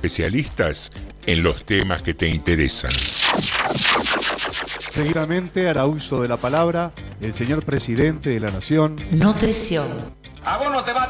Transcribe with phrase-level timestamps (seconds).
[0.00, 0.92] especialistas
[1.26, 2.90] en los temas que te interesan.
[4.90, 8.96] Seguidamente hará uso de la palabra el señor presidente de la Nación.
[9.10, 9.86] Nutrición.
[10.42, 11.09] A vos no te va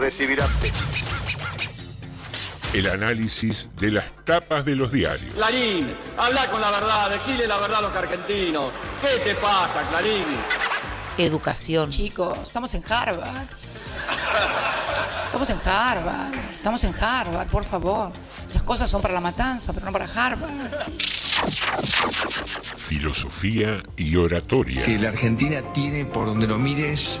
[0.00, 0.48] recibirá.
[2.72, 5.32] El análisis de las tapas de los diarios.
[5.34, 8.72] Clarín, habla con la verdad, decile la verdad a los argentinos.
[9.02, 10.24] ¿Qué te pasa, Clarín?
[11.18, 11.90] Educación.
[11.90, 13.48] Chicos, estamos en Harvard.
[15.26, 16.34] Estamos en Harvard.
[16.54, 18.12] Estamos en Harvard, por favor.
[18.48, 20.50] Esas cosas son para la matanza, pero no para Harvard.
[22.88, 24.82] Filosofía y oratoria.
[24.82, 27.20] Que la Argentina tiene, por donde lo mires,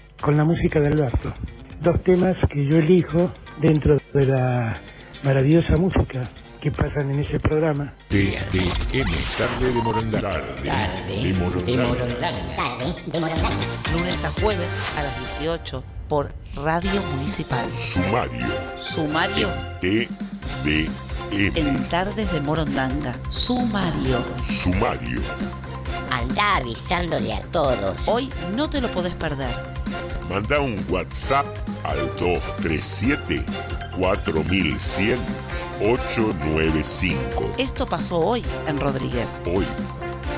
[0.21, 1.33] con la música de Alberto.
[1.81, 4.79] Dos temas que yo elijo dentro de la
[5.23, 6.21] maravillosa música
[6.61, 7.91] que pasan en ese programa.
[8.07, 10.29] TDM, tarde de Morondanga.
[10.63, 12.19] Tarde de Morondanga.
[12.55, 13.65] Tarde de Morondanga.
[13.93, 17.65] Lunes a jueves a las 18 por Radio Municipal.
[17.71, 18.45] Sumario.
[18.77, 19.49] Sumario.
[19.81, 20.91] TDM.
[21.55, 23.15] En Tardes de Morondanga.
[23.31, 24.23] Sumario.
[24.61, 25.21] Sumario.
[26.11, 28.07] Anda avisándole a todos.
[28.07, 29.80] Hoy no te lo podés perder.
[30.29, 31.45] Manda un WhatsApp
[31.83, 33.43] al 237
[33.97, 35.17] 4100
[35.81, 37.53] 895.
[37.57, 39.41] Esto pasó hoy en Rodríguez.
[39.45, 39.65] Hoy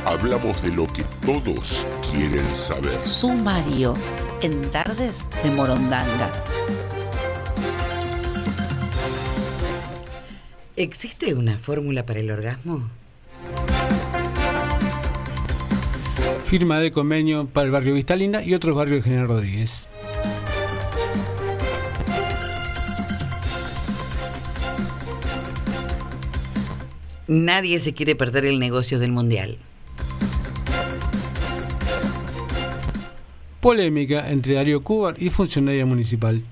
[0.05, 3.05] hablamos de lo que todos quieren saber.
[3.05, 3.93] Sumario
[4.41, 6.31] en Tardes de Morondanga.
[10.75, 12.89] ¿Existe una fórmula para el orgasmo?
[16.53, 19.89] Firma de convenio para el barrio Vistalinda y otros barrios de General Rodríguez.
[27.27, 29.57] Nadie se quiere perder el negocio del mundial.
[33.59, 36.43] Polémica entre Darío Cuba y funcionaria municipal.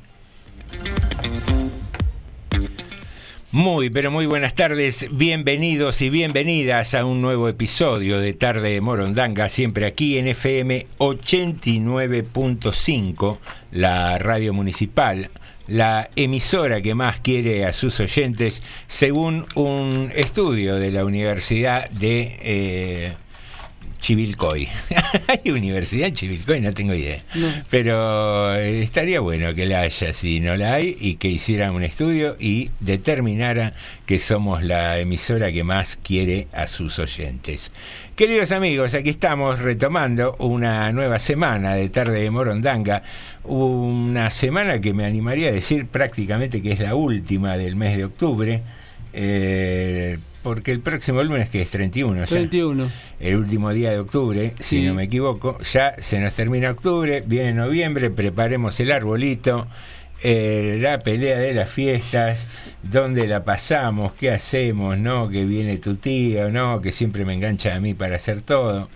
[3.54, 8.80] Muy, pero muy buenas tardes, bienvenidos y bienvenidas a un nuevo episodio de Tarde de
[8.80, 13.40] Morondanga, siempre aquí en FM 89.5,
[13.74, 15.32] la radio municipal,
[15.68, 22.38] la emisora que más quiere a sus oyentes, según un estudio de la Universidad de...
[22.42, 23.12] Eh,
[24.02, 24.68] Chivilcoy.
[25.28, 26.60] ¿Hay universidad en Chivilcoy?
[26.60, 27.22] No tengo idea.
[27.36, 27.48] No.
[27.70, 31.84] Pero eh, estaría bueno que la haya si no la hay y que hiciera un
[31.84, 33.74] estudio y determinara
[34.08, 37.72] que somos la emisora que más quiere a sus oyentes.
[38.16, 43.04] Queridos amigos, aquí estamos retomando una nueva semana de Tarde de Morondanga,
[43.44, 48.06] una semana que me animaría a decir prácticamente que es la última del mes de
[48.06, 48.62] octubre.
[49.14, 52.88] Eh, porque el próximo lunes que es 31, 31.
[52.88, 52.94] Ya,
[53.28, 54.80] el último día de octubre, Sí.
[54.80, 59.68] si no me equivoco, ya se nos termina octubre, viene noviembre, preparemos el arbolito,
[60.24, 62.48] eh, la pelea de las fiestas,
[62.84, 67.76] dónde la pasamos, qué hacemos, no, que viene tu tía, no, que siempre me engancha
[67.76, 68.90] a mí para hacer todo.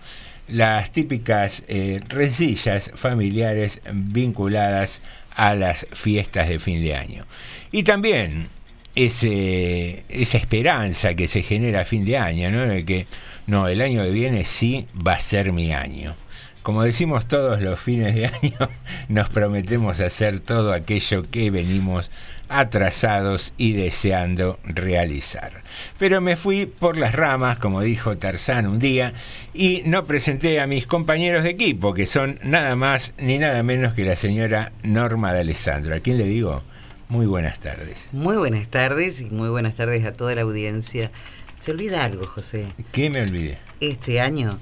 [0.47, 5.01] Las típicas eh, rencillas familiares vinculadas
[5.35, 7.25] a las fiestas de fin de año.
[7.71, 8.47] Y también
[8.95, 12.61] esa esperanza que se genera a fin de año, ¿no?
[12.61, 13.07] De que
[13.47, 16.15] no, el año que viene sí va a ser mi año.
[16.63, 18.69] como decimos todos los fines de año,
[19.07, 22.09] nos prometemos hacer todo aquello que venimos
[22.49, 25.61] atrasados y deseando realizar.
[25.99, 29.13] Pero me fui por las ramas, como dijo Tarzán un día,
[29.53, 33.93] y no presenté a mis compañeros de equipo, que son nada más ni nada menos
[33.93, 35.95] que la señora Norma de Alessandro.
[35.95, 36.63] ¿A quién le digo?
[37.07, 38.09] Muy buenas tardes.
[38.11, 41.11] Muy buenas tardes y muy buenas tardes a toda la audiencia.
[41.53, 42.67] Se olvida algo, José.
[42.91, 43.59] ¿Qué me olvidé?
[43.79, 44.59] Este año,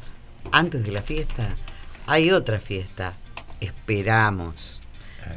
[0.51, 1.56] antes de la fiesta,
[2.06, 3.13] hay otra fiesta.
[3.62, 4.81] Esperamos.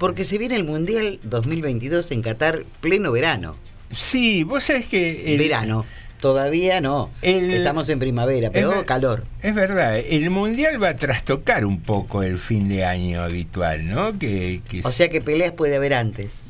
[0.01, 3.57] Porque se viene el Mundial 2022 en Qatar pleno verano.
[3.93, 5.33] Sí, vos sabés que...
[5.33, 5.39] El...
[5.39, 5.87] Verano.
[6.21, 7.11] Todavía no.
[7.23, 7.53] El...
[7.53, 9.25] Estamos en primavera, pero es calor.
[9.43, 14.19] Es verdad, el Mundial va a trastocar un poco el fin de año habitual, ¿no?
[14.19, 14.81] Que, que...
[14.83, 16.41] O sea que peleas puede haber antes.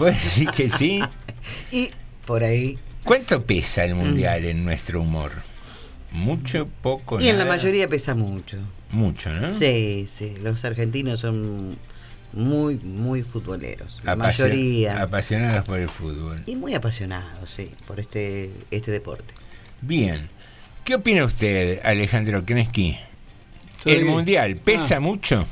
[0.00, 1.00] Vos decís que sí.
[1.70, 1.90] y
[2.26, 2.78] por ahí...
[3.04, 4.46] ¿Cuánto pesa el Mundial mm.
[4.46, 5.30] en nuestro humor?
[6.10, 7.20] ¿Mucho, poco?
[7.20, 8.56] Y en la mayoría pesa mucho.
[8.90, 9.52] Mucho, ¿no?
[9.52, 10.34] Sí, sí.
[10.42, 11.76] Los argentinos son
[12.32, 14.00] muy, muy futboleros.
[14.02, 15.02] La mayoría.
[15.02, 16.42] Apasionados por el fútbol.
[16.46, 19.34] Y muy apasionados, sí, por este, este deporte.
[19.82, 20.30] Bien.
[20.82, 22.98] ¿Qué opina usted, Alejandro Kreski?
[23.84, 25.00] ¿El mundial pesa ah.
[25.00, 25.46] mucho?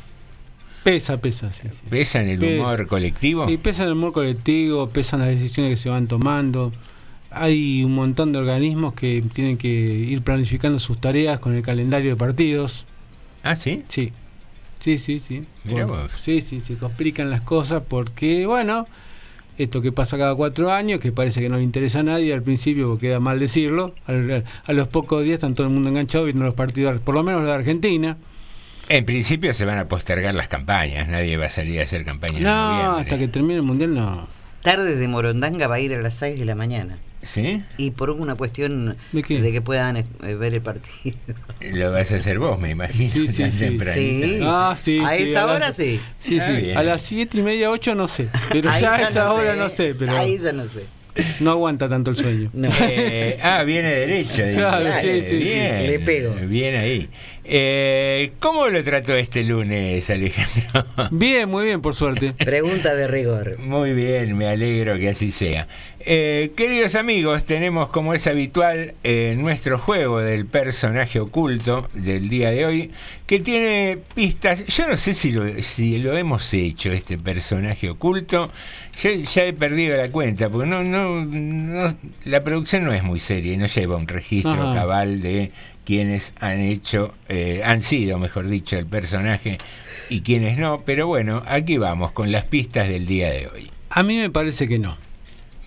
[0.85, 3.47] Pesa, pesa, sí, ¿Pesa en el humor colectivo?
[3.49, 6.73] Sí, pesa en el humor colectivo, pesan las decisiones que se van tomando.
[7.31, 12.11] Hay un montón de organismos que tienen que ir planificando sus tareas con el calendario
[12.11, 12.87] de partidos.
[13.43, 13.85] ¿Ah, sí?
[13.89, 14.13] Sí.
[14.81, 15.45] Sí, sí, sí.
[16.17, 18.87] Sí, sí, se complican las cosas porque, bueno,
[19.59, 22.43] esto que pasa cada cuatro años, que parece que no le interesa a nadie, al
[22.43, 26.55] principio queda mal decirlo, a, los pocos días están todo el mundo enganchado viendo los
[26.55, 28.17] partidos, por lo menos los de Argentina.
[28.89, 32.41] En principio se van a postergar las campañas, nadie va a salir a hacer campaña.
[32.41, 34.29] No, hasta que termine el Mundial no.
[34.63, 36.99] Tardes de Morondanga va a ir a las 6 de la mañana.
[37.23, 37.63] ¿Sí?
[37.77, 41.17] Y por una cuestión ¿De, que puedan eh, ver el partido.
[41.61, 43.11] Lo vas a hacer vos, me imagino.
[43.11, 44.41] Sí, sí, sí.
[44.43, 46.01] Ah, sí, a esa hora sí.
[46.19, 46.73] Sí, sí.
[46.73, 48.29] A las siete y media, ocho no sé.
[48.51, 49.95] Pero ya a esa hora no sé.
[49.95, 50.17] Pero...
[50.17, 50.85] Ahí ya no sé.
[51.41, 52.51] No aguanta tanto el sueño.
[52.91, 54.43] Eh, ah, viene derecho.
[54.55, 56.35] Claro, sí, sí, bien, Le pego.
[56.47, 57.09] Bien ahí.
[57.45, 60.87] Eh, ¿Cómo lo trató este lunes, Alejandro?
[61.11, 62.33] Bien, muy bien, por suerte.
[62.33, 63.59] Pregunta de rigor.
[63.59, 65.67] Muy bien, me alegro que así sea.
[66.11, 72.49] Eh, queridos amigos, tenemos como es habitual eh, nuestro juego del personaje oculto del día
[72.51, 72.91] de hoy,
[73.27, 74.65] que tiene pistas.
[74.69, 78.51] Yo no sé si lo, si lo hemos hecho, este personaje oculto.
[79.03, 81.95] Yo ya he perdido la cuenta, porque no, no,
[82.25, 85.53] la producción no es muy seria y no lleva un registro cabal de
[85.85, 89.59] quienes han hecho, eh, han sido, mejor dicho, el personaje
[90.09, 90.85] y quienes no.
[90.87, 93.71] Pero bueno, aquí vamos con las pistas del día de hoy.
[93.91, 94.97] A mí me parece que no.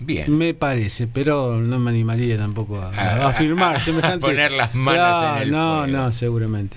[0.04, 0.36] Bien.
[0.36, 2.90] Me parece, pero no me animaría tampoco a,
[3.28, 4.20] afirmar semejante.
[4.20, 6.76] poner las manos en el No, no, seguramente.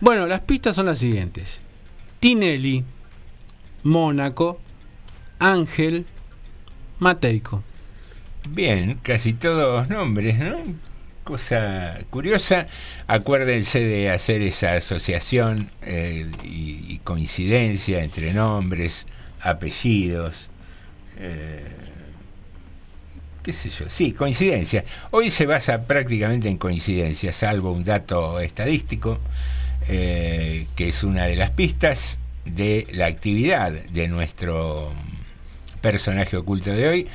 [0.00, 1.60] Bueno, las pistas son las siguientes:
[2.20, 2.84] Tinelli,
[3.84, 4.60] Mónaco,
[5.38, 6.06] Ángel,
[6.98, 7.62] Mateico.
[8.48, 10.56] Bien, casi todos nombres, ¿no?
[11.22, 12.66] cosa curiosa,
[13.06, 19.06] acuérdense de hacer esa asociación eh, y, coincidencia entre nombres,
[19.40, 20.50] apellidos,
[21.18, 21.64] eh,
[23.42, 24.84] qué sé yo, sí, coincidencia.
[25.10, 29.18] Hoy se basa prácticamente en coincidencia, salvo un dato estadístico,
[29.88, 34.92] eh, que es una de las pistas de la actividad de nuestro
[35.80, 37.08] personaje oculto de hoy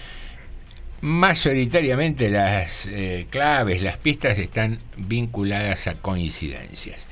[1.01, 7.07] mayoritariamente las eh, claves, las pistas están vinculadas a coincidencias.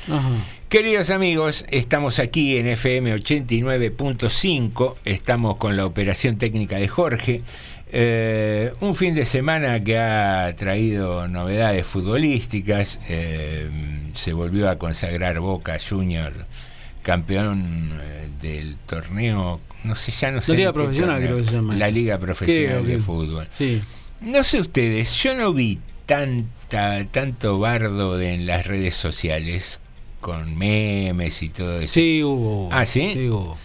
[0.70, 7.42] Queridos amigos, estamos aquí en FM 89.5, estamos con la operación técnica de Jorge.
[7.92, 13.70] Eh, un fin de semana que ha traído novedades futbolísticas, eh,
[14.14, 16.34] se volvió a consagrar Boca Junior
[17.04, 18.00] campeón
[18.42, 20.54] del torneo no sé, ya no sé.
[20.54, 21.76] La Liga Profesional creo que se llama.
[21.76, 23.48] La Liga Profesional de Fútbol.
[23.54, 23.82] Sí.
[24.22, 29.80] No sé ustedes, yo no vi tanta, tanto bardo en las redes sociales
[30.22, 31.94] con memes y todo eso.
[31.94, 32.70] Sí, hubo.
[32.72, 33.12] Ah, ¿sí?
[33.14, 33.58] Sí, hubo.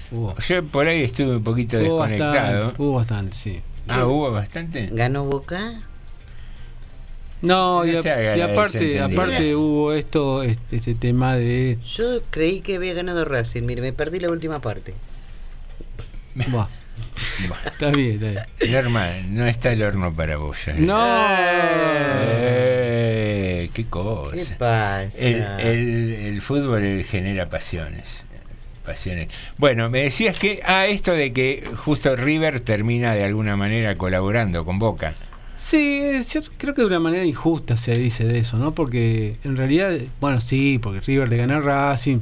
[0.46, 2.74] Yo por ahí estuve un poquito desconectado.
[2.76, 3.60] hubo bastante, sí.
[3.88, 4.88] Ah, hubo bastante.
[4.92, 5.80] ¿Ganó Boca?
[7.42, 11.78] No, y, aparte, aparte hubo esto, este, este, tema de...
[11.86, 14.92] Yo creí que había ganado Racing, mire, me perdí la última parte.
[17.64, 18.46] Está bien, está
[18.82, 19.34] bien.
[19.34, 20.58] no está el horno para vos.
[20.78, 21.26] No.
[23.62, 24.56] Eh, qué cosa.
[24.58, 25.58] pasa?
[25.58, 28.26] El, fútbol genera pasiones.
[28.84, 29.28] Pasiones.
[29.58, 34.64] Bueno, me decías que, ah, esto de que justo River termina de alguna manera colaborando
[34.64, 35.14] con Boca.
[35.58, 38.74] Sí, yo creo que de una manera injusta se dice de eso, ¿no?
[38.74, 42.20] Porque en realidad, bueno, sí, porque River le gana a Racing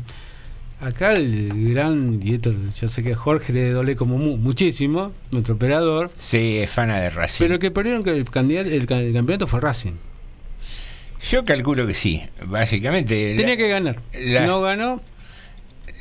[0.80, 5.10] Acá el gran, y esto yo sé que a Jorge le dole como mu- muchísimo,
[5.32, 7.44] nuestro operador, Sí, es fana de Racing.
[7.44, 9.94] pero que perdieron que el, candidato, el, el campeonato fue Racing.
[11.30, 13.30] Yo calculo que sí, básicamente.
[13.34, 13.98] Tenía la- que ganar.
[14.14, 15.00] la- no ganó.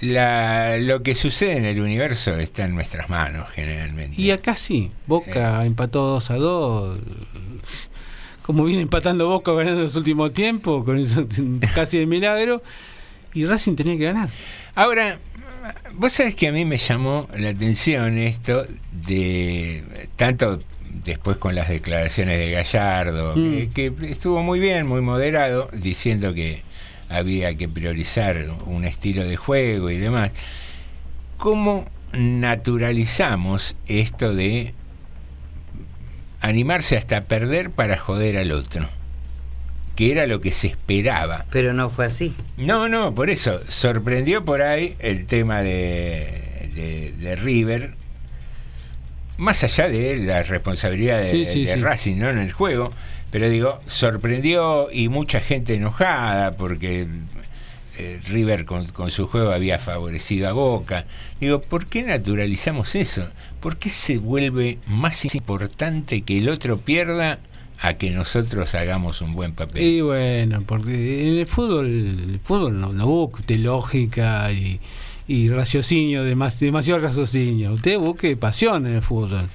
[0.02, 4.20] La- lo que sucede en el universo está en nuestras manos generalmente.
[4.22, 7.00] Y acá sí, Boca empató 2 a 2.
[8.44, 11.26] Como viene empatando Boca ganando en los últimos tiempos, con eso
[11.76, 12.62] casi de milagro.
[13.34, 14.30] Y Racing tenía que ganar.
[14.74, 15.20] Ahora,
[15.94, 19.84] vos sabés que a mí me llamó la atención esto de
[20.16, 20.62] tanto
[21.04, 23.70] después con las declaraciones de Gallardo, Mm.
[23.74, 26.64] que, que estuvo muy bien, muy moderado, diciendo que
[27.10, 30.32] había que priorizar un estilo de juego y demás.
[31.38, 34.74] ¿Cómo naturalizamos esto de
[36.42, 38.90] animarse hasta perder para joder al otro?
[39.96, 41.46] Que era lo que se esperaba.
[41.50, 42.36] Pero no fue así.
[42.58, 43.60] No, no, por eso.
[43.68, 47.96] Sorprendió por ahí el tema de, de, de River.
[49.38, 51.80] Más allá de la responsabilidad de, Sí, sí, de sí.
[51.80, 52.30] Racing ¿no?
[52.30, 52.92] en el juego.
[53.32, 57.08] Pero digo, sorprendió y mucha gente enojada porque
[57.98, 61.06] eh, River con, su juego había favorecido a Boca.
[61.40, 63.28] Digo, ¿por qué naturalizamos eso?
[63.60, 67.40] ¿Por qué se vuelve más importante que el otro pierda
[67.82, 69.84] a que nosotros hagamos un buen papel?
[69.84, 76.60] Y bueno, porque en el fútbol, el fútbol no, no busque lógica y, raciocinio, demas-
[76.60, 77.74] demasiado raciocinio.
[77.74, 79.50] Usted busque pasión en el fútbol.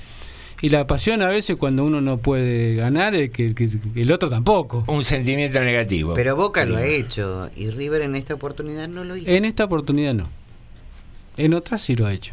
[0.63, 4.11] Y la pasión a veces cuando uno no puede ganar es que, que- que el
[4.13, 4.85] otro tampoco.
[4.87, 6.15] Un sentimiento negativo.
[6.15, 9.29] Pero Boca lo ha hecho y River en esta oportunidad no lo hizo.
[9.29, 10.29] En esta oportunidad no.
[11.37, 12.33] En otras sí lo ha hecho.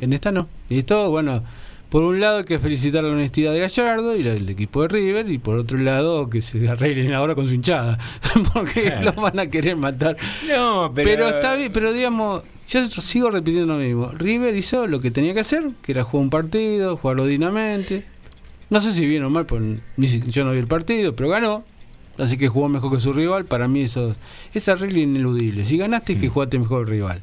[0.00, 0.48] En esta no.
[0.70, 1.42] Y esto, bueno,
[1.90, 4.88] por un lado hay que felicitar la honestidad de Gallardo y la del equipo de
[4.88, 7.98] River, y por otro lado que se arreglen ahora con su hinchada,
[8.52, 9.12] porque Claro.
[9.16, 10.16] lo van a querer matar.
[10.48, 14.08] No, pero, Pero, está bien, pero digamos, yo sigo repitiendo lo mismo.
[14.12, 18.04] River hizo lo que tenía que hacer, que era jugar un partido, jugarlo dignamente.
[18.70, 19.62] No sé si bien o mal, pues,
[19.98, 21.64] si- yo no vi el partido, pero ganó.
[22.18, 23.44] Así que jugó mejor que su rival.
[23.46, 24.14] Para mí eso
[24.52, 25.64] esa regla ineludible.
[25.64, 27.22] Si ganaste es que jugaste mejor que el rival.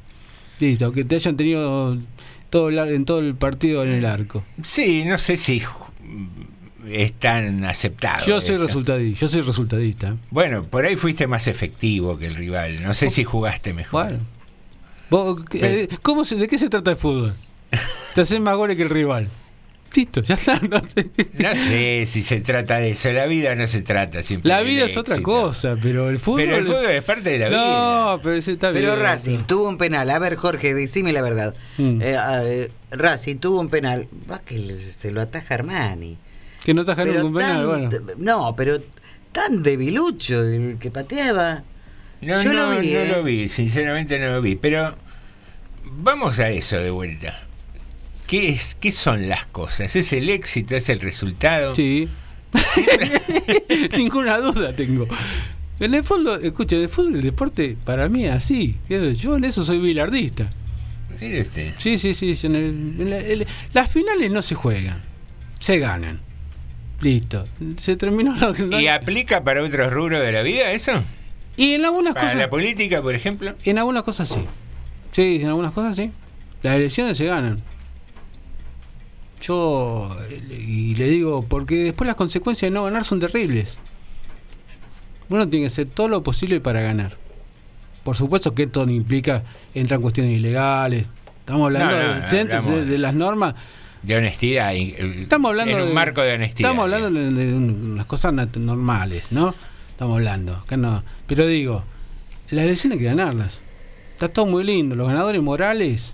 [0.59, 1.97] Listo, que te hayan tenido
[2.49, 4.43] todo el ar- en todo el partido en el arco.
[4.63, 5.61] Sí, no sé si
[6.87, 8.25] es tan aceptado.
[8.25, 10.15] Yo soy resultadista, yo soy resultadista.
[10.31, 12.81] Bueno, por ahí fuiste más efectivo que el rival.
[12.83, 14.03] No sé si jugaste mejor.
[14.05, 14.19] Bueno.
[15.09, 17.35] Vos, eh, ¿cómo se, ¿De qué se trata el fútbol?
[18.15, 19.29] Te haces más goles que el rival.
[19.95, 20.59] Listo, ya está.
[20.59, 21.09] no sé.
[21.39, 23.11] No sé si se trata de eso.
[23.11, 26.41] La vida no se trata siempre La vida es otra cosa, pero el fútbol.
[26.41, 27.57] Pero el fútbol es parte de la vida.
[28.15, 28.99] No, pero ese está Pero bien.
[29.05, 30.09] Racing tuvo un penal.
[30.09, 31.53] A ver, Jorge, decime la verdad.
[31.77, 32.01] Mm.
[32.01, 34.07] Eh, eh, Racing tuvo un penal.
[34.29, 36.17] Va que se lo ataja Armani.
[36.63, 38.15] Que no ataja Pero ningún penal, tan- bueno.
[38.17, 38.81] No, pero
[39.31, 41.63] tan debilucho el que pateaba.
[42.21, 43.07] No, Yo no, lo vi, no ¿eh?
[43.09, 44.55] lo vi, sinceramente no lo vi.
[44.55, 44.95] Pero
[45.85, 47.44] vamos a eso de vuelta.
[48.27, 49.95] ¿Qué, es, ¿Qué son las cosas?
[49.95, 50.75] ¿Es el éxito?
[50.75, 51.75] ¿Es el resultado?
[51.75, 52.07] Sí.
[53.97, 55.07] Ninguna duda tengo.
[55.79, 58.77] En el fútbol, escucha, en el fútbol, el deporte, para mí es así.
[58.89, 60.49] Yo en eso soy bilardista.
[61.19, 61.73] Mire usted.
[61.77, 62.35] Sí, sí, sí.
[62.43, 65.01] en el- en la- las finales no se juegan,
[65.59, 66.19] se ganan.
[67.01, 67.45] Listo.
[67.77, 71.03] Se terminó lo ¿Y aplica para otros rubros de la vida eso?
[71.57, 72.39] Y en algunas ¿Para cosas.
[72.39, 73.55] la política, por ejemplo?
[73.65, 74.41] En algunas cosas sí.
[75.11, 76.11] Sí, en algunas cosas sí.
[76.63, 77.61] Las elecciones se ganan.
[79.41, 80.15] Yo
[80.49, 83.77] y le digo, porque después las consecuencias de no ganar son terribles.
[85.29, 87.17] Uno tiene que hacer todo lo posible para ganar.
[88.03, 91.05] Por supuesto que esto no implica, entran cuestiones ilegales.
[91.39, 93.55] Estamos hablando No, no, de, de las normas.
[94.03, 94.73] De honestidad.
[94.75, 96.69] Estamos hablando en un de- marco de honestidad.
[96.69, 99.55] Estamos hablando de, de un- unas cosas normales, ¿no?
[99.89, 100.53] Estamos hablando.
[100.57, 101.03] Acá no.
[101.25, 101.83] Pero digo,
[102.51, 103.61] las elecciones hay que ganarlas.
[104.13, 104.95] Está todo muy lindo.
[104.95, 106.13] Los ganadores morales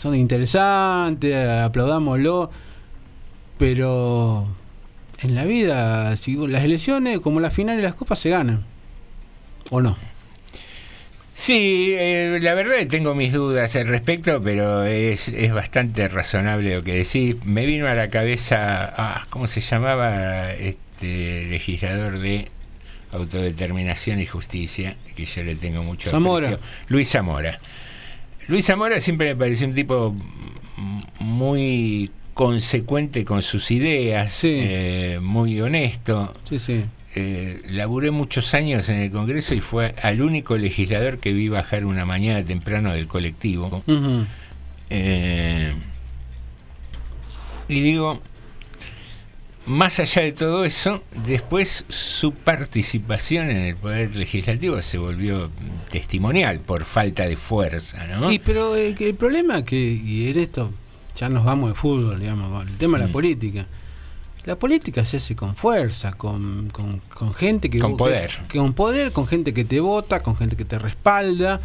[0.00, 2.50] son interesantes, aplaudámoslo.
[3.58, 4.48] Pero
[5.20, 8.64] en la vida, si las elecciones, como las finales y las copas, se ganan.
[9.70, 9.98] ¿O no?
[11.34, 16.82] Sí, eh, la verdad tengo mis dudas al respecto, pero es, es bastante razonable lo
[16.82, 17.36] que decís.
[17.44, 22.48] Me vino a la cabeza, ah, ¿cómo se llamaba este legislador de
[23.12, 24.96] autodeterminación y justicia?
[25.14, 26.46] Que yo le tengo mucho Zamora.
[26.48, 26.66] aprecio.
[26.88, 27.58] Luis Zamora.
[28.50, 30.12] Luis Zamora siempre me pareció un tipo
[31.20, 36.34] muy consecuente con sus ideas, eh, muy honesto.
[36.42, 36.82] Sí, sí.
[37.14, 41.84] Eh, laburé muchos años en el Congreso y fue al único legislador que vi bajar
[41.84, 43.84] una mañana temprano del colectivo.
[44.90, 45.72] Eh,
[47.68, 48.20] y digo,
[49.66, 55.50] más allá de todo eso, después su participación en el Poder Legislativo se volvió
[55.90, 58.30] testimonial por falta de fuerza, ¿no?
[58.32, 60.70] Y pero eh, el problema que, y en esto
[61.16, 63.06] ya nos vamos de fútbol, digamos, el tema de Mm.
[63.08, 63.66] la política.
[64.46, 67.78] La política se hace con fuerza, con, con, con gente que...
[67.78, 68.30] Con poder.
[68.48, 71.60] que- con poder, con gente que te vota, con gente que te respalda.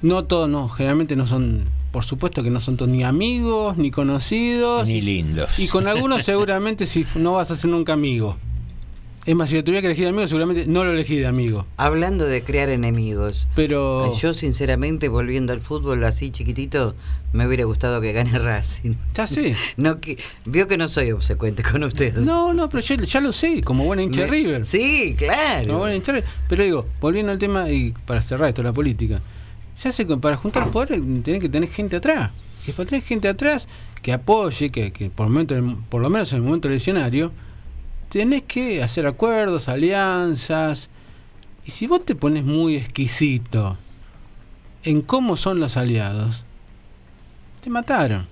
[0.00, 3.90] No todos, no, generalmente no son, por supuesto que no son todos ni amigos, ni
[3.90, 4.88] conocidos.
[4.88, 5.58] Ni lindos.
[5.58, 8.36] Y con algunos seguramente si no vas a ser nunca amigo.
[9.24, 11.64] Es más, si lo tuviera que elegir de amigo, seguramente no lo elegí de amigo.
[11.76, 13.46] Hablando de crear enemigos.
[13.54, 14.16] Pero.
[14.18, 16.96] Yo, sinceramente, volviendo al fútbol así chiquitito,
[17.32, 18.94] me hubiera gustado que gane Racing.
[19.14, 19.54] Ya sé.
[19.76, 22.16] No, que, vio que no soy obsecuente con ustedes.
[22.16, 24.64] No, no, pero yo ya lo sé, como buena hincha Me- River.
[24.66, 25.66] Sí, claro.
[25.68, 26.14] Como buena hincha.
[26.48, 29.20] Pero digo, volviendo al tema y para cerrar esto, la política.
[29.76, 32.30] Se hace con- para juntar poder, tenés que tener gente atrás.
[32.66, 33.66] Y para tener gente atrás
[34.02, 35.54] que apoye, que, que por, momento,
[35.88, 37.32] por lo menos en el momento del escenario,
[38.08, 40.88] tenés que hacer acuerdos, alianzas.
[41.64, 43.78] Y si vos te pones muy exquisito
[44.84, 46.44] en cómo son los aliados,
[47.62, 48.26] te mataron.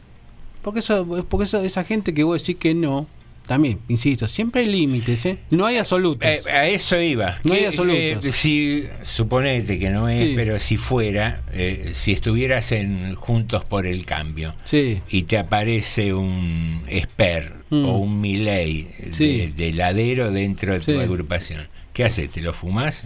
[0.62, 3.06] Porque eso, porque eso, esa gente que vos decís que no,
[3.50, 5.38] también, insisto, siempre hay límites, ¿eh?
[5.50, 6.24] No hay absolutos.
[6.24, 7.36] Eh, a eso iba.
[7.42, 8.24] No hay absolutos.
[8.24, 10.34] eh, si suponete que no es, Sí.
[10.36, 15.00] pero si fuera, eh, si estuvieras en Juntos por el Cambio Sí.
[15.10, 17.84] y te aparece un Esper Mm.
[17.86, 19.38] o un Milei Sí.
[19.38, 22.30] de, de ladero dentro de tu agrupación, ¿qué haces?
[22.30, 23.02] ¿Te lo fumás?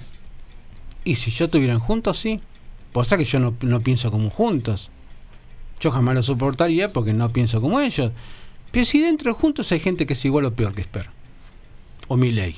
[1.05, 2.41] Y si yo estuvieran juntos, sí.
[2.93, 4.91] Cosa que yo no, no pienso como juntos.
[5.81, 8.13] Yo jamás lo soportaría porque no pienso como ellos.
[8.75, 11.09] Pero si dentro de juntos hay gente que es igual o peor que Esper.
[12.09, 12.57] O Milei.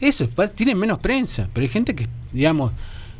[0.00, 1.48] Eso, tienen menos prensa.
[1.52, 2.72] Pero hay gente que, digamos,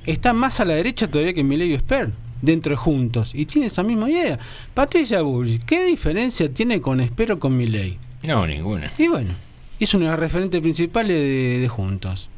[0.07, 2.11] está más a la derecha todavía que Milei y Esper.
[2.43, 3.33] Dentro de juntos.
[3.33, 4.41] Y tiene esa misma idea.
[4.75, 7.97] Patricia Bullrich, ¿qué diferencia tiene con Esper o con Milei?
[8.25, 8.91] No, ninguna.
[8.99, 9.35] Y bueno,
[9.79, 12.29] es una referente principal de, de Juntos.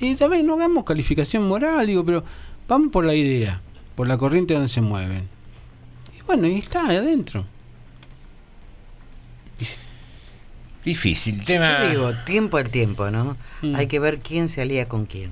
[0.00, 2.24] Y también no hagamos calificación moral, digo, pero
[2.66, 3.62] vamos por la idea,
[3.94, 5.33] por la corriente donde se mueven.
[6.26, 7.44] Bueno, y está ahí adentro.
[10.84, 11.84] Difícil tema.
[11.84, 13.36] Yo digo, tiempo al tiempo, ¿no?
[13.62, 13.74] Mm.
[13.76, 15.30] Hay que ver quién se alía con quién,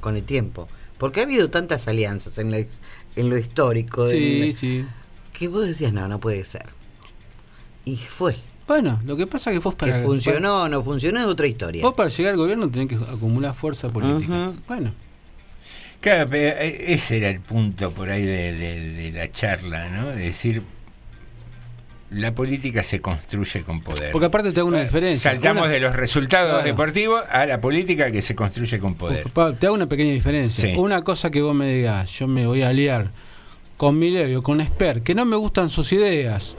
[0.00, 0.68] con el tiempo.
[0.98, 4.08] Porque ha habido tantas alianzas en, la, en lo histórico.
[4.08, 4.84] Sí, en- sí.
[5.32, 6.66] Que vos decías, no, no puede ser.
[7.84, 8.36] Y fue.
[8.66, 9.98] Bueno, lo que pasa es que vos para...
[10.00, 11.82] que funcionó o no funcionó es otra historia.
[11.82, 14.52] Vos para llegar al gobierno tenés que acumular fuerza política.
[14.66, 14.92] Bueno,
[16.00, 20.08] Claro, pero eh, ese era el punto por ahí de, de- de la charla, ¿no?
[20.08, 20.62] De decir,
[22.10, 24.12] la política se construye con poder.
[24.12, 25.32] porque aparte te hago una diferencia.
[25.32, 26.64] Saltamos Una- de los resultados Claro.
[26.64, 29.28] deportivos a la política que se construye con poder.
[29.30, 30.70] Pa- Te hago una pequeña diferencia.
[30.70, 30.74] Sí.
[30.78, 33.10] Una cosa que vos me digas, yo me voy a aliar
[33.76, 36.56] con Milei o con Esper, que no me gustan sus ideas,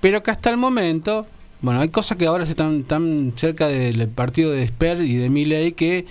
[0.00, 1.26] pero que hasta el momento,
[1.60, 5.28] bueno, hay cosas que ahora se están tan cerca del partido de Esper y de
[5.28, 6.06] Milei que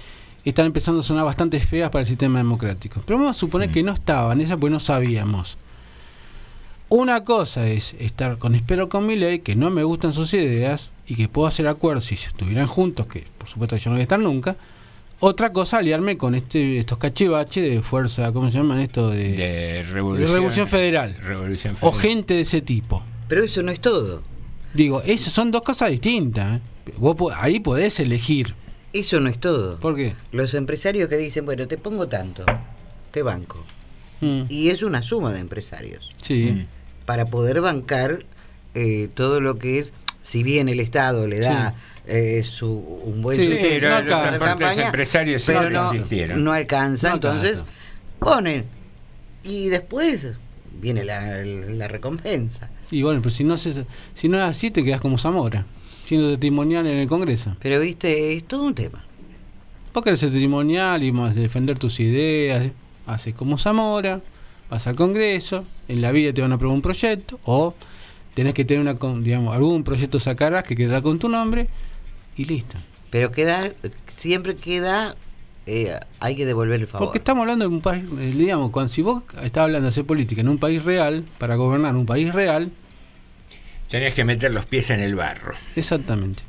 [0.50, 3.02] están empezando a sonar bastante feas para el sistema democrático.
[3.06, 3.74] Pero vamos a suponer Mm.
[3.74, 5.58] que no estaban, esas pues no sabíamos.
[6.90, 10.92] Una cosa es estar con Esper o con Milei, que no me gustan sus ideas
[11.08, 14.04] y que puedo hacer acuerdos si estuvieran juntos, que por supuesto yo no voy a
[14.04, 14.58] estar nunca.
[15.22, 19.10] Otra cosa, aliarme con este estos cachivaches de fuerza, ¿cómo se llaman esto?
[19.10, 21.16] De, De revolución, de Revolución Federal.
[21.22, 23.04] Revolución O gente de ese tipo.
[23.30, 24.22] Pero eso no es todo.
[24.74, 26.58] Digo, esas son dos cosas distintas.
[26.58, 26.62] ¿eh?
[26.98, 28.56] Vos ahí podés elegir.
[28.94, 29.78] Eso no es todo.
[29.80, 30.16] ¿Por qué?
[30.32, 32.44] Los empresarios que dicen, bueno, te pongo tanto,
[33.12, 33.64] te banco.
[34.20, 36.10] Mm, Y es una suma de empresarios.
[36.22, 36.52] sí.
[36.54, 36.66] Mm.
[37.06, 38.24] Para poder bancar
[38.76, 41.74] eh, todo lo que es, si bien el Estado le da
[42.06, 46.44] eh, su, un buen Sí, sustento pero a los campaña, empresarios pero no, existieron.
[46.44, 47.74] no alcanza, No entonces alcanza.
[48.20, 48.66] ponen.
[49.44, 50.28] Y después
[50.80, 52.70] viene la, la recompensa.
[52.92, 55.66] Y bueno, pero si no, se, si no es así, te quedás como Zamora,
[56.12, 57.56] siendo testimonial en el Congreso.
[57.62, 59.02] Pero viste, es todo un tema.
[59.94, 62.70] Vos querés ser testimonial y más defender tus ideas,
[63.08, 64.20] haces como Zamora,
[64.70, 67.74] vas al Congreso, en la vida te van a aprobar un proyecto, o
[68.34, 71.70] tenés que tener una, digamos, algún proyecto sacarás que quedará con tu nombre,
[72.36, 72.76] y listo.
[73.10, 73.72] Pero queda,
[74.10, 75.16] siempre queda,
[75.66, 77.08] eh, hay que devolver el favor.
[77.08, 80.06] Porque estamos hablando de un país, eh, digamos, cuando si vos estás hablando de hacer
[80.06, 82.70] política en un país real, para gobernar un país real,
[83.92, 85.54] Tenías que meter los pies en el barro.
[85.76, 86.44] exactamente.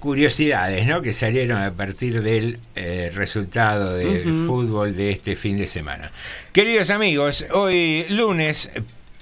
[0.00, 1.02] Curiosidades, ¿no?
[1.02, 6.10] Que salieron a partir del eh, resultado del fútbol de este fin de semana.
[6.52, 8.70] Queridos amigos, hoy lunes,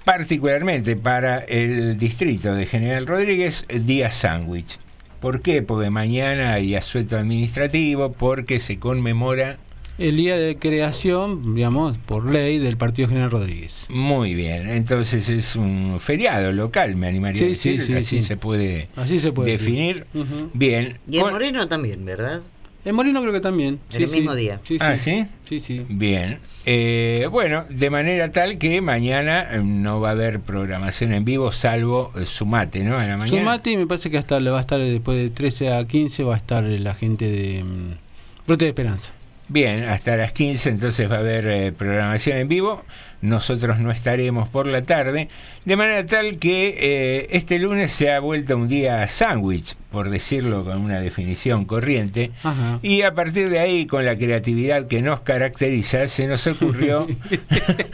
[0.05, 4.79] particularmente para el distrito de General Rodríguez, día sándwich.
[5.21, 5.63] ¿Por qué?
[5.63, 9.59] Porque mañana hay asueto administrativo, porque se conmemora
[9.99, 13.87] El día de creación, digamos, por ley del Partido General Rodríguez.
[13.91, 14.69] muy bien.
[14.69, 17.81] Entonces es un feriado local, me animaría Sí, a decir.
[17.81, 18.23] sí, sí, así sí.
[18.23, 20.07] se puede Así se puede definir.
[20.55, 20.99] Bien.
[21.09, 22.41] Y en Moreno también, ¿verdad?
[22.85, 23.79] En Moreno creo que también.
[23.93, 24.61] El mismo día.
[24.65, 25.25] Sí, Ah, ¿sí?
[25.49, 25.85] Sí, sí.
[25.89, 26.39] Bien.
[26.67, 31.53] Eh, bueno, de manera tal que mañana eh, no va a haber programación en vivo,
[31.53, 32.97] salvo eh, Sumate, ¿no?
[32.99, 33.39] A la mañana.
[33.39, 36.25] Sumate y me parece que hasta le va a estar después de 13 a 15
[36.25, 39.13] va a estar la gente de mm, Brote de Esperanza.
[39.49, 42.85] Bien, hasta las 15 entonces va a haber eh, programación en vivo.
[43.21, 45.29] Nosotros no estaremos por la tarde.
[45.65, 50.65] De manera tal que eh, este lunes se ha vuelto un día sándwich, por decirlo
[50.65, 52.31] con una definición corriente.
[52.43, 52.79] Ajá.
[52.83, 57.07] Y a partir de ahí, con la creatividad que nos caracteriza, se nos ocurrió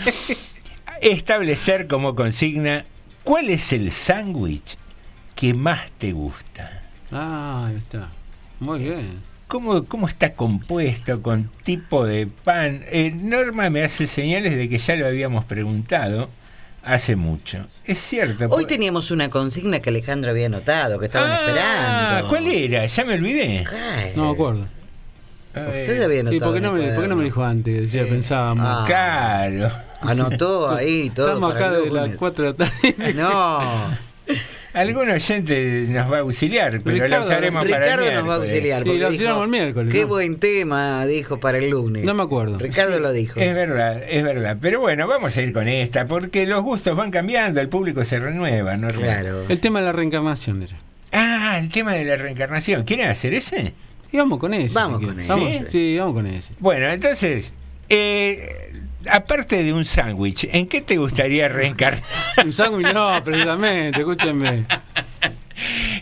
[1.00, 2.84] establecer como consigna
[3.24, 4.76] cuál es el sándwich
[5.34, 6.82] que más te gusta.
[7.10, 8.08] Ah, ahí está.
[8.60, 9.37] Muy bien.
[9.48, 11.20] ¿Cómo, ¿Cómo está compuesto?
[11.22, 12.82] ¿Con tipo de pan?
[12.90, 16.28] Eh, Norma me hace señales de que ya lo habíamos preguntado
[16.84, 17.66] hace mucho.
[17.84, 18.44] Es cierto.
[18.44, 22.28] Hoy porque- teníamos una consigna que Alejandro había notado, que estaban Ah, esperando.
[22.28, 22.86] ¿Cuál era?
[22.86, 23.64] Ya me olvidé.
[24.16, 24.66] No me acuerdo.
[25.54, 26.36] Usted había notado.
[26.36, 27.22] ¿Y por qué, no me, por qué no me cuaderno.
[27.24, 27.80] dijo antes?
[27.80, 28.66] Decía, Eh, pensábamos.
[28.68, 28.84] ah.
[28.86, 29.70] Claro.
[30.02, 31.26] Anotó ahí todo.
[31.28, 32.16] Estamos acá de las lunes.
[32.18, 33.14] 4 de la tarde.
[33.14, 33.96] No.
[34.80, 38.18] Algún oyente nos va a auxiliar, pero Ricardo, lo usaremos para el Ricardo nos va
[38.18, 38.50] a miércoles.
[38.52, 38.82] auxiliar.
[38.82, 40.08] Sí, porque lo dijo, auxiliamos el miércoles, Qué ¿no?
[40.08, 42.04] buen tema, dijo para el lunes.
[42.04, 42.58] No me acuerdo.
[42.58, 43.40] Ricardo Sí, lo dijo.
[43.40, 44.56] Es verdad, es verdad.
[44.60, 48.20] Pero bueno, vamos a ir con esta, porque los gustos van cambiando, el público se
[48.20, 48.88] renueva, ¿no?
[48.88, 49.44] Claro.
[49.48, 50.76] El tema de la reencarnación era.
[51.12, 52.84] Ah, el tema de la reencarnación.
[52.84, 53.72] ¿Quieren hacer ese?
[54.12, 54.74] Y vamos con ese.
[54.74, 55.28] Vamos si con ese.
[55.28, 56.54] Vamos- sí, vamos con ese.
[56.60, 57.52] Bueno, entonces,
[57.88, 58.72] eh,
[59.10, 62.02] aparte de un sándwich, ¿en qué te gustaría reencarnar?
[62.44, 64.64] Un sándwich no, precisamente, escúchenme.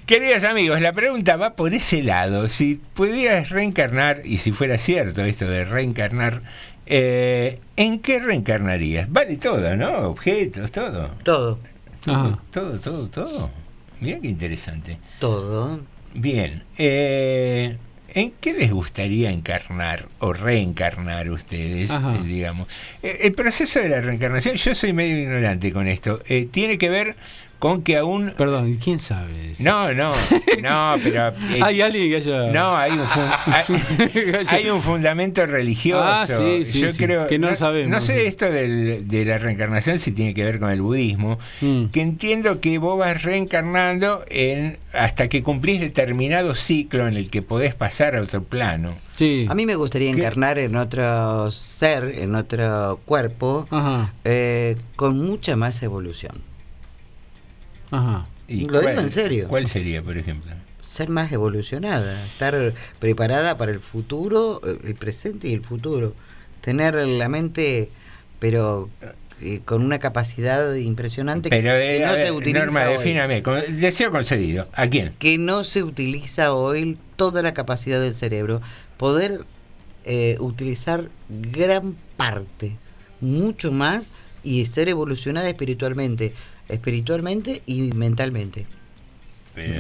[0.05, 2.49] Queridos amigos, la pregunta va por ese lado.
[2.49, 6.43] Si pudieras reencarnar, y si fuera cierto esto de reencarnar,
[6.85, 9.11] eh, ¿en qué reencarnarías?
[9.11, 10.09] Vale todo, ¿no?
[10.11, 11.11] Objetos, todo.
[11.25, 11.59] Todo.
[12.07, 12.39] Ajá.
[12.53, 13.51] Todo, todo, todo.
[14.01, 14.99] Mira qué interesante.
[15.19, 15.81] Todo.
[16.15, 16.63] Bien.
[16.79, 17.77] eh,
[18.17, 22.17] ¿En qué les gustaría encarnar o reencarnar ustedes, Ajá.
[22.17, 22.67] eh, digamos?
[23.03, 26.89] Eh, el proceso de la reencarnación, yo soy medio ignorante con esto, eh, tiene que
[26.89, 27.15] ver
[27.59, 28.35] con que aún...
[28.37, 29.53] Perdón, ¿y quién sabe?
[29.53, 29.63] eso?
[29.63, 30.13] No, no,
[30.63, 31.29] no, pero...
[31.29, 32.53] eh, Hay alguien que haya.
[32.53, 36.05] no, hay un, fun- hay, hay un fundamento religioso.
[36.05, 38.27] Ah, sí, sí, Yo sí, creo que no sabemos, No sé sí.
[38.27, 41.87] esto del- de la reencarnación si tiene que ver con el budismo, Mm.
[41.87, 47.43] que entiendo que vos vas reencarnando en hasta que cumplís determinado ciclo en el que
[47.43, 48.95] podés pasar a otro plano.
[49.17, 49.47] Sí.
[49.49, 50.19] A mí me gustaría ¿Qué?
[50.19, 53.67] encarnar en otro ser, en otro cuerpo,
[54.25, 56.33] eh, con mucha más evolución.
[57.91, 58.27] Ajá.
[58.49, 59.49] ¿Y Lo digo cuál- en serio.
[59.49, 60.53] ¿Cuál sería, por ejemplo?
[60.85, 66.15] Ser más evolucionada, estar preparada para el futuro, eh, el presente y el futuro.
[66.61, 67.91] Tener la mente,
[68.39, 68.89] pero
[69.41, 72.97] eh, con una capacidad impresionante Pero que, que no ver, se utiliza Norma, hoy.
[72.99, 73.43] defíname.
[73.43, 74.69] con- deseo concedido.
[74.75, 75.13] ¿A quién?
[75.19, 78.63] que no se utiliza hoy toda la capacidad del cerebro,
[78.97, 79.41] poder
[80.05, 82.77] eh, utilizar gran parte,
[83.21, 84.13] mucho más,
[84.45, 86.33] y ser evolucionada espiritualmente,
[86.69, 88.67] espiritualmente y mentalmente.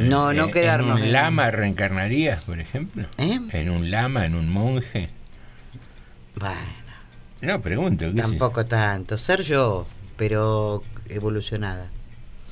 [0.01, 3.07] No, no quedarnos ¿En un lama reencarnarías, por ejemplo?
[3.19, 3.39] ¿Eh?
[3.53, 5.11] ¿En un lama, en un monje?
[6.37, 6.57] Bueno,
[7.43, 8.07] No, pregunto.
[8.07, 8.23] ¿qué sé yo?
[8.23, 11.89] tampoco tanto, ser yo, pero evolucionada.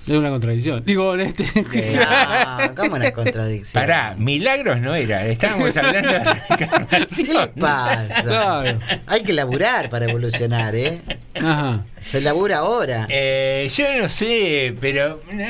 [0.06, 0.82] Es una contradicción.
[0.84, 1.44] Digo, en este.
[1.94, 3.72] No, ¿cómo una contradicción?
[3.82, 6.20] Pará, milagros no era, estábamos hablando de
[6.58, 7.50] ¿Qué reencarnación.
[7.58, 8.22] pasa?
[8.22, 8.78] Claro.
[9.06, 11.00] Hay que laburar para evolucionar, ¿eh?
[11.34, 11.84] Ajá.
[12.10, 13.06] Se labura ahora.
[13.08, 15.44] Eh, yo no sé, pero no,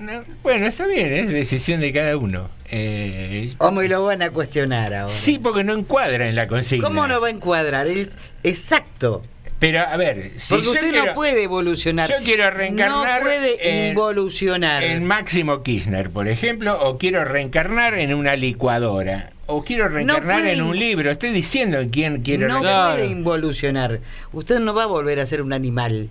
[0.00, 2.48] no, bueno, está bien, es decisión de cada uno.
[2.74, 5.12] Eh, ¿Cómo y lo van a cuestionar ahora?
[5.12, 6.88] sí, porque no encuadra en la consigna.
[6.88, 7.86] ¿Cómo no va a encuadrar?
[7.86, 8.10] Es
[8.42, 9.22] exacto.
[9.62, 12.10] Pero a ver, si Porque usted quiero- no puede evolucionar.
[12.10, 14.82] Yo quiero reencarnar No puede en- involucionar.
[14.82, 20.62] en Máximo Kirchner, por ejemplo, o quiero reencarnar en una licuadora, o quiero reencarnar en
[20.62, 21.12] un libro.
[21.12, 22.96] Estoy diciendo en quién quiero no reencarnar.
[22.96, 24.00] puede involucionar.
[24.32, 26.10] Usted no va a volver a ser un animal.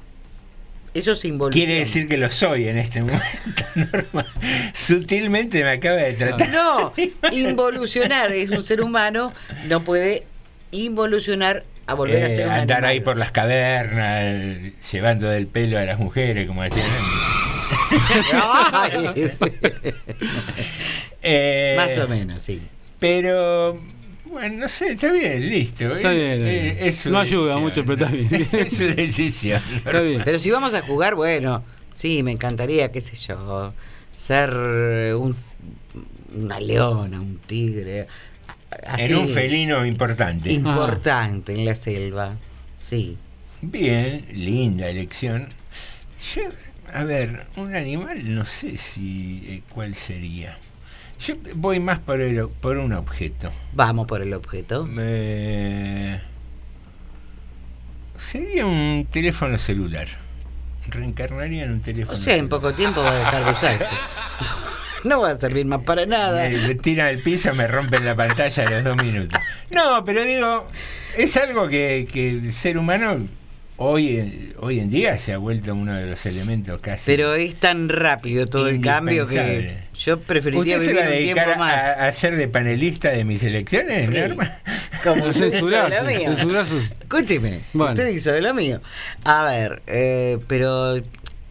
[0.93, 1.65] Eso es involución.
[1.65, 3.21] Quiere decir que lo soy en este momento,
[3.75, 4.25] Norma.
[4.73, 6.49] Sutilmente me acaba de tratar.
[6.51, 6.93] No,
[7.33, 9.33] involucionar es un ser humano,
[9.67, 10.23] no puede
[10.71, 12.91] involucionar a volver a Eh, ser un andar animal.
[12.91, 16.87] ahí por las cavernas, eh, llevando del pelo a las mujeres, como decían
[18.73, 19.31] Ay.
[21.23, 22.61] Eh, Más o menos, sí.
[22.99, 23.79] Pero,
[24.25, 25.95] bueno, no sé, está bien, listo.
[25.95, 28.47] Está Eh, bien, eh, es su no ayuda mucho, pero está bien.
[28.53, 29.61] es su decisión.
[29.77, 30.21] Está bien.
[30.25, 31.63] Pero si vamos a jugar, bueno,
[31.95, 33.73] sí, me encantaría, qué sé yo,
[34.13, 34.49] ser
[35.15, 35.35] un,
[36.35, 38.07] una leona, un tigre.
[38.85, 40.51] Así, En un felino importante.
[40.51, 42.35] Importante en la selva,
[42.79, 43.17] sí.
[43.61, 45.49] Bien, linda elección.
[46.35, 46.43] Yo,
[46.93, 50.57] a ver, un animal, no sé si eh, cuál sería.
[51.19, 53.51] Yo voy más por, el, por un objeto.
[53.73, 54.89] Vamos por el objeto.
[54.97, 56.19] Eh,
[58.17, 60.07] sería un teléfono celular.
[60.87, 63.85] Reencarnaría en un teléfono O sea, en poco tiempo va a dejar de usarse.
[65.03, 66.47] No va a servir más para nada.
[66.49, 69.39] Me, tiran al piso, me rompen la pantalla a los dos minutos.
[69.69, 70.67] No, pero digo,
[71.17, 73.27] es algo que, que el ser humano
[73.77, 77.03] hoy, en- hoy en día se ha vuelto uno de los elementos casi.
[77.07, 81.07] Pero es tan rápido todo el cambio que yo preferiría ¿Usted se vivir va a
[81.09, 81.73] un dedicar tiempo más.
[81.73, 84.13] a, a ser de panelista de mis elecciones, Sí.
[84.13, 84.59] Norma?
[85.03, 86.31] Como usted Censurarse, lo mío.
[87.01, 87.93] Escúcheme, Bueno.
[87.93, 88.81] usted hizo de lo mío.
[89.23, 91.01] A ver, eh, pero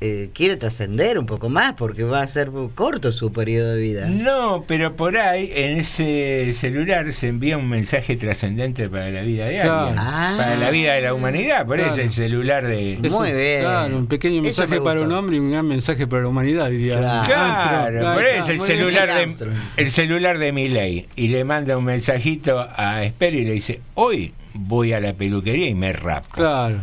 [0.03, 4.07] eh, quiere trascender un poco más porque va a ser corto su periodo de vida.
[4.07, 9.45] No, pero por ahí en ese celular se envía un mensaje trascendente para la vida
[9.45, 9.79] de Claro.
[9.89, 10.35] alguien, Ah.
[10.39, 11.67] para la vida de la humanidad.
[11.67, 12.95] Por eso el celular de.
[13.03, 13.61] Eso, Muy bien.
[13.61, 16.71] Claro, un pequeño mensaje me para un hombre y un gran mensaje para la humanidad,
[16.71, 16.97] diría.
[16.99, 17.27] Claro.
[17.27, 18.67] Claro, por eso el bien.
[18.67, 23.53] celular de el celular de Milei y le manda un mensajito a Esper y le
[23.53, 26.29] dice hoy voy a la peluquería y me rapo.
[26.33, 26.77] Claro.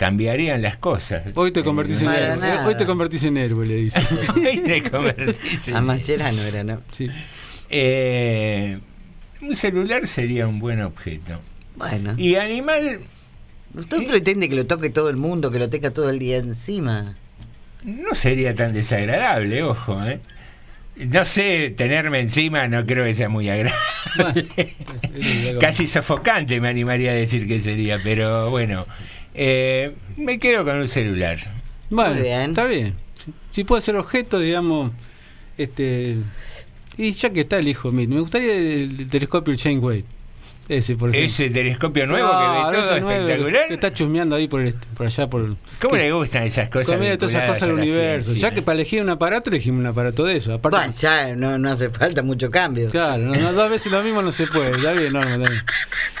[0.00, 1.24] Cambiarían las cosas.
[1.34, 2.36] Hoy te convertís en héroe.
[2.38, 2.66] nada.
[2.66, 4.00] Hoy te convertís en héroe, le dice.
[4.34, 6.80] Hoy te convertís en- A Mascherano era, ¿no?
[6.90, 7.10] Sí.
[7.68, 8.78] Eh,
[9.42, 11.38] un celular sería un buen objeto.
[11.76, 12.14] Bueno.
[12.16, 13.00] Y animal
[13.74, 17.16] ¿Usted pretende que lo toque todo el mundo, que lo tenga todo el día encima?
[17.84, 20.20] no sería tan desagradable, ojo, ¿eh?
[20.96, 24.48] No sé, tenerme encima no creo que sea muy agradable.
[25.60, 28.86] Casi sofocante me animaría a decir que sería, pero bueno,
[29.34, 31.38] eh, me quedo con un celular.
[31.90, 32.50] Bueno, Muy bien.
[32.50, 32.94] está bien.
[33.24, 34.92] Si, si puede ser objeto, digamos,
[35.58, 36.18] este
[37.00, 40.04] y ya que está el hijo mío, me gustaría el, telescopio Chainway.
[40.70, 41.26] Ese, por ejemplo.
[41.26, 43.66] Ese telescopio nuevo Ah, que ve todo espectacular.
[43.68, 46.94] que está chusmeando ahí por, este- por allá por ¿Cómo que- le gustan esas cosas?
[46.94, 48.24] Comer todas esas cosas del a la universo.
[48.30, 48.48] ciencia?
[48.50, 50.54] Ya que para elegir un aparato, elegimos un aparato de eso.
[50.54, 52.88] Aparte, Bueno, ya no, no hace falta mucho cambio.
[52.88, 54.76] Claro, no, no, dos veces lo mismo no se puede.
[54.76, 55.44] Está bien, no, no.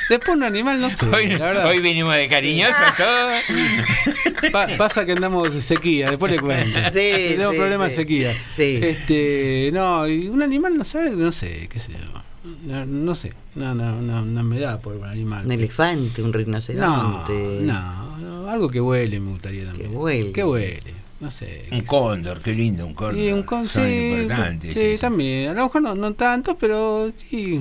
[0.08, 1.06] Después un animal, no sé.
[1.06, 1.66] Hoy, la verdad.
[1.66, 4.50] hoy vinimos de cariñosos todos.
[4.50, 6.78] Pa- pasa que andamos de sequía, después le cuento.
[6.92, 7.96] Sí, Tenemos sí, problemas sí.
[7.96, 8.36] de sequía.
[8.50, 8.80] Sí.
[8.82, 12.19] Este, no, y un animal no sabe, no sé, qué sé yo.
[12.64, 15.44] No, no sé, no, no, no, no me da por un animal.
[15.46, 17.58] Un elefante, un No, rinoceronte.
[17.62, 19.90] no, no, algo que huele me gustaría también.
[19.90, 20.32] Que huele.
[20.32, 21.66] Que huele, no sé.
[21.70, 23.18] Un cóndor, qué lindo un cóndor.
[23.22, 24.74] Y un con, Son sí, importantes.
[24.74, 25.50] sí, también.
[25.50, 27.60] A lo mejor no, no tanto, pero sí.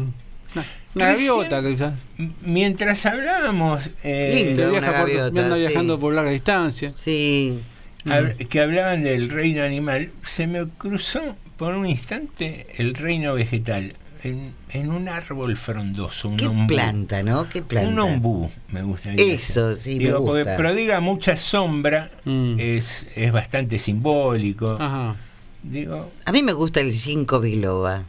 [0.96, 1.94] Una, gaviota, quizás.
[2.42, 4.72] Mientras hablábamos, eh, Lindo.
[4.72, 5.62] Viaja por, gaviota, anda sí.
[5.62, 6.92] viajando por larga distancia.
[6.96, 7.60] Sí.
[8.06, 13.94] hab- que hablaban del reino animal, se me cruzó por un instante el reino vegetal.
[14.22, 16.68] En, en un árbol frondoso, un Qué ombú.
[16.68, 17.48] planta, ¿no?
[17.48, 17.90] Qué planta.
[17.90, 19.14] Un ombú, me gusta.
[19.14, 20.58] Eso, sí, me Digo, porque gusta.
[20.58, 22.56] prodiga mucha sombra, Mm.
[22.60, 24.78] es, es bastante simbólico.
[24.80, 25.16] Ajá.
[25.64, 28.04] Digo, A mí me gusta el ginkgo biloba.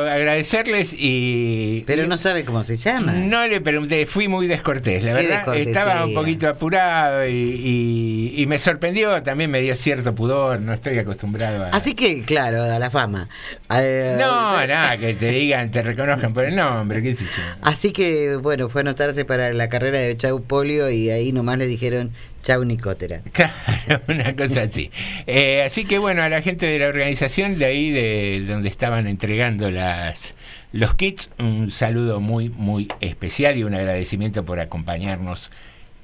[0.09, 1.83] agradecerles y.
[1.87, 3.13] Pero no sabe cómo se llama.
[3.13, 5.55] No le pregunté, fui muy descortés, la verdad.
[5.55, 10.73] Estaba un poquito apurado y, y- y me sorprendió, también me dio cierto pudor, no
[10.73, 11.69] estoy acostumbrado a...
[11.69, 13.27] Así que, claro, a la fama.
[13.73, 17.43] Eh, No, nada, que te digan, te reconozcan por el nombre, qué sé yo.
[17.61, 21.57] Así que, bueno, fue a anotarse para la carrera de Chau Polio y ahí nomás
[21.57, 23.21] le dijeron Chau Nicotera.
[23.31, 24.91] Claro, una cosa así.
[25.27, 29.07] Eh, así que bueno, a la gente de la organización de ahí, de donde estaban
[29.07, 30.35] entregando las
[30.71, 35.51] los kits, un saludo muy, muy especial y un agradecimiento por acompañarnos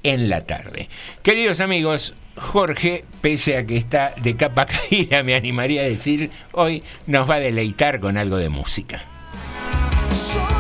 [0.04, 0.90] en la tarde.
[1.24, 6.84] Queridos amigos, Jorge, pese a que está de capa caída, me animaría a decir, hoy
[7.08, 9.00] nos va a deleitar con algo de música.
[10.12, 10.59] Sobre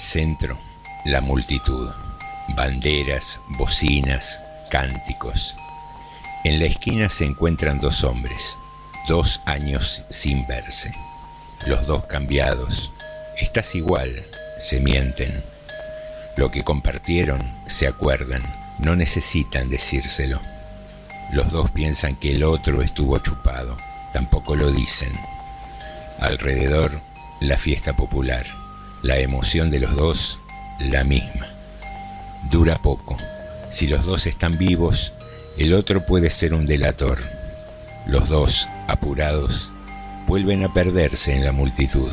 [0.00, 0.58] centro,
[1.04, 1.90] la multitud.
[2.56, 5.54] Banderas, bocinas, cánticos.
[6.44, 8.58] En la esquina se encuentran dos hombres,
[9.06, 10.92] dos años sin verse.
[11.66, 12.92] Los dos cambiados.
[13.38, 14.26] Estás igual,
[14.58, 15.44] se mienten.
[16.36, 18.42] Lo que compartieron, se acuerdan,
[18.78, 20.40] no necesitan decírselo.
[21.32, 23.76] Los dos piensan que el otro estuvo chupado.
[24.12, 25.12] Tampoco lo dicen.
[26.18, 27.00] Alrededor,
[27.40, 28.44] la fiesta popular.
[29.02, 30.40] La emoción de los dos,
[30.78, 31.46] la misma.
[32.50, 33.16] Dura poco.
[33.70, 35.14] Si los dos están vivos,
[35.56, 37.18] el otro puede ser un delator.
[38.06, 39.72] Los dos, apurados,
[40.26, 42.12] vuelven a perderse en la multitud.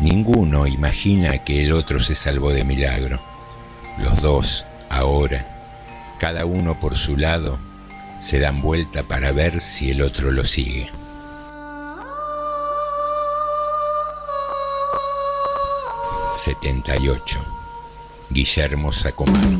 [0.00, 3.20] Ninguno imagina que el otro se salvó de milagro.
[3.98, 5.46] Los dos, ahora,
[6.18, 7.56] cada uno por su lado,
[8.18, 10.90] se dan vuelta para ver si el otro lo sigue.
[16.36, 17.40] ...78...
[18.28, 19.58] Guillermo Sacomano.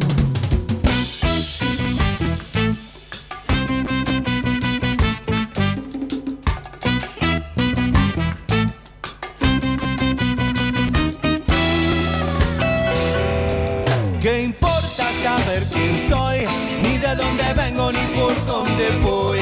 [14.21, 16.45] ¿Qué importa saber quién soy?
[16.83, 19.39] Ni de dónde vengo ni por dónde voy.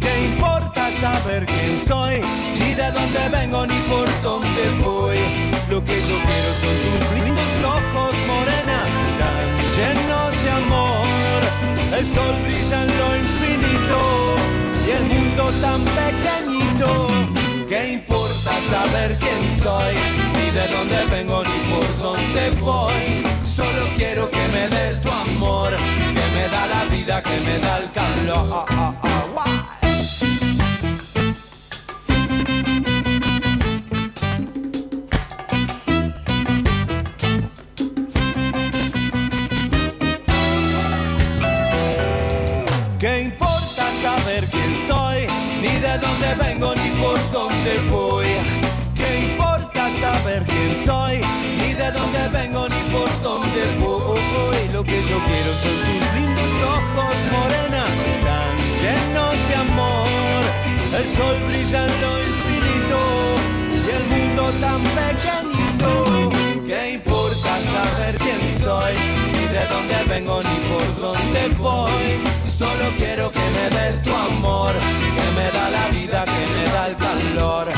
[0.00, 2.20] ¿Qué importa saber quién soy?
[2.58, 4.07] Ni de dónde vengo ni por
[6.82, 8.82] tus lindos ojos, morena,
[9.76, 11.40] llenos de amor.
[11.98, 13.98] El sol brilla en lo infinito
[14.86, 17.08] y el mundo tan pequeñito.
[17.68, 19.94] ¿Qué importa saber quién soy?
[20.34, 23.22] Ni de dónde vengo ni por dónde voy.
[23.44, 27.78] Solo quiero que me des tu amor, que me da la vida, que me da
[27.78, 29.07] el calor.
[44.58, 45.26] Quién soy?
[45.62, 48.26] Ni de dónde vengo ni por dónde voy.
[48.94, 51.16] ¿Qué importa saber quién soy?
[51.60, 54.60] Ni de dónde vengo ni por dónde voy.
[54.72, 57.84] Lo que yo quiero son tus lindos ojos, morena,
[58.26, 60.42] tan llenos de amor.
[60.98, 62.98] El sol brilla en lo infinito
[63.72, 65.90] y el mundo tan pequeñito.
[66.66, 67.17] ¿Qué importa
[67.62, 68.94] saber quién soy?
[69.32, 72.38] Ni de dónde vengo ni por dónde voy.
[72.48, 76.86] Solo quiero que me des tu amor, que me da la vida, que me da
[76.88, 77.72] el calor.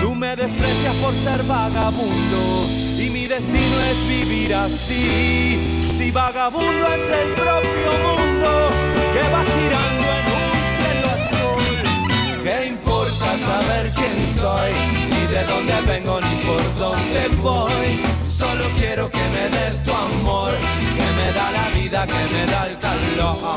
[0.00, 2.66] Tú me desprecias por ser vagabundo
[2.98, 5.80] y mi destino es vivir así.
[5.82, 8.68] Si vagabundo es el propio mundo
[9.12, 12.42] que va girando en un cielo azul.
[12.42, 14.72] ¿Qué importa saber quién soy?
[15.10, 18.21] Ni de dónde vengo ni por dónde voy.
[18.42, 20.50] Solo quiero que me des tu amor,
[20.96, 23.54] que me da la vida, que me da el calor.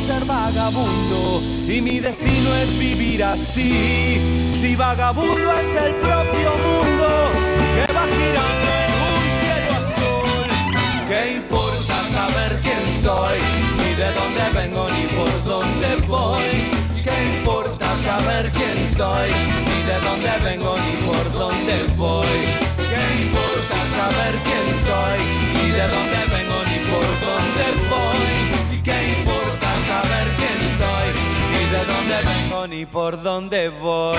[0.00, 4.48] Ser vagabundo y mi destino es vivir así.
[4.50, 7.08] Si vagabundo es el propio mundo
[7.74, 11.06] que va girando en un cielo azul.
[11.06, 13.38] ¿Qué importa saber quién soy?
[13.78, 16.50] Ni de dónde vengo ni por dónde voy.
[17.04, 19.28] ¿Qué importa saber quién soy?
[19.68, 22.40] Ni de dónde vengo ni por dónde voy.
[22.90, 25.20] ¿Qué importa saber quién soy?
[25.54, 27.49] Ni de dónde vengo ni por dónde
[31.80, 34.18] de dónde vengo ni por dónde voy.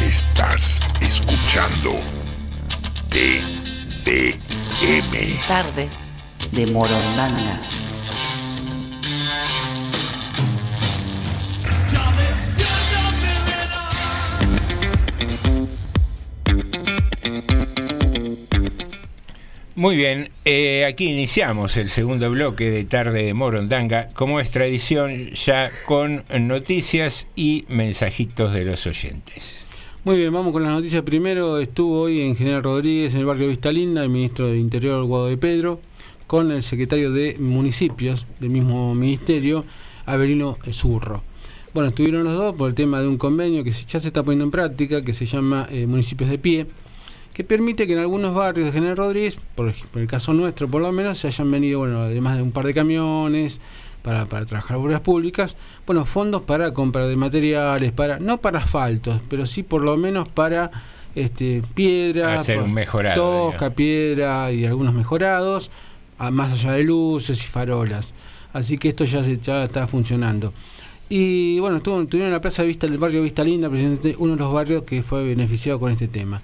[0.00, 1.98] Estás escuchando
[3.08, 4.26] TDM.
[5.46, 5.90] Tarde
[6.52, 7.60] de Morondanga.
[19.74, 25.30] Muy bien, eh, aquí iniciamos el segundo bloque de Tarde de Morondanga, como es tradición,
[25.30, 29.66] ya con noticias y mensajitos de los oyentes.
[30.04, 31.02] Muy bien, vamos con las noticias.
[31.04, 35.02] Primero estuvo hoy en General Rodríguez, en el barrio Vista Linda, el ministro de Interior,
[35.04, 35.80] Guado de Pedro,
[36.26, 39.64] con el secretario de Municipios del mismo ministerio,
[40.04, 41.22] Avelino Zurro.
[41.72, 44.44] Bueno, estuvieron los dos por el tema de un convenio que ya se está poniendo
[44.44, 46.66] en práctica, que se llama eh, Municipios de Pie,
[47.32, 50.68] que permite que en algunos barrios de General Rodríguez, por ejemplo, en el caso nuestro
[50.68, 53.60] por lo menos, se hayan venido, bueno, además de un par de camiones,
[54.02, 55.56] para, para trabajar obras públicas,
[55.86, 60.26] bueno, fondos para compra de materiales, para no para asfaltos, pero sí por lo menos
[60.28, 60.70] para
[61.14, 65.70] este piedra, Hacer un mejorado, tosca, piedra y algunos mejorados,
[66.18, 68.12] a- más allá de luces y farolas.
[68.52, 70.52] Así que esto ya, se, ya está funcionando.
[71.08, 74.32] Y bueno, estuvo, estuvieron en la Plaza de Vista del barrio Vista Linda, precisamente uno
[74.32, 76.40] de los barrios que fue beneficiado con este tema.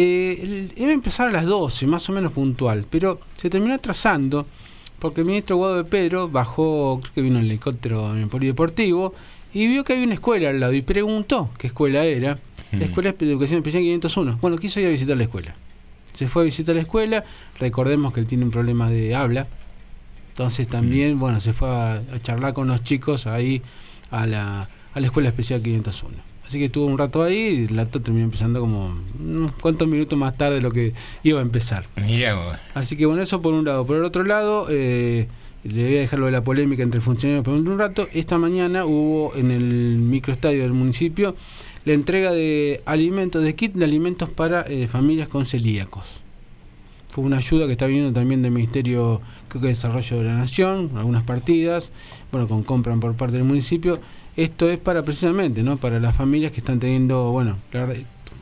[0.00, 4.46] Eh, iba a empezar a las 12, más o menos puntual, pero se terminó atrasando
[5.00, 8.28] porque el ministro Guado de Pedro bajó, creo que vino en el helicóptero en el
[8.28, 9.12] polideportivo,
[9.52, 12.38] y vio que había una escuela al lado y preguntó qué escuela era.
[12.70, 14.38] La Escuela de Educación Especial 501.
[14.40, 15.56] Bueno, quiso ir a visitar la escuela.
[16.12, 17.24] Se fue a visitar la escuela,
[17.58, 19.48] recordemos que él tiene un problema de habla,
[20.28, 23.62] entonces también, bueno, se fue a, a charlar con los chicos ahí
[24.12, 26.37] a la, a la Escuela Especial 501.
[26.48, 30.18] Así que estuvo un rato ahí y el acto terminó empezando como unos cuantos minutos
[30.18, 31.84] más tarde de lo que iba a empezar.
[31.96, 32.56] Mira vos.
[32.72, 33.84] Así que bueno, eso por un lado.
[33.84, 35.28] Por el otro lado, eh,
[35.64, 38.08] le voy a dejar lo de la polémica entre funcionarios por un rato.
[38.14, 41.36] Esta mañana hubo en el microestadio del municipio
[41.84, 46.20] la entrega de alimentos, de kit de alimentos para eh, familias con celíacos.
[47.10, 50.34] Fue una ayuda que está viniendo también del Ministerio creo que de Desarrollo de la
[50.34, 51.92] Nación, algunas partidas,
[52.32, 54.00] bueno, con compran por parte del municipio.
[54.38, 55.76] Esto es para precisamente, ¿no?
[55.78, 57.56] Para las familias que están teniendo, bueno,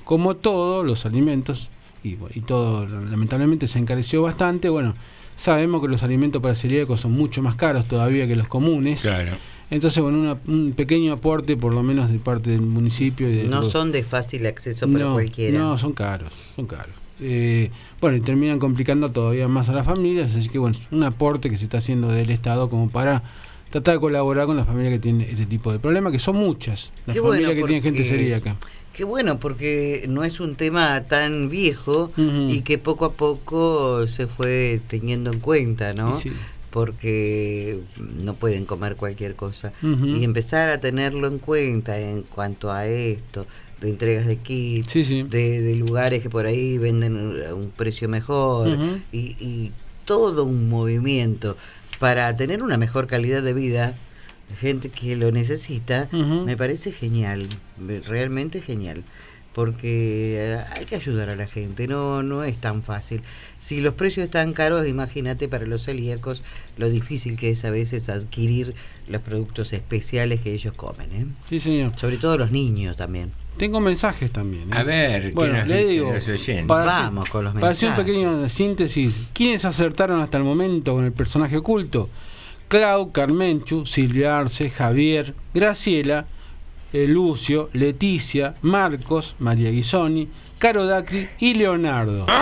[0.04, 1.70] como todo, los alimentos
[2.04, 4.68] y, y todo lamentablemente se encareció bastante.
[4.68, 4.94] Bueno,
[5.36, 9.00] sabemos que los alimentos para celíacos son mucho más caros todavía que los comunes.
[9.02, 9.32] Claro.
[9.70, 13.28] Entonces, bueno, una- un pequeño aporte, por lo menos de parte del municipio.
[13.30, 15.58] Y de No son de fácil acceso para no, cualquiera.
[15.58, 16.94] No, son caros, son caros.
[17.20, 17.70] Eh,
[18.02, 21.48] bueno, y terminan complicando todavía más a las familias, así que bueno, es un aporte
[21.48, 23.22] que se está haciendo del Estado como para
[23.70, 26.92] tratar de colaborar con las familias que tienen este tipo de problemas, que son muchas,
[27.06, 28.56] las Qué familias bueno, que tienen gente celíaca.
[28.92, 34.26] Qué bueno, porque no es un tema tan viejo y que poco a poco se
[34.26, 36.18] fue teniendo en cuenta, ¿no?
[36.18, 36.30] Sí.
[36.70, 37.80] Porque
[38.24, 39.72] no pueden comer cualquier cosa.
[39.82, 43.46] Y empezar a tenerlo en cuenta en cuanto a esto,
[43.82, 48.78] de entregas de kits, De, de lugares que por ahí venden a un precio mejor
[49.12, 49.72] y, y
[50.06, 51.56] todo un movimiento
[51.98, 53.94] para tener una mejor calidad de vida
[54.60, 59.02] gente que lo necesita, me parece genial, me- realmente genial,
[59.54, 63.22] porque eh, hay que ayudar a la gente, no no es tan fácil.
[63.58, 66.42] Si los precios están caros, imagínate para los celíacos
[66.76, 68.74] lo difícil que es a veces adquirir
[69.08, 71.26] los productos especiales que ellos comen, ¿eh?
[71.48, 71.92] Sí, señor.
[71.98, 73.32] Sobre todo los niños también.
[73.56, 74.64] Tengo mensajes también.
[74.72, 74.76] ¿eh?
[74.78, 76.12] A ver, ¿qué bueno, le digo,
[76.66, 78.04] para Vamos hacer- con los Para hacer un mensajes.
[78.04, 82.08] pequeño síntesis, ¿quiénes acertaron hasta el momento con el personaje oculto?
[82.68, 86.26] Clau, Carmenchu, Silvia Arce, Javier, Graciela,
[86.92, 90.28] eh, Lucio, Leticia, Marcos, María Guisoni,
[90.58, 92.26] Caro Dacri y Leonardo.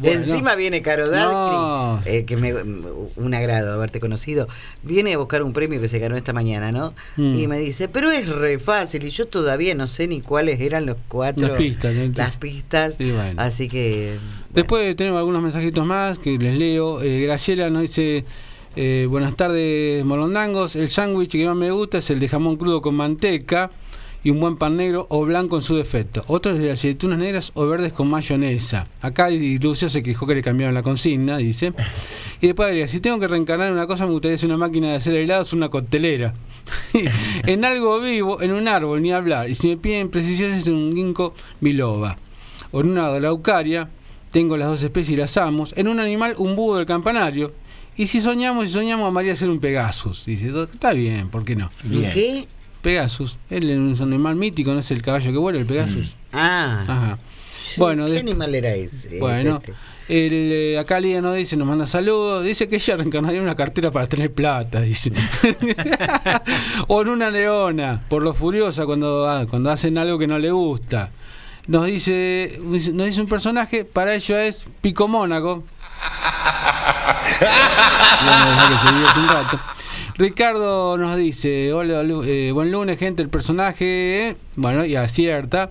[0.00, 0.20] Bueno.
[0.20, 2.00] Encima viene Caro Dacri, No.
[2.04, 4.48] eh, que me, un agrado haberte conocido.
[4.82, 6.94] Viene a buscar un premio que se ganó esta mañana, ¿no?
[7.16, 7.34] Mm.
[7.34, 10.86] Y me dice, pero es re fácil y yo todavía no sé ni cuáles eran
[10.86, 11.48] los cuatro.
[11.48, 12.12] Las pistas, ¿no?
[12.16, 12.94] Las pistas.
[12.98, 13.40] Sí, bueno.
[13.40, 14.18] Así que
[14.50, 17.00] Después tenemos algunos mensajitos más que les leo.
[17.02, 18.24] Eh, Graciela nos dice,
[18.76, 22.82] eh, buenas tardes Morondangos, el sándwich que más me gusta es el de jamón crudo
[22.82, 23.70] con manteca
[24.24, 26.24] y un buen pan negro o blanco en su defecto.
[26.26, 28.88] Otro es de las aceitunas negras o verdes con mayonesa.
[29.02, 31.74] Acá Lucio se quejó que le cambiaron la consigna, dice.
[32.40, 34.90] Y después diría, si tengo que reencarnar en una cosa me gustaría ser una máquina
[34.90, 36.32] de hacer helados, una coctelera.
[37.46, 39.48] en algo vivo, en un árbol, ni hablar.
[39.50, 42.16] Y si me piden precisiones, en un ginkgo biloba.
[42.72, 43.90] O en una glaucaria,
[44.30, 45.66] tengo las dos especies y las amo.
[45.76, 47.52] En un animal, un búho del campanario.
[47.96, 50.26] Y si soñamos, si soñamos, amaría ser un Pegasus.
[50.26, 51.70] Dice, está bien, ¿por qué no?
[51.84, 52.10] Bien.
[52.10, 52.46] ¿Qué?
[52.82, 53.38] Pegasus.
[53.50, 56.16] Él es un animal mítico, no es el caballo que vuela, el Pegasus.
[56.32, 56.84] Ah.
[56.86, 57.18] Ajá.
[57.76, 59.18] Bueno, ¿Qué de- animal era ese?
[59.18, 59.72] bueno, Ese?
[60.08, 63.56] el, eh, acá Lidia nos dice, nos manda saludos, dice que ella reencarnaría en una
[63.56, 65.10] cartera para tener plata, dice.
[66.88, 70.50] o en una leona, por lo furiosa cuando, ah, cuando hacen algo que no le
[70.50, 71.10] gusta.
[71.66, 75.64] Nos dice, nos dice un personaje, para ello es Pico Mónaco.
[76.04, 77.23] Vamos a dejar que se divierta un rato.
[80.16, 85.70] Ricardo nos dice, hola, eh, buen lunes, gente, el personaje, eh, bueno, y acierta.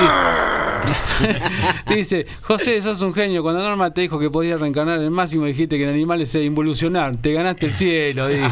[0.00, 0.52] Y-
[1.94, 3.42] dice, José, sos un genio.
[3.42, 6.44] Cuando Norma te dijo que podías reencarnar en el máximo, dijiste que en animales es
[6.44, 7.16] involucionar.
[7.16, 8.42] Te ganaste el cielo, dice.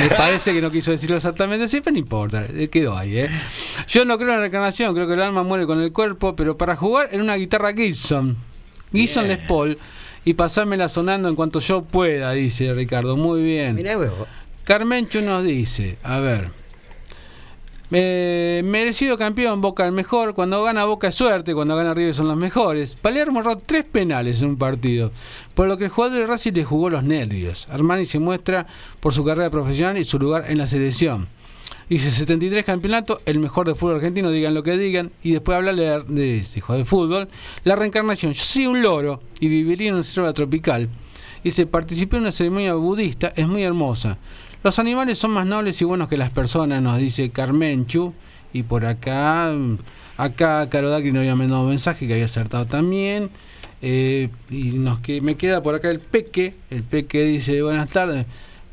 [0.00, 3.30] Me parece que no quiso decirlo exactamente así, pero no importa, eh, quedó ahí, ¿eh?
[3.88, 6.56] Yo no creo en la reencarnación, creo que el alma muere con el cuerpo, pero
[6.56, 8.36] para jugar en una guitarra Gibson.
[8.92, 9.76] Gibson Les Paul.
[10.24, 13.16] Y pasármela sonando en cuanto yo pueda, dice Ricardo.
[13.16, 13.74] Muy bien.
[13.76, 13.98] Mirá.
[14.64, 16.48] Carmencho nos dice, a ver.
[17.90, 20.34] eh, merecido campeón, Boca el mejor.
[20.34, 22.94] Cuando gana Boca es suerte, cuando gana River son los mejores.
[22.94, 25.12] Palermo erró tres penales en un partido,
[25.54, 27.68] por lo que el jugador de Racing le jugó los nervios.
[27.70, 28.66] Armani se muestra
[29.00, 31.28] por su carrera profesional y su lugar en la selección.
[31.88, 35.82] Dice 73 campeonatos, el mejor de fútbol argentino, digan lo que digan, y después hablarle
[35.82, 37.28] de, de, de, de fútbol.
[37.64, 40.88] La reencarnación, yo soy un loro y viviría en una selva tropical.
[41.42, 44.16] Dice, participé en una ceremonia budista, es muy hermosa.
[44.62, 48.14] Los animales son más nobles y buenos que las personas, nos dice Carmenchu.
[48.54, 49.52] Y por acá,
[50.16, 53.28] acá Karodaki nos había mandado mensaje que había acertado también.
[53.82, 56.54] Eh, y nos que me queda por acá el Peque.
[56.70, 58.24] El Peque dice, buenas tardes.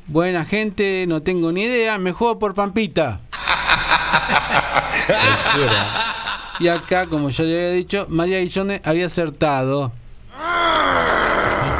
[0.08, 3.22] Buena gente, no tengo ni idea, me juego por Pampita.
[6.60, 9.91] y acá, como ya le había dicho, María Guillone había acertado.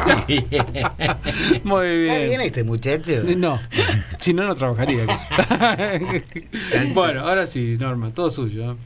[1.64, 2.12] Muy bien.
[2.12, 3.12] ¿Está bien este muchacho?
[3.36, 3.60] No,
[4.20, 5.14] si no, no trabajaría aquí.
[6.94, 8.72] bueno, ahora sí, Norma, todo suyo.
[8.72, 8.76] ¿eh?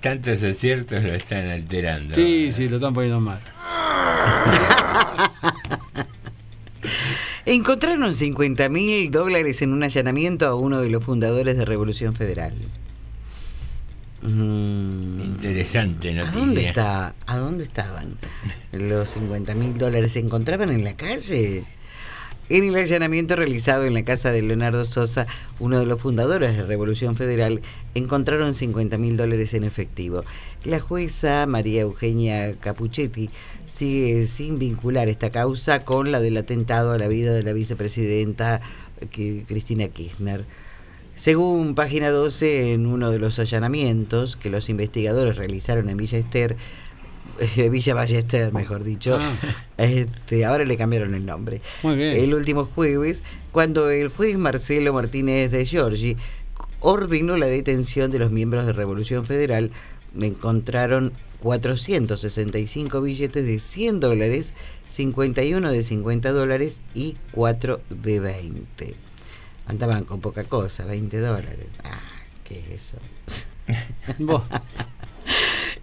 [0.00, 2.14] Tantos aciertos lo están alterando.
[2.14, 3.40] Sí, sí, lo están poniendo mal.
[7.50, 12.54] Encontraron 50 mil dólares en un allanamiento a uno de los fundadores de Revolución Federal.
[14.22, 16.40] Mm, Interesante ¿A noticia.
[16.40, 17.14] dónde está?
[17.26, 18.18] ¿A dónde estaban
[18.70, 20.12] los 50 mil dólares?
[20.12, 21.64] ¿Se encontraban en la calle?
[22.50, 25.26] En el allanamiento realizado en la casa de Leonardo Sosa,
[25.58, 27.62] uno de los fundadores de Revolución Federal,
[27.94, 30.24] encontraron 50 mil dólares en efectivo.
[30.64, 33.30] La jueza María Eugenia Capuchetti
[33.70, 38.60] sigue sin vincular esta causa con la del atentado a la vida de la vicepresidenta
[39.10, 40.44] que- Cristina Kirchner.
[41.14, 46.56] Según página 12, en uno de los allanamientos que los investigadores realizaron en Villa Ester,
[47.56, 49.36] eh, Villa Ballester, mejor dicho, Ah.
[49.78, 51.60] este, ahora le cambiaron el nombre.
[51.82, 52.16] Muy bien.
[52.18, 56.16] El último jueves, cuando el juez Marcelo Martínez de Giorgi
[56.80, 59.70] ordenó la detención de los miembros de Revolución Federal,
[60.18, 61.12] encontraron
[61.42, 64.52] 465 billetes de 100 dólares,
[64.88, 68.94] 51 de 50 dólares y 4 de 20.
[69.66, 71.66] Andaban con poca cosa, 20 dólares.
[71.84, 72.00] Ah,
[72.44, 72.98] ¿qué es eso?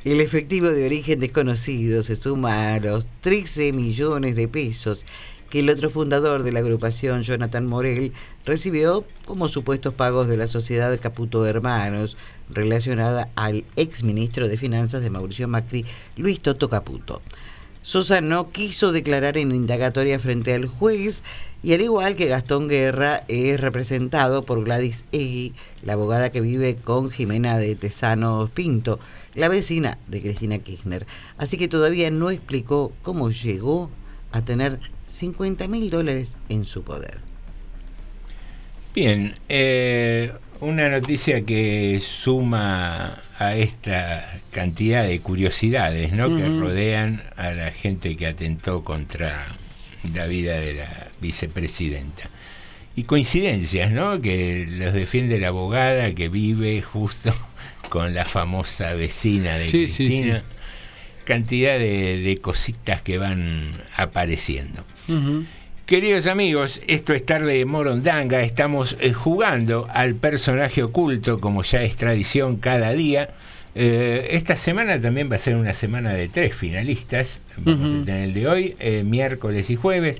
[0.04, 5.06] El efectivo de origen desconocido se suma a los 13 millones de pesos
[5.50, 8.14] que el otro fundador de la agrupación, Jonathan Morel,
[8.46, 12.18] recibió como supuestos pagos de la sociedad Caputo Hermanos,
[12.50, 15.86] relacionada al exministro de Finanzas de Mauricio Macri,
[16.16, 17.22] Luis Toto Caputo.
[17.88, 21.24] Sosa no quiso declarar en indagatoria frente al juez
[21.64, 26.76] y al igual que Gastón Guerra es representado por Gladys Egui, la abogada que vive
[26.76, 29.00] con Jimena de Tesano Pinto,
[29.36, 31.08] la vecina de Cristina Kirchner.
[31.38, 33.90] Así que todavía no explicó cómo llegó
[34.34, 37.20] a tener 50 mil dólares en su poder.
[38.94, 46.36] Bien, eh, una noticia que suma a esta cantidad de curiosidades ¿no?
[46.36, 49.48] que rodean a la gente que atentó contra
[50.14, 52.30] la vida de la vicepresidenta.
[52.96, 54.20] Y coincidencias, ¿no?
[54.22, 57.36] Que los defiende la abogada que vive justo
[57.90, 60.44] con la famosa vecina de Sí, sí, Cristina.
[61.24, 64.84] Cantidad de, de cositas que van apareciendo.
[65.08, 65.46] Ujú.
[65.88, 71.82] Queridos amigos, esto es tarde de Morondanga, estamos eh, jugando al personaje oculto como ya
[71.82, 73.30] es tradición cada día.
[73.74, 78.02] Eh, esta semana también va a ser una semana de tres finalistas, vamos Ujú.
[78.02, 80.20] a tener el de hoy, eh, miércoles y jueves.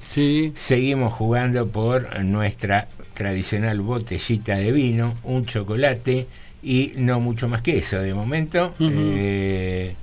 [0.56, 6.28] Seguimos jugando por nuestra tradicional botellita de vino, un chocolate
[6.64, 8.74] y no mucho más que eso de momento.
[8.80, 9.96] Eh,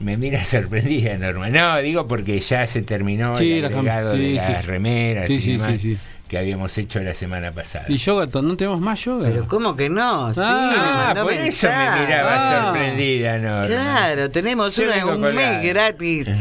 [0.00, 1.48] me mira sorprendida, Norma.
[1.50, 4.52] No, digo porque ya se terminó Sí, el agregado sí, de sí.
[4.52, 5.98] las remeras Sí, y sí, demás sí, sí.
[6.28, 7.86] que habíamos hecho la semana pasada.
[7.88, 8.26] ¿Y yoga?
[8.40, 9.28] ¿No tenemos más yoga?
[9.28, 10.32] Pero ¿cómo que no?
[10.34, 12.64] Sí, Ah, me por eso me miraba Ah.
[12.72, 13.66] sorprendida, Norma.
[13.66, 16.32] Claro, tenemos una- un mes la- gratis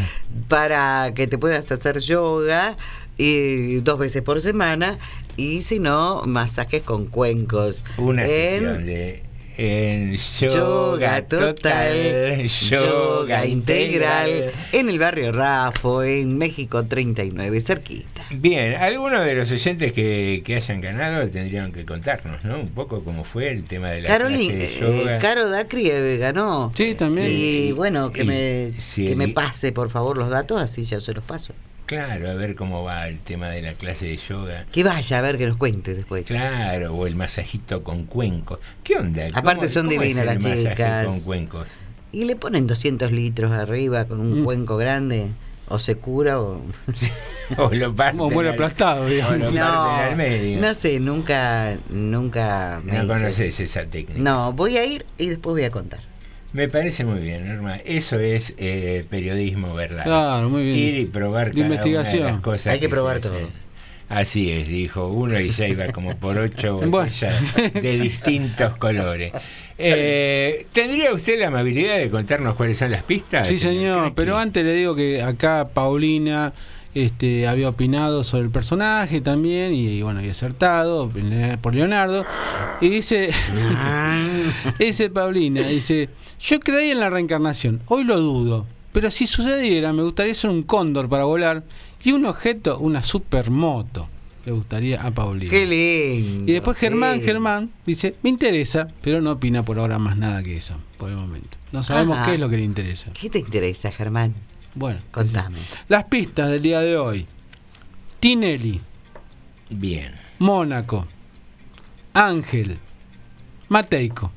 [0.48, 2.76] para que te puedas hacer yoga
[3.18, 4.98] y dos veces por semana
[5.38, 7.84] y si no, masajes con cuencos.
[7.98, 9.24] Una en sesión de
[9.62, 18.26] en yoga, yoga total, total, yoga integral en el barrio Rafo, en México 39, cerquita.
[18.32, 22.60] Bien, algunos de los oyentes que, que hayan ganado tendrían que contarnos, ¿no?
[22.60, 25.18] Un poco cómo fue el tema de la Carolina, clase de yoga.
[25.18, 26.72] eh, Caro Dacri eh, ganó.
[26.76, 27.28] Sí, también.
[27.30, 31.02] Y bueno, que Y- me, sí, que me pase por favor los datos, así ya
[31.02, 31.54] se los paso.
[31.90, 34.66] Claro, a ver cómo va el tema de la clase de yoga.
[34.72, 36.28] Que vaya a ver que nos cuente después.
[36.28, 38.60] Claro, o el masajito con cuencos.
[38.84, 39.24] ¿Qué onda?
[39.34, 41.06] Aparte ¿Cómo- son divinas las masaje chicas.
[41.08, 41.68] con cuencos?
[42.12, 44.44] Y le ponen 200 litros arriba con un Mm.
[44.46, 45.30] cuenco grande.
[45.68, 46.62] O se cura o...
[47.58, 48.20] O lo parten.
[48.22, 49.40] O muere aplastado, o digamos.
[49.40, 50.62] lo parten al medio.
[50.62, 53.08] no sé, nunca, nunca me No hice.
[53.08, 54.22] conoces esa técnica.
[54.22, 56.02] No, voy a ir y después voy a contar.
[56.52, 57.78] Me parece muy bien, Norma.
[57.86, 60.04] Eso es eh, periodismo, ¿verdad?
[60.04, 60.78] Claro, muy bien.
[60.78, 62.22] Ir y probar cada investigación.
[62.22, 63.50] una de las cosas Hay que probar todo.
[64.10, 66.90] Así es, dijo uno y ya iba como por ocho Bueno.
[66.92, 67.36] botellas
[67.74, 69.32] de distintos colores.
[69.78, 73.48] Eh, ¿Tendría usted la amabilidad de contarnos cuáles son las pistas?
[73.48, 76.52] Sí, señor, pero antes le digo que acá Paulina
[77.04, 81.10] este, había opinado sobre el personaje también y, bueno, había acertado
[81.62, 82.26] por Leonardo.
[82.82, 83.32] Y dice,
[84.80, 90.04] dice Paulina, dice, yo creí en la reencarnación, hoy lo dudo, pero si sucediera me
[90.04, 91.64] gustaría ser un cóndor para volar
[92.04, 94.08] y un objeto, una supermoto.
[94.46, 95.52] Le gustaría a Paulina.
[95.52, 96.50] Qué lindo.
[96.50, 97.26] Y después Germán, sí.
[97.26, 101.18] Germán dice, me interesa, pero no opina por ahora más nada que eso, por el
[101.18, 101.58] momento.
[101.72, 102.28] No sabemos Ajá.
[102.28, 103.12] qué es lo que le interesa.
[103.14, 104.34] ¿Qué te interesa, Germán?
[104.76, 105.58] Bueno, Contame.
[105.88, 107.26] las pistas del día de hoy.
[108.20, 108.82] Tinelli,
[109.70, 110.14] Bien.
[110.40, 111.06] Mónaco,
[112.14, 112.80] Ángel,
[113.68, 114.32] Mateico.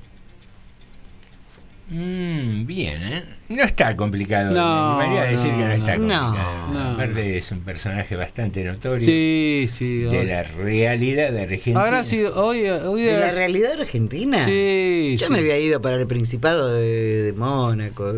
[1.90, 3.24] Mm, bien, ¿eh?
[3.50, 4.54] No está complicado.
[4.54, 6.34] No, me animaría a decir no, que no está complicado.
[6.72, 6.90] No.
[6.92, 9.98] Aparte es un personaje bastante notorio Sí, sí.
[9.98, 11.82] de hoy- la realidad de Argentina.
[11.82, 14.42] Habrá sido hoy, hoy ¿De la es- realidad argentina?
[14.44, 15.32] Sí, Yo sí.
[15.32, 18.12] me había ido para el Principado de, de Mónaco.
[18.12, 18.14] No,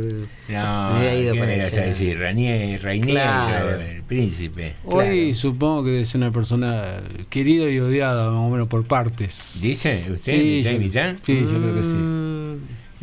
[0.49, 1.83] me había ido ¿qué para allá.
[1.87, 2.19] decir?
[2.21, 3.81] Ranier, Rainier, Claro.
[3.81, 4.75] el príncipe.
[4.85, 9.59] Hoy supongo que ser una persona querida y odiada, más o menos por partes.
[9.61, 10.33] ¿Dice usted?
[10.33, 11.15] Sí, mitad yo- mitad?
[11.23, 11.97] sí, yo creo que sí.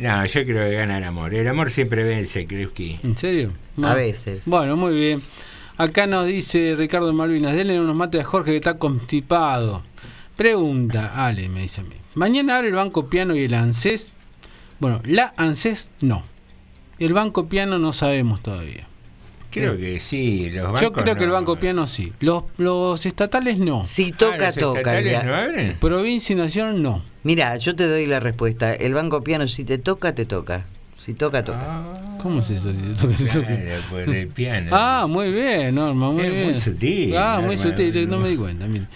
[0.02, 1.32] No, yo creo que gana el amor.
[1.32, 2.98] El amor siempre vence, creo que.
[3.04, 3.52] ¿En serio?
[3.80, 4.42] A veces.
[4.46, 5.22] Bueno, muy bien.
[5.76, 9.84] Acá nos dice Ricardo Malvinas, denle unos mates a Jorge que está constipado.
[10.36, 11.94] Pregunta, Ale, me dice a mí.
[12.14, 14.10] Mañana abre el Banco Piano y el ANSES.
[14.80, 16.24] Bueno, la ANSES no.
[16.98, 18.88] El Banco Piano no sabemos todavía.
[19.52, 20.50] Creo que sí.
[20.50, 21.30] Los bancos Yo creo que el.
[21.30, 22.12] Banco Piano sí.
[22.20, 23.84] Los, los estatales no.
[23.84, 24.78] Si Ah, toca, ¿los toca.
[24.80, 25.22] estatales ya.
[25.22, 25.76] no abren?
[25.78, 27.02] Provincia y Nación no.
[27.22, 28.74] Mira, yo te doy la respuesta.
[28.74, 30.64] El banco piano, si te toca, te toca.
[30.98, 31.84] Si toca, toca.
[32.22, 32.72] ¿Cómo es eso?
[32.72, 33.46] Si toca.
[33.46, 34.70] Claro, por el piano.
[34.72, 37.70] Ah, muy bien, Norma, muy Es muy sutil, Ah, muy Norma.
[37.70, 38.86] sutil, no me di cuenta, mire.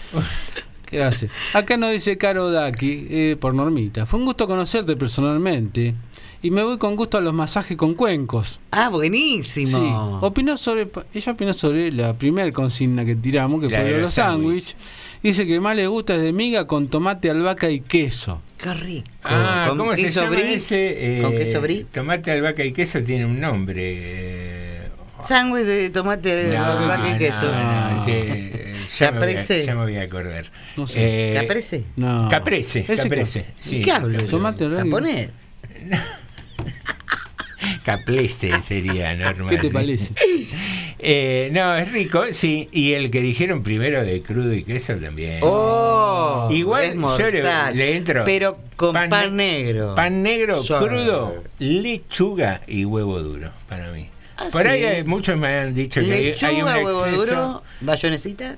[0.85, 1.29] ¿Qué hace?
[1.53, 4.05] Acá nos dice Caro Daki, eh, por Normita.
[4.05, 5.95] Fue un gusto conocerte personalmente.
[6.41, 8.59] Y me voy con gusto a los masajes con cuencos.
[8.71, 10.19] Ah, buenísimo.
[10.21, 10.25] Sí.
[10.25, 14.13] Opinó sobre, ella opinó sobre la primer consigna que tiramos, que La fue de los
[14.13, 14.75] sándwiches.
[15.23, 18.39] Dice que más le gusta es de miga con tomate, albahaca y queso.
[18.61, 19.09] Qué rico.
[19.23, 21.17] Ah, ¿Con ¿cómo se queso llama ese?
[21.19, 21.85] Eh, ¿Con queso brie?
[21.91, 23.81] Tomate, albahaca y queso tiene un nombre.
[23.83, 24.89] eh,
[25.23, 27.51] Sándwich de tomate, no, albahaca y no, queso.
[27.51, 29.65] no, que, eh, ya, me voy a, ¿Caprese?
[29.65, 30.45] ya me voy a acordar.
[30.77, 31.31] No sé.
[31.31, 31.83] Eh, ¿Caprese?
[31.95, 32.29] No.
[32.29, 33.45] Caprese, Ese caprese.
[33.59, 34.23] sí, ¿Qué hablo?
[34.27, 35.29] Tomate, albahaca ¿Japonés?
[37.83, 39.49] Capleste sería normal.
[39.49, 40.13] ¿Qué te parece?
[40.99, 42.69] Eh, no, es rico, sí.
[42.71, 45.41] Y el que dijeron primero de crudo y queso también.
[45.43, 47.43] Oh, Igual es yo le,
[47.75, 48.23] le entro.
[48.25, 49.93] Pero con pan, ne- negro.
[49.93, 54.07] Pan negro, crudo, lechuga y huevo duro para mí.
[54.37, 57.25] Ah, Por ahí hay- muchos me han dicho que hay- Lechuga, hay un huevo exceso.
[57.25, 58.57] duro, bayonecita.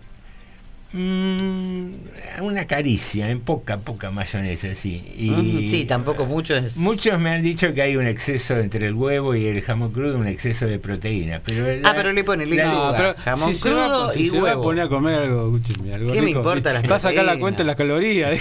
[0.92, 5.04] Mm, una caricia, en poca, poca mayonesa, sí.
[5.18, 6.78] Y Sí, tampoco mucho es.
[6.78, 10.18] Muchos me han dicho que hay un exceso entre el huevo y el jamón crudo,
[10.18, 11.42] un exceso de proteína.
[11.46, 14.30] Pero Ah, pero le pone la- lechuga, pero jamón si se va- crudo si y
[14.30, 14.64] se va a huevo.
[14.64, 17.64] poner a comer algo, escúcheme, algo ¿Qué me importa las Va a sacar la cuenta
[17.64, 18.40] de las calorías.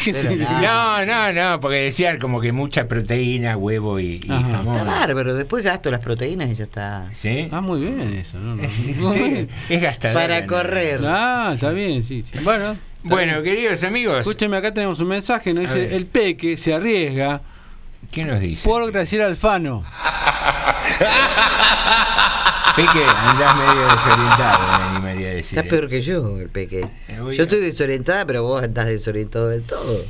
[0.62, 4.68] No, no, no, porque decían como que mucha proteína, huevo y, y jamón.
[4.74, 7.08] Está bárbaro, después gasto las proteínas y ya está.
[7.12, 7.48] ¿Sí?
[7.50, 8.56] Ah, muy bien eso, ¿no?
[8.56, 8.62] no.
[9.68, 10.20] es gastadora.
[10.20, 10.46] Para ¿no?
[10.46, 11.00] correr.
[11.04, 12.22] Ah, está bien, sí.
[12.22, 12.37] sí.
[12.42, 15.92] Bueno, Bueno, queridos amigos, escúcheme, acá tenemos un mensaje, nos dice, ver.
[15.92, 17.40] el peque se arriesga
[18.10, 18.68] ¿qué nos dice?
[18.68, 19.84] por Graciela Alfano.
[22.76, 25.58] Peque, andás medio desorientado, me animaría a decir.
[25.58, 26.80] Estás peor que yo, el peque.
[27.08, 30.04] Eh, Yo estoy desorientada, pero vos estás desorientado del todo.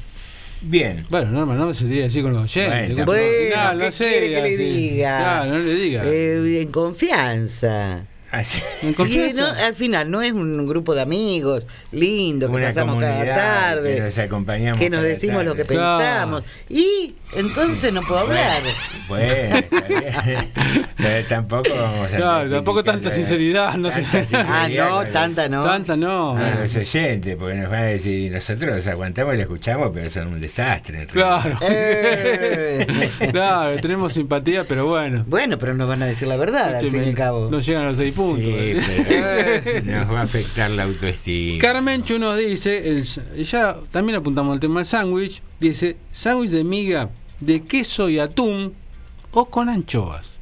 [0.60, 1.06] Bien.
[1.08, 2.94] Bueno, Norma, no se diría así con los oyentes.
[2.94, 4.56] Bueno, Bueno, no, ¿qué sé, quiere que le así.
[4.64, 5.46] diga?
[5.46, 6.02] No le diga.
[6.04, 8.00] Eh, en confianza.
[8.30, 8.62] Así.
[8.82, 9.40] ¿En Sí, confianza?
[9.54, 13.94] no, al final no es un grupo de amigos lindos que Una pasamos cada tarde,
[13.94, 16.42] que nos acompañamos que nos decimos lo que pensamos.
[16.68, 18.62] Y entonces no puedo hablar.
[19.08, 20.48] Bueno, está bien.
[20.96, 22.16] Pero tampoco vamos a.
[22.16, 24.02] Claro, tampoco tanta sinceridad, no sé.
[24.02, 24.68] tanta sinceridad Ah,
[25.04, 25.64] no, tanta no.
[25.64, 26.36] Tanta no.
[26.36, 30.28] A los oyentes, porque nos van a decir, nosotros aguantamos y lo escuchamos, pero son
[30.28, 31.02] un desastre.
[31.02, 31.06] en.
[31.06, 31.56] Claro.
[31.62, 32.86] Eh.
[33.32, 35.24] claro, tenemos simpatía, pero bueno.
[35.26, 37.48] Bueno, pero nos van a decir la verdad al fin y al cabo.
[37.50, 38.44] No llegan a los seis puntos.
[38.44, 38.74] Sí,
[39.08, 41.58] pero nos va a afectar la autoestima.
[41.60, 47.08] Carmenchu nos dice, el, ya también apuntamos al tema del sándwich, dice, sándwich de miga
[47.40, 48.74] de queso y atún
[49.30, 50.38] o con anchoas.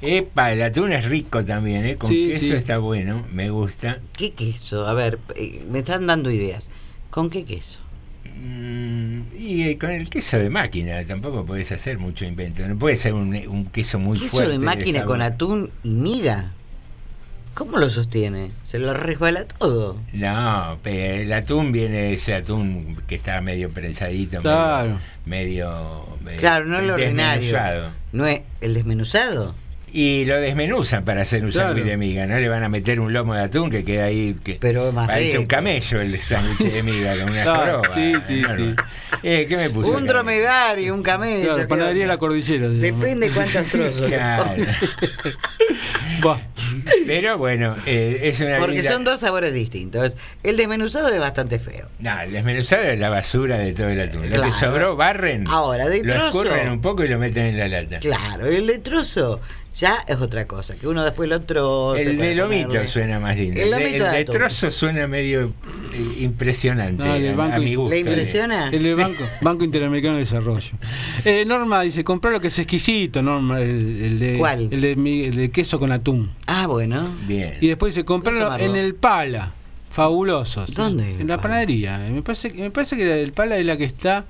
[0.00, 1.96] Epa, el atún es rico también, ¿eh?
[1.96, 2.52] Con Sí, queso sí.
[2.54, 3.98] está bueno, me gusta.
[4.16, 4.86] ¿Qué queso?
[4.86, 6.70] A ver, eh, me están dando ideas.
[7.10, 7.78] ¿Con qué queso?
[8.38, 12.66] Mm, y eh, con el queso de máquina tampoco puedes hacer mucho invento.
[12.66, 14.52] No puede ser un, un queso muy ¿Queso fuerte.
[14.52, 16.52] de máquina con atún y miga?
[17.56, 18.50] ¿Cómo lo sostiene?
[18.64, 19.96] Se lo resbala todo.
[20.12, 24.98] No, el atún viene ese atún que está medio prensadito, Claro.
[25.24, 27.56] medio, medio, Claro, no lo ordinario.
[28.12, 29.54] ¿No es el desmenuzado?
[29.92, 31.68] y lo desmenuzan para hacer un Claro.
[31.68, 32.26] sándwich de miga.
[32.26, 34.36] No le van a meter un lomo de atún que queda ahí.
[34.44, 35.40] Que Pero más parece rico.
[35.42, 37.94] un camello el sándwich de miga con una Claro, joroba.
[37.94, 38.56] sí, sí, No, no.
[38.56, 38.74] sí.
[39.22, 39.92] Eh, ¿Qué me puso?
[39.96, 41.44] Un dromedario, un camello.
[41.46, 42.68] Claro, ¿qué panadería de la cordillera.
[42.68, 44.06] Depende cuántos trozos.
[44.06, 44.44] Claro.
[47.06, 50.16] Pero bueno, eh, es una Porque linda- son dos sabores distintos.
[50.42, 51.88] El desmenuzado es bastante feo.
[51.98, 54.28] No, el desmenuzado es la basura de todo el atún.
[54.30, 55.44] Lo que sobró, barren.
[55.48, 56.42] Ahora, de lo trozo.
[56.44, 57.98] escurren un poco y lo meten en la lata.
[58.00, 59.40] Claro, el de trozo
[59.72, 62.02] ya es otra cosa, que uno después lo troce.
[62.02, 62.88] El de lomito ponerle.
[62.88, 63.60] suena más lindo.
[63.60, 65.52] El El de, el de trozo suena medio
[65.92, 67.02] eh, impresionante.
[67.04, 67.90] No, el banco a mi gusto.
[67.94, 68.68] ¿Le impresiona?
[68.72, 70.72] El del Banco, Banco Interamericano de Desarrollo.
[71.24, 74.68] Eh, Norma dice, comprar lo que es exquisito, Norma, el, el de, ¿Cuál?
[74.70, 76.05] El de, el de queso con atún.
[76.46, 77.08] Ah, bueno.
[77.26, 77.58] Bien.
[77.60, 78.64] Y después dice, comprarlo tomarlo.
[78.64, 79.52] en el Pala.
[79.90, 80.74] Fabulosos.
[80.74, 81.12] ¿Dónde?
[81.18, 81.98] En la panadería.
[81.98, 84.26] Me parece, me parece que el Pala es la que está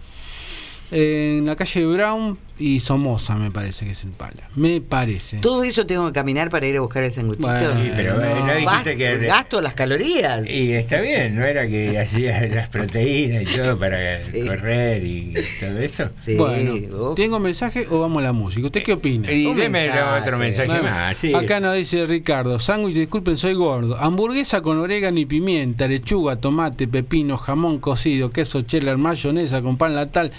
[0.91, 4.49] en la calle Brown y Somoza, me parece que es el Pala.
[4.55, 5.39] Me parece.
[5.39, 7.47] Todo eso tengo que caminar para ir a buscar el sanguchito.
[7.49, 8.55] Bueno, Sí, pero no, No.
[8.55, 9.19] dijiste que.
[9.19, 10.49] Gasto las calorías.
[10.49, 14.47] Y está bien, ¿no era que hacías las proteínas y todo para Sí.
[14.47, 16.09] correr y todo eso?
[16.19, 17.15] Sí, Bueno.
[17.15, 18.67] ¿tengo mensaje o vamos a la música?
[18.67, 19.31] ¿Usted qué opina?
[19.31, 20.23] Y Un deme mensaje.
[20.23, 21.17] otro mensaje Bueno, más.
[21.17, 21.35] Sí.
[21.35, 23.97] Acá nos dice Ricardo, sándwich, disculpen, soy gordo.
[23.97, 29.95] Hamburguesa con orégano y pimienta, lechuga, tomate, pepino, jamón cocido, queso cheddar, mayonesa con pan
[29.95, 30.33] latal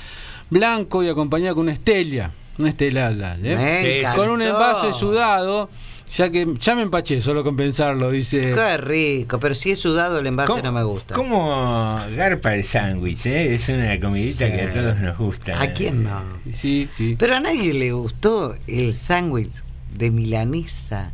[0.50, 2.32] blanco y acompañado con una estella.
[2.58, 4.04] Una estela, la- ¿eh?
[4.16, 5.70] Con un envase sudado,
[6.10, 8.50] ya que ya me empaché solo con pensarlo, dice.
[8.50, 11.14] Qué rico, pero si es sudado el envase no me gusta.
[11.14, 13.28] ¿Cómo garpa el sándwich?
[13.28, 13.54] eh?
[13.54, 14.54] Es una comidita Sí.
[14.54, 15.62] que a todos nos gusta.
[15.62, 16.20] ¿A quién no?
[16.52, 17.16] Sí, sí.
[17.20, 19.62] Pero a nadie le gustó el sándwich
[19.96, 21.12] de milanesa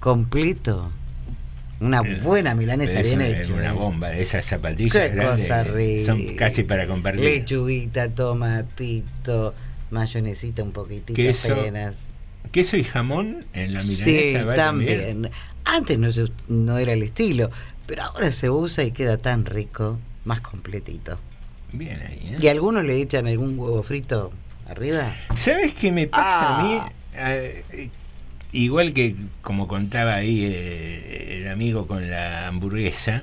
[0.00, 0.90] completo.
[1.80, 3.52] Una buena milanesa Es bien hecha.
[3.52, 5.46] una bomba de esas zapatillas Qué grandes.
[5.46, 6.06] cosa rica.
[6.06, 7.24] Son casi para compartir.
[7.24, 9.54] Lechuguita, tomatito,
[9.90, 11.52] mayonesita un poquitito Queso.
[11.52, 12.10] apenas.
[12.50, 14.04] ¿Queso y jamón en la milanesa?
[14.04, 15.30] Sí, va también.
[15.64, 15.98] Antes
[16.48, 17.50] no, era el estilo,
[17.86, 21.18] pero ahora se usa y queda tan rico, más completito.
[21.72, 22.36] Bien ahí, ¿eh?
[22.40, 24.32] ¿Y algunos le echan algún huevo frito
[24.68, 25.12] arriba?
[25.34, 26.78] ¿Sabes qué me pasa a mí?
[26.80, 26.92] Ah.
[27.18, 27.90] Eh,
[28.56, 33.22] igual que como contaba ahí eh, el amigo con la hamburguesa,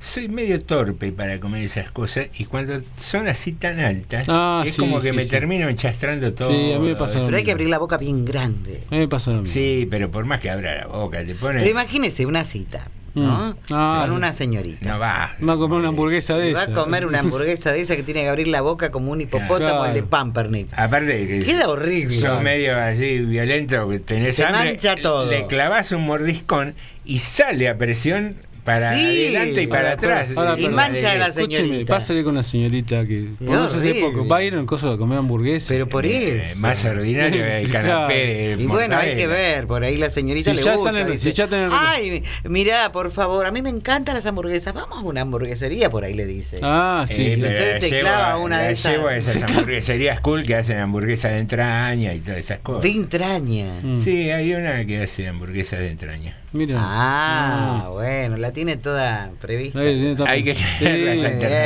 [0.00, 4.72] soy medio torpe para comer esas cosas y cuando son así tan altas, Ah, es
[4.74, 5.30] sí, como que sí, me sí.
[5.30, 6.50] termino enchastrando todo.
[6.50, 8.82] Sí, a mí me pasa Pero hay que abrir la boca bien grande.
[8.88, 9.52] A mí me pasa lo mismo.
[9.54, 11.60] Sí, pero por más que abra la boca, te pone...
[11.60, 13.50] Pero imagínese una cita, ¿no?
[13.50, 13.54] Mm.
[13.72, 14.88] Ah, Con una señorita.
[14.88, 15.32] No va.
[15.46, 16.70] Va a comer una hamburguesa de Y va esa.
[16.72, 19.58] a comer una hamburguesa de esa que tiene que abrir la boca como un hipopótamo,
[19.58, 19.84] Claro.
[19.86, 20.68] el de Pampernick.
[20.76, 22.20] Aparte que Queda horrible.
[22.20, 25.26] sos medio así violento, tenés Se hambre, mancha todo.
[25.30, 29.04] le clavas un mordiscón y sale a presión para Sí.
[29.04, 30.30] adelante y para atrás.
[30.36, 31.94] ahora, Y mancha de la Escúcheme, señorita.
[31.94, 34.26] pásale con una señorita que conoce hace poco.
[34.28, 35.66] Va a ir a un coso a comer hamburguesa.
[35.74, 36.58] Pero por Eh, eso.
[36.60, 37.86] más ordinario el Claro.
[37.88, 38.14] canapé
[38.56, 40.90] de Y bueno, hay que ver, por ahí la señorita Si le ya gusta.
[40.90, 44.14] están en- dice, si ya están en- Ay, mirá, por favor, a mí me encantan
[44.14, 44.72] las hamburguesas.
[44.74, 46.58] Vamos a una hamburguesería, por ahí le dice.
[46.62, 47.22] Ah, sí.
[47.26, 48.92] Eh, usted la se llevo clava a- una la de esas.
[48.92, 52.82] llevo a esas hamburgueserías cool que hacen hamburguesas de entraña y todas esas cosas.
[52.82, 53.80] De entraña.
[53.82, 53.96] Mm.
[54.00, 56.36] Sí, hay una que hace hamburguesas de entraña.
[56.52, 56.76] Mira.
[56.78, 59.80] Ah, bueno, la tiene toda prevista.
[59.80, 60.54] Ahí Hay que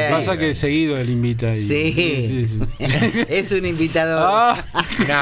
[0.08, 0.10] Sí.
[0.10, 1.52] Pasa que seguido él invita.
[1.54, 1.92] Y, Sí.
[1.92, 3.24] sí, sí.
[3.28, 4.22] es un invitador.
[4.22, 4.64] Ah,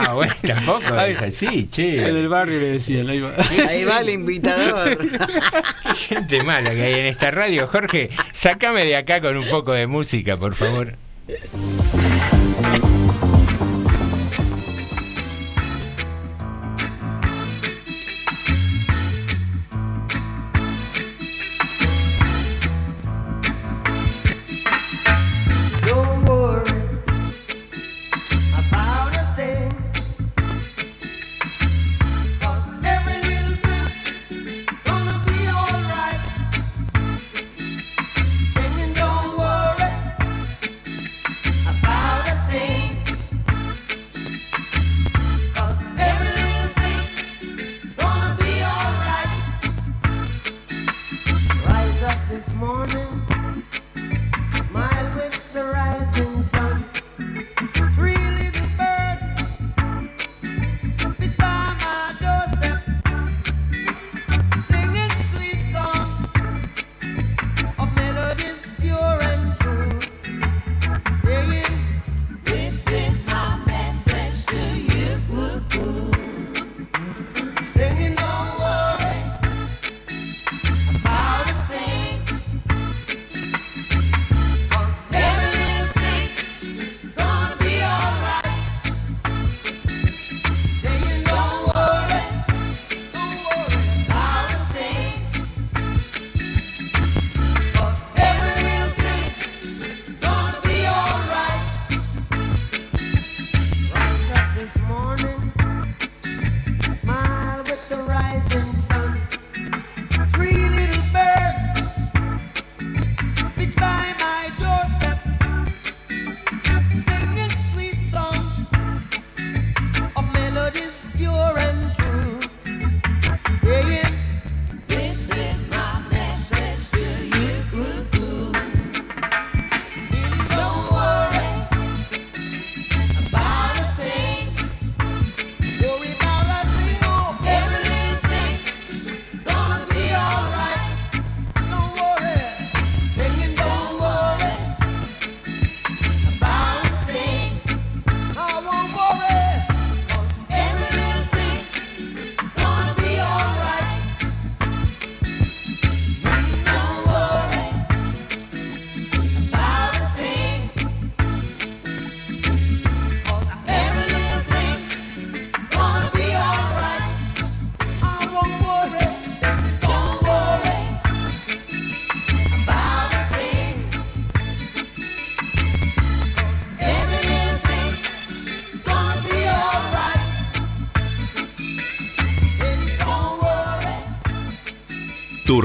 [0.04, 1.12] No, bueno, tampoco Ay.
[1.12, 2.04] es así, en che.
[2.08, 3.08] el barrio le decían.
[3.08, 3.34] Ahí va.
[3.68, 4.98] Ahí va el invitador.
[5.08, 7.66] Qué gente mala que hay en esta radio.
[7.66, 10.96] Jorge, sácame de acá con un poco de música, por favor.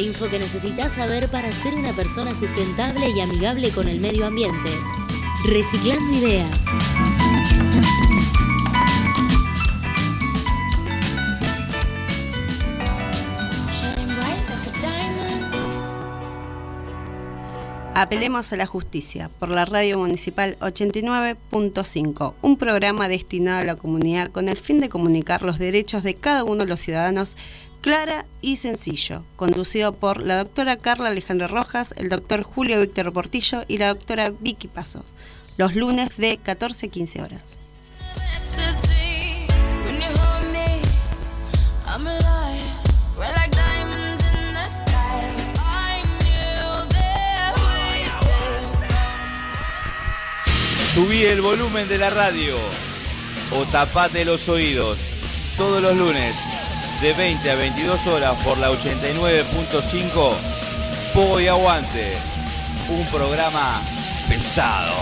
[0.00, 4.70] Info que necesitas saber para ser una persona sustentable y amigable con el medio ambiente.
[5.46, 6.58] Reciclando ideas.
[18.00, 24.30] Apelemos a la justicia por la Radio Municipal 89.5, un programa destinado a la comunidad
[24.30, 27.36] con el fin de comunicar los derechos de cada uno de los ciudadanos
[27.80, 33.64] clara y sencillo, conducido por la doctora Carla Alejandra Rojas, el doctor Julio Víctor Portillo
[33.68, 35.04] y la doctora Vicky Pasos,
[35.56, 37.56] los lunes de 14 a 15 horas.
[50.94, 52.56] Subí el volumen de la radio
[53.52, 54.98] o tapate los oídos
[55.56, 56.34] todos los lunes
[57.00, 60.32] de 20 a 22 horas por la 89.5
[61.14, 62.12] Pogo y Aguante.
[62.90, 63.80] Un programa
[64.28, 64.94] pesado.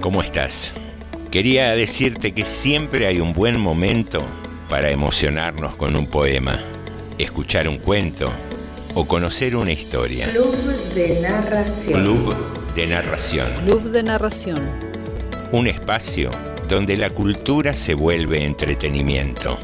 [0.00, 0.74] ¿Cómo estás?
[1.30, 4.26] Quería decirte que siempre hay un buen momento
[4.70, 6.58] para emocionarnos con un poema
[7.18, 8.32] escuchar un cuento
[8.94, 10.30] o conocer una historia.
[10.30, 10.56] Club
[10.94, 12.02] de narración.
[12.02, 13.50] Club de narración.
[13.64, 14.68] Club de narración.
[15.50, 16.30] Un espacio
[16.68, 19.58] donde la cultura se vuelve entretenimiento.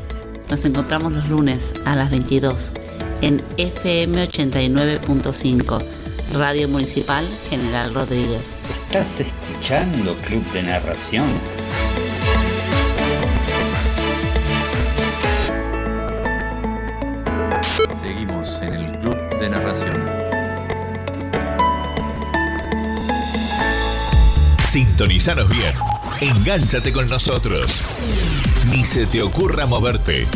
[0.48, 2.72] Nos encontramos los lunes a las 22
[3.20, 5.84] en FM 89.5,
[6.32, 8.56] Radio Municipal General Rodríguez.
[8.86, 11.28] ¿Estás escuchando Club de Narración?
[25.02, 25.74] Sintonizanos bien.
[26.20, 27.82] Engánchate con nosotros.
[28.66, 30.28] Ni se te ocurra moverte.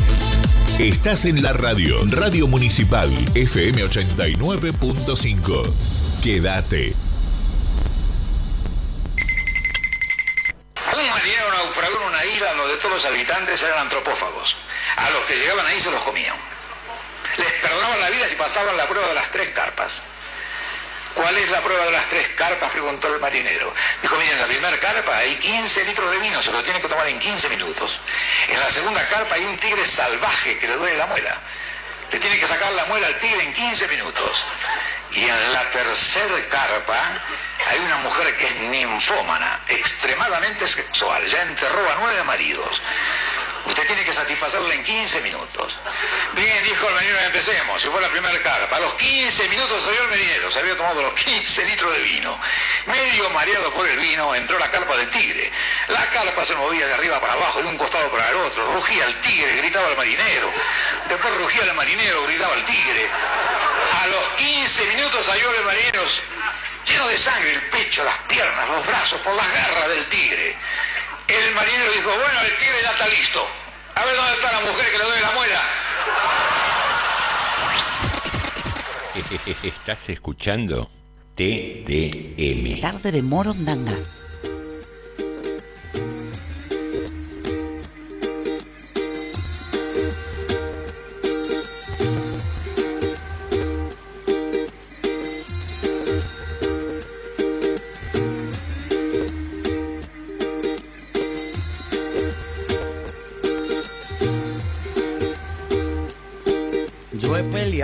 [0.81, 6.21] Estás en la radio, Radio Municipal, FM 89.5.
[6.21, 6.95] Quédate.
[10.93, 14.57] Un marinero naufragó en una isla donde todos los habitantes eran antropófagos.
[14.97, 16.35] A los que llegaban ahí se los comían.
[17.39, 20.03] Les perdonaban la vida si pasaban la prueba de las tres carpas.
[21.17, 22.71] ¿Cuál es la prueba de las tres carpas?
[22.73, 23.73] Preguntó el marinero.
[24.03, 26.89] Dijo, miren, en la primera carpa hay 15 litros de vino, se lo tienen que
[26.89, 28.01] tomar en 15 minutos.
[28.49, 31.39] En la segunda carpa hay un tigre salvaje que le duele la muela.
[32.13, 34.45] Le tienen que sacar la muela al tigre en 15 minutos.
[35.13, 37.01] Y en la tercera carpa
[37.71, 41.27] hay una mujer que es ninfómana, extremadamente sexual.
[41.29, 42.83] Ya enterró a nueve maridos.
[43.67, 45.79] Usted tiene que satisfacerla en 15 minutos.
[46.35, 47.83] Bien, dijo el marinero, empecemos.
[47.83, 48.77] Se fue la primera carpa.
[48.77, 50.51] A los 15 minutos salió el marinero.
[50.51, 52.39] Se había tomado los 15 litros de vino.
[52.87, 55.51] Medio mareado por el vino, entró la carpa del tigre.
[55.89, 58.73] La carpa se movía de arriba para abajo, de un costado para el otro.
[58.73, 60.53] Rugía el tigre, gritaba el marinero.
[61.09, 63.09] Después rugía el marinero, gritaba el tigre.
[64.03, 66.03] A los 15 minutos salió el marinero
[66.87, 70.57] lleno de sangre, el pecho, las piernas, los brazos, por las garras del tigre.
[71.29, 73.41] El marinero dijo, bueno, el tigre ya está listo.
[73.95, 75.61] A ver dónde está la mujer que le doy la muela.
[79.63, 80.89] Estás escuchando
[81.35, 82.81] TDM.
[82.81, 83.97] Tarde de Morondanga.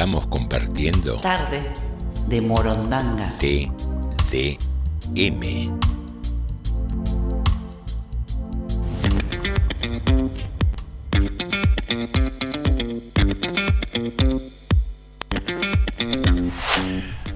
[0.00, 1.60] Estamos compartiendo Tarde
[2.26, 3.30] de Morondanga.
[3.38, 4.58] TDM.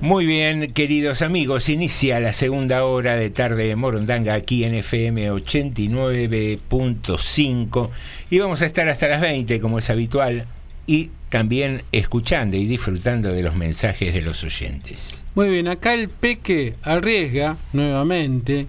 [0.00, 5.32] Muy bien, queridos amigos, inicia la segunda hora de tarde de Morondanga aquí en FM
[5.32, 7.90] 89.5
[8.30, 10.46] y vamos a estar hasta las 20 como es habitual
[10.86, 15.20] y también escuchando y disfrutando de los mensajes de los oyentes.
[15.34, 18.68] Muy bien, acá el Peque arriesga nuevamente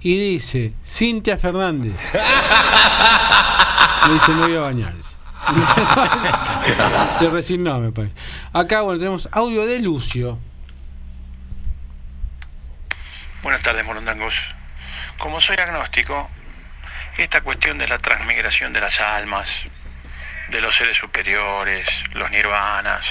[0.00, 1.96] y dice, Cintia Fernández.
[4.06, 5.16] Me dice, no voy a bañarse.
[7.18, 8.14] Se resignó, me parece.
[8.52, 10.38] Acá, bueno, tenemos audio de Lucio.
[13.42, 14.36] Buenas tardes, morondangos.
[15.18, 16.30] Como soy agnóstico,
[17.18, 19.50] esta cuestión de la transmigración de las almas,
[20.48, 23.06] de los seres superiores, los nirvanas,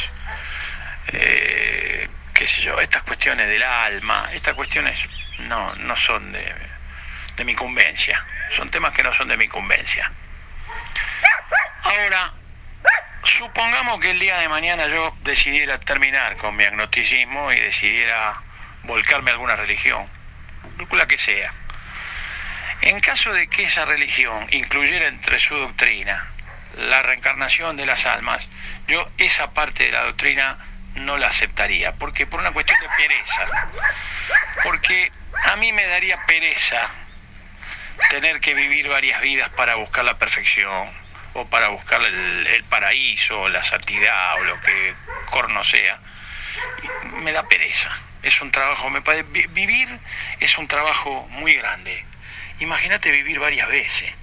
[1.07, 4.99] eh, qué sé yo, estas cuestiones del alma, estas cuestiones
[5.39, 6.53] no, no son de,
[7.35, 8.23] de mi incumbencia,
[8.55, 10.11] son temas que no son de mi incumbencia.
[11.83, 12.33] Ahora,
[13.23, 18.41] supongamos que el día de mañana yo decidiera terminar con mi agnosticismo y decidiera
[18.83, 20.07] volcarme a alguna religión,
[20.91, 21.53] la que sea.
[22.81, 26.34] En caso de que esa religión incluyera entre su doctrina
[26.77, 28.47] la reencarnación de las almas,
[28.87, 30.57] yo esa parte de la doctrina
[30.95, 33.45] no la aceptaría, porque por una cuestión de pereza,
[34.63, 35.11] porque
[35.43, 36.89] a mí me daría pereza
[38.09, 40.89] tener que vivir varias vidas para buscar la perfección,
[41.33, 44.93] o para buscar el, el paraíso, o la santidad, o lo que
[45.29, 45.99] corno sea.
[47.03, 47.89] Me da pereza.
[48.23, 49.99] Es un trabajo, me parece, vi- vivir
[50.39, 52.05] es un trabajo muy grande.
[52.59, 54.13] Imagínate vivir varias veces,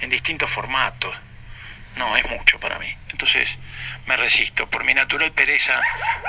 [0.00, 1.16] en distintos formatos.
[1.96, 2.94] No, es mucho para mí.
[3.08, 3.58] Entonces
[4.06, 4.68] me resisto.
[4.68, 5.80] Por mi natural pereza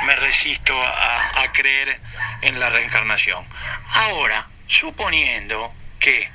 [0.05, 1.99] me resisto a, creer
[2.41, 3.45] en la reencarnación.
[3.89, 6.29] Ahora, suponiendo que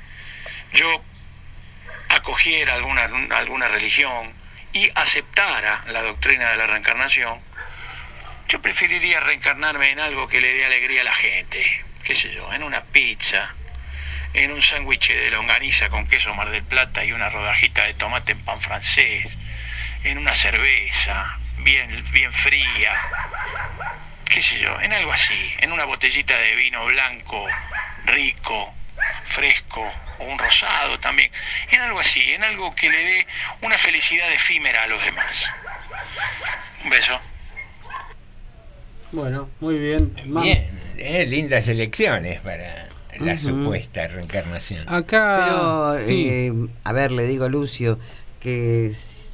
[0.73, 1.03] yo
[2.09, 4.33] acogiera alguna, alguna religión
[4.73, 7.41] y aceptara la doctrina de la reencarnación,
[8.47, 12.53] yo preferiría reencarnarme en algo que le dé alegría a la gente, qué sé yo,
[12.53, 13.53] en una pizza,
[14.33, 18.33] en un sándwich de longaniza con queso Mar del Plata y una rodajita de tomate
[18.33, 19.37] en pan francés,
[20.03, 22.93] en una cerveza bien, bien fría,
[24.25, 27.47] qué sé yo, en algo así, en una botellita de vino blanco,
[28.05, 28.73] rico,
[29.25, 31.31] fresco, o un rosado también,
[31.71, 33.27] en algo así, en algo que le dé
[33.61, 35.45] una felicidad efímera a los demás.
[36.83, 37.19] Un beso.
[39.11, 40.13] Bueno, muy bien.
[40.25, 42.86] Bien, eh, lindas elecciones para
[43.19, 44.83] la supuesta reencarnación.
[44.87, 45.95] Acá.
[45.95, 46.27] Pero, sí.
[46.29, 46.53] eh,
[46.83, 47.99] a ver, le digo a Lucio
[48.39, 49.29] que si,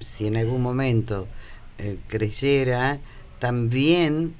[0.00, 1.28] si en algún momento
[1.78, 3.00] eh, creyera,
[3.38, 4.34] también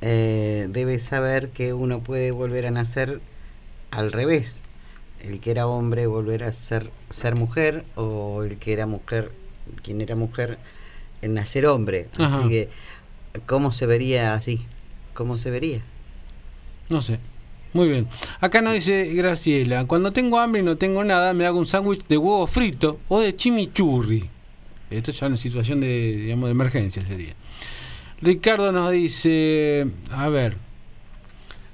[0.00, 3.20] eh, debe saber que uno puede volver a nacer
[3.90, 4.62] al revés.
[5.20, 9.32] El que era hombre volver a ser, ser mujer o el que era mujer,
[9.82, 10.58] quien era mujer,
[11.22, 12.08] en nacer hombre.
[12.16, 12.38] Ajá.
[12.38, 12.68] Así que,
[13.46, 14.64] ¿cómo se vería así?
[15.14, 15.80] ¿Cómo se vería?
[16.88, 17.18] No sé.
[17.72, 18.08] Muy bien.
[18.40, 22.06] Acá nos dice Graciela, cuando tengo hambre y no tengo nada, me hago un sándwich
[22.06, 24.28] de huevo frito o de chimichurri.
[24.90, 27.34] Esto ya en situación de, digamos, de emergencia sería.
[28.20, 30.56] Ricardo nos dice, a ver,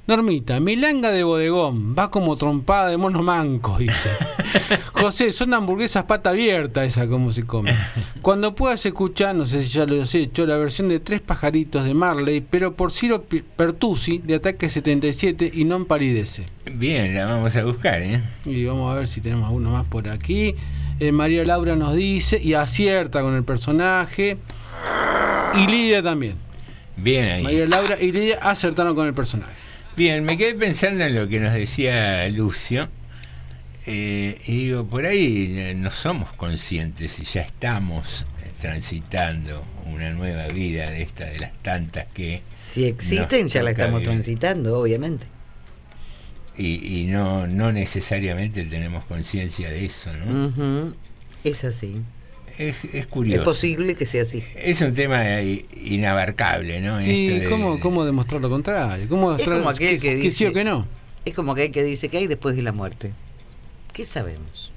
[0.06, 4.10] Normita, milanga de bodegón, va como trompada de mono manco, dice.
[4.92, 7.74] José, son hamburguesas pata abierta esa como se come.
[8.20, 11.84] Cuando puedas escuchar, no sé si ya lo has hecho, la versión de Tres pajaritos
[11.84, 13.24] de Marley, pero por Ciro
[13.56, 16.44] Pertusi de Ataque 77 y no empalidece.
[16.70, 18.20] Bien, la vamos a buscar, ¿eh?
[18.44, 20.54] Y vamos a ver si tenemos alguno más por aquí.
[21.00, 24.36] Eh, María Laura nos dice y acierta con el personaje.
[25.54, 26.36] Y Lidia también.
[26.94, 27.42] Bien ahí.
[27.42, 29.63] María Laura y Lidia acertaron con el personaje.
[29.96, 32.88] Bien, me quedé pensando en lo que nos decía Lucio.
[33.86, 40.10] eh, y digo, por ahí eh, no somos conscientes y ya estamos eh, transitando una
[40.10, 42.42] nueva vida de esta, de las tantas que.
[42.56, 44.08] Si existen, ya la estamos vivir.
[44.08, 45.26] transitando, obviamente.
[46.56, 50.94] Y, y no, no necesariamente tenemos conciencia de eso, ¿no?
[51.44, 52.00] Es así.
[52.58, 53.40] Es, es curioso.
[53.40, 54.42] Es posible que sea así.
[54.56, 57.00] Es un tema inabarcable, ¿no?
[57.04, 59.06] ¿Y Esto de- cómo, cómo demostrar lo contrario?
[59.08, 60.86] ¿Cómo Es demostrar como aquel que, que, dice, sí o que no?
[61.24, 63.12] Es como aquel que dice que hay después de la muerte.
[63.92, 64.70] ¿Qué sabemos?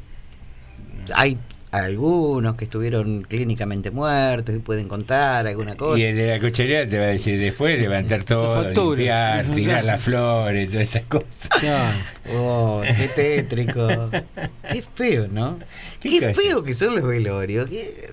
[1.13, 1.37] Hay
[1.85, 5.99] algunos que estuvieron clínicamente muertos y pueden contar alguna cosa.
[5.99, 10.01] Y el de la cochería te va a decir después levantar todo, limpiar, tirar las
[10.01, 11.97] flores, todas esas cosas.
[12.33, 14.09] Oh, qué tétrico.
[14.71, 15.59] qué feo, ¿no?
[15.99, 16.33] Qué, cosa?
[16.33, 17.67] feo que son los velorios.
[17.67, 18.11] Qué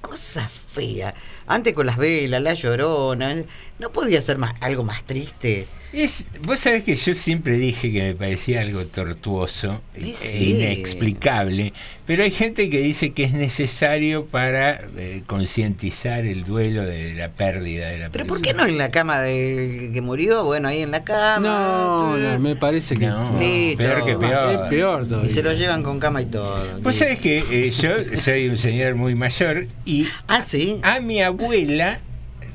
[0.00, 1.14] cosa fea.
[1.46, 3.42] Antes con las velas, la llorona.
[3.78, 5.66] ¿No podía ser más, algo más triste?
[5.92, 11.72] Es, vos sabés que yo siempre dije que me parecía algo tortuoso e inexplicable,
[12.06, 17.30] pero hay gente que dice que es necesario para eh, concientizar el duelo de la
[17.30, 18.28] pérdida de la ¿Pero persona.
[18.28, 20.44] por qué no en la cama del que murió?
[20.44, 21.40] Bueno, ahí en la cama.
[21.40, 23.78] No, no, me parece que No, Listo.
[23.82, 24.52] peor que peor.
[24.64, 25.30] Es peor todavía.
[25.30, 26.80] Y se lo llevan con cama y todo.
[26.82, 30.78] Vos sabés que eh, yo soy un señor muy mayor y ah, ¿sí?
[30.82, 32.00] a mi abuela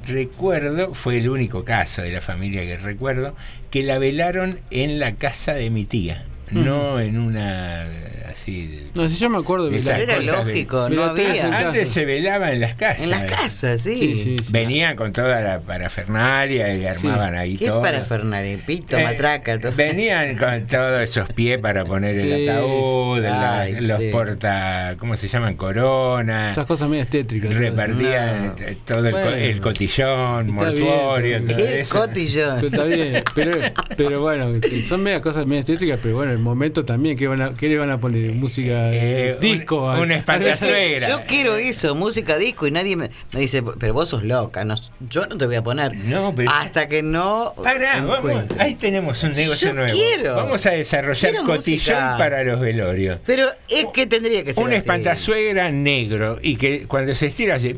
[0.06, 3.36] recuerdo, fue el único caso de la familia que recuerdo,
[3.70, 8.82] que la velaron en la casa de mi tía, no en una eh, así de-
[8.94, 10.02] No, si yo me acuerdo de velar.
[10.02, 11.28] Era cosas de- lógico, no había.
[11.34, 11.68] casa.
[11.68, 13.04] Antes se velaba en las casas.
[13.04, 13.98] En las casas, sí.
[13.98, 14.52] Sí, sí, sí.
[14.52, 17.82] Venían con toda la parafernalia y armaban ahí ¿Qué todo.
[17.82, 18.62] para Fernández?
[18.66, 19.72] Pito, Eh, matraca, todo.
[19.76, 23.22] Venían con todos esos pies para poner el ataúd, sí.
[23.24, 24.10] la- Ay, los sí.
[24.12, 25.56] porta, ¿cómo se llaman?
[25.56, 26.52] Corona.
[26.52, 27.54] Esas cosas medio tétricas.
[27.54, 28.54] Repartían No.
[28.86, 29.36] todo el, co- Bueno.
[29.38, 32.00] el cotillón, bien, mortuorio, todo ¿Qué eso.
[32.00, 32.56] cotillón?
[32.62, 33.52] Pero está bien, pero,
[33.98, 37.54] pero bueno, son medias cosas medias tétricas, pero bueno, el momento también, ¿qué, van a,
[37.56, 38.32] qué le van a poner?
[38.34, 39.86] Música Eh, disco.
[39.86, 41.08] un- al- una espantazuegra.
[41.10, 44.76] Yo quiero eso, música disco, y nadie me, me dice, pero vos sos loca, no,
[45.10, 45.96] yo no te voy a poner.
[45.96, 47.54] No, pero- Hasta que no.
[47.64, 48.62] Pará, vamos, encuentre.
[48.62, 49.94] ahí tenemos un negocio Yo nuevo.
[49.94, 50.36] quiero.
[50.36, 52.16] Vamos a desarrollar Quiero cotillón música.
[52.18, 53.20] para los velorios.
[53.26, 54.64] Pero es que tendría que ser.
[54.64, 54.78] Un así.
[54.80, 57.76] espantazuegra negro y que cuando se estira hace.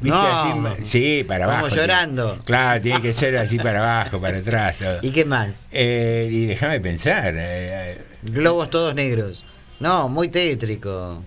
[0.00, 0.10] ¿Viste?
[0.10, 0.68] No.
[0.68, 1.74] Así, sí, para Como abajo.
[1.74, 2.28] llorando.
[2.30, 4.76] tiene- Claro, tiene que ser así para abajo, para atrás.
[4.78, 4.98] todo.
[5.02, 5.66] ¿Y qué más?
[5.70, 7.34] Eh, y déjame pensar.
[7.36, 9.44] eh, Globos todos negros.
[9.78, 11.22] No, muy tétrico.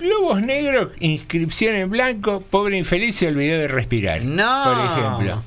[0.00, 4.24] Globos negros, inscripción en blanco, pobre infeliz se olvidó de respirar.
[4.24, 4.64] No.
[4.64, 5.44] Por ejemplo.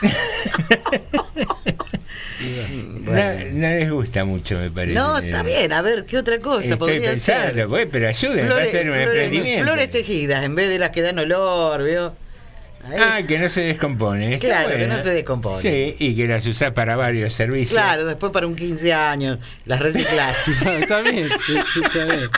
[2.40, 4.94] No, no les gusta mucho, me parece.
[4.94, 7.68] No, está bien, a ver, ¿qué otra cosa Estoy podría pensando, ser?
[7.68, 9.64] pues, pero ayúdenme, va a ser un flores- emprendimiento.
[9.64, 12.14] flores tejidas en vez de las que dan olor, ¿veo?
[12.82, 12.96] Ahí.
[12.98, 14.34] Ah, que no se descompone.
[14.34, 15.60] está Claro, que no se descompone.
[15.60, 17.72] Sí, y que las usás para varios servicios.
[17.72, 20.48] Claro, después para un 15 años, las reciclas.
[20.80, 22.30] está bien, sí, sí, está bien.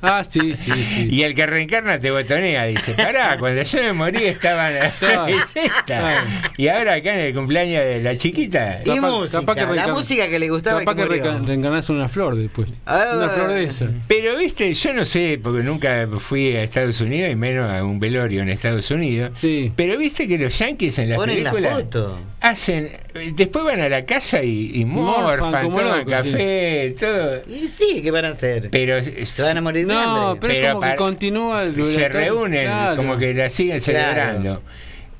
[0.00, 1.08] Ah, sí, sí, sí.
[1.10, 4.76] Y el que reencarna te botonea, dice, pará, cuando yo me morí estaban...
[4.76, 6.20] Estaba- es esta.
[6.20, 6.24] Ah,
[6.56, 8.80] Y ahora acá en el cumpleaños de la chiquita.
[8.84, 10.78] Y música, la música que le gustaba.
[10.80, 12.72] Capaz que reencarnás en una flor después.
[12.86, 13.14] Ah.
[13.16, 13.88] una flor de esa.
[14.06, 17.98] Pero viste, yo no sé, porque nunca fui a Estados Unidos y menos a un
[17.98, 19.32] velorio en Estados Unidos.
[19.36, 19.57] Sí.
[19.76, 22.18] Pero viste que los yankees en las Ponen la películas foto.
[22.40, 22.90] hacen,
[23.34, 27.42] después van a la casa y, y Morfan toman café, todo.
[27.46, 28.68] Y sí, ¿qué van a hacer?
[28.70, 30.48] Pero Se van a morir de No, hambre.
[30.48, 32.96] pero, es como para- que continúa el se reúnen, claro.
[32.96, 34.02] como que la siguen Claro.
[34.14, 34.62] celebrando.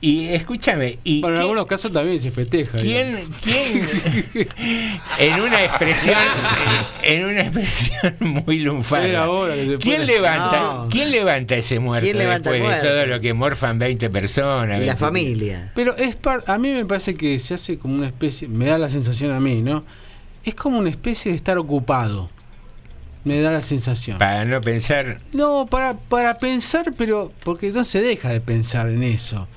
[0.00, 2.78] Y escúchame, y Bueno, en algunos casos también se festeja.
[2.78, 4.48] ¿Quién, quién
[5.18, 6.16] en una expresión
[7.02, 10.88] en una expresión muy se ¿quién levanta No.
[10.88, 14.84] quién levanta ese muerto ¿Quién levanta después de todo lo que morfan 20 personas Y
[14.86, 14.96] la 20?
[14.96, 15.72] familia.
[15.74, 18.78] Pero es par- a mí me parece que se hace como una especie, me da
[18.78, 19.84] la sensación a mí, ¿no?
[20.44, 22.30] Es como una especie de estar ocupado.
[23.24, 24.16] Me da la sensación.
[24.18, 29.02] para no pensar No, para, para pensar, pero porque no se deja de pensar en
[29.02, 29.48] eso.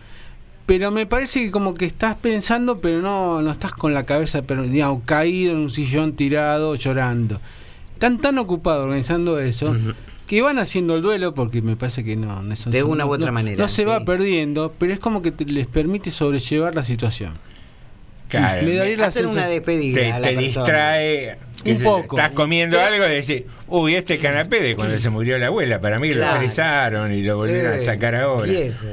[0.71, 4.43] Pero me parece que como que estás pensando, pero no, no estás con la cabeza,
[4.43, 7.41] pero digamos, caído en un sillón tirado, llorando.
[7.95, 9.75] Están tan ocupados organizando eso
[10.27, 13.09] que van haciendo el duelo, porque me parece que no, no son- De una u
[13.09, 16.09] no- otra no- manera, No se va perdiendo, pero es como que te- les permite
[16.09, 17.33] sobrellevar la situación.
[18.29, 20.63] claro, Me daría la Hacer una despedida te, a la te persona.
[20.63, 22.17] distrae que Un se- poco.
[22.17, 25.99] estás comiendo algo y decís uy este canapé de cuando se murió la abuela para
[25.99, 26.35] mí Claro.
[26.35, 28.85] lo frisaron y lo volvieron a Eh, sacar ahora Viejo.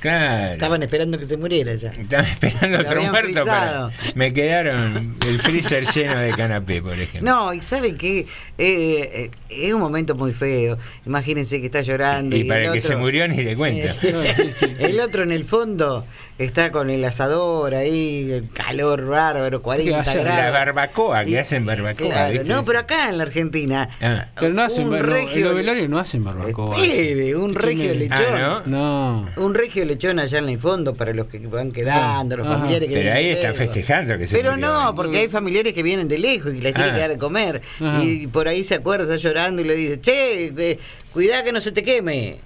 [0.00, 1.90] Claro Estaban esperando que se muriera ya.
[1.90, 3.90] Estaba esperando otro muerto para...
[4.14, 7.30] Me quedaron el freezer lleno de canapé, por ejemplo.
[7.30, 8.26] No, y sabe que
[8.58, 10.78] eh, es un momento muy feo.
[11.04, 12.36] Imagínense que está llorando.
[12.36, 13.94] y y para el el que se murió ni le cuento.
[14.78, 16.06] El otro en el fondo
[16.38, 20.22] está con el asador ahí, el calor bárbaro, 40 hacen?
[20.24, 20.40] grados.
[20.44, 22.30] La barbacoa, que Y- hacen barbacoa.
[22.44, 23.88] No, pero acá en la Argentina.
[24.00, 24.26] Ah.
[24.38, 26.76] Pero no hacen, Un bar- no, regio- en los velorios no hacen barbacoa.
[26.82, 28.18] Espere, un regio lechón.
[28.34, 29.28] Ah, No.
[29.36, 32.56] Un regio lechón allá en el fondo para los que van quedando, los Ajá.
[32.58, 34.66] familiares que Pero vienen ahí están festejando que se Pero murió.
[34.66, 36.94] no, porque hay familiares que vienen de lejos y les tiene Ah.
[36.94, 37.62] que dar de comer.
[37.80, 38.02] Ajá.
[38.04, 40.78] Y por ahí se acuerda, está llorando y le dice, che, eh,
[41.12, 42.38] cuidá que no se te queme.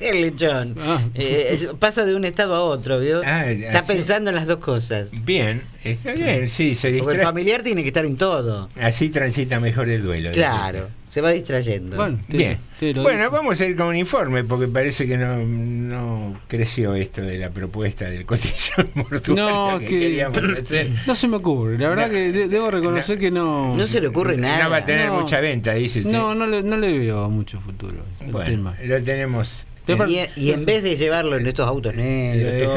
[0.10, 0.74] El lechón.
[0.80, 1.00] Ah.
[1.14, 3.20] Eh, pasa de un estado a otro, ¿vio?
[3.24, 3.92] Ah, está así.
[3.92, 5.12] pensando en las dos cosas.
[5.24, 7.24] Bien, está bien, sí, se Porque el distrae.
[7.26, 8.68] familiar tiene que estar en todo.
[8.80, 10.30] Así transita mejor el duelo.
[10.32, 11.96] Claro, se va distrayendo.
[11.96, 12.58] Bueno, te- Bien.
[12.78, 17.20] te Bueno, vamos a ir con un informe porque parece que no, no creció esto
[17.22, 20.88] de la propuesta del cotillón mortuario No, que, que queríamos hacer.
[21.06, 21.76] no se me ocurre.
[21.78, 22.12] La verdad No.
[22.12, 23.74] que de- debo reconocer que no.
[23.74, 24.64] No se le ocurre nada.
[24.64, 25.20] No va a tener No.
[25.20, 26.10] mucha venta, dice usted.
[26.12, 27.96] No, no le, no le veo mucho futuro
[28.30, 28.74] bueno, tema.
[28.82, 29.66] lo tenemos.
[30.08, 32.76] Y, y en vez de llevarlo en estos autos negros.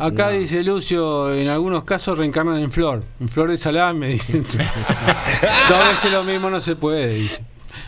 [0.00, 0.38] Acá No.
[0.38, 3.04] dice Lucio, en algunos casos reencarnan en flor.
[3.20, 4.42] En flor de salame, dicen.
[4.42, 7.42] Dos veces lo mismo no se puede, dice.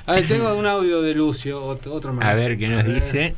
[0.07, 2.27] A ver, tengo un audio de Lucio, otro, otro más.
[2.27, 3.35] A ver qué nos dice.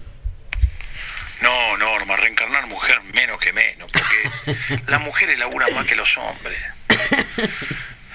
[1.42, 6.58] No, Norma, reencarnar mujer menos que menos, porque las mujeres laburan más que los hombres.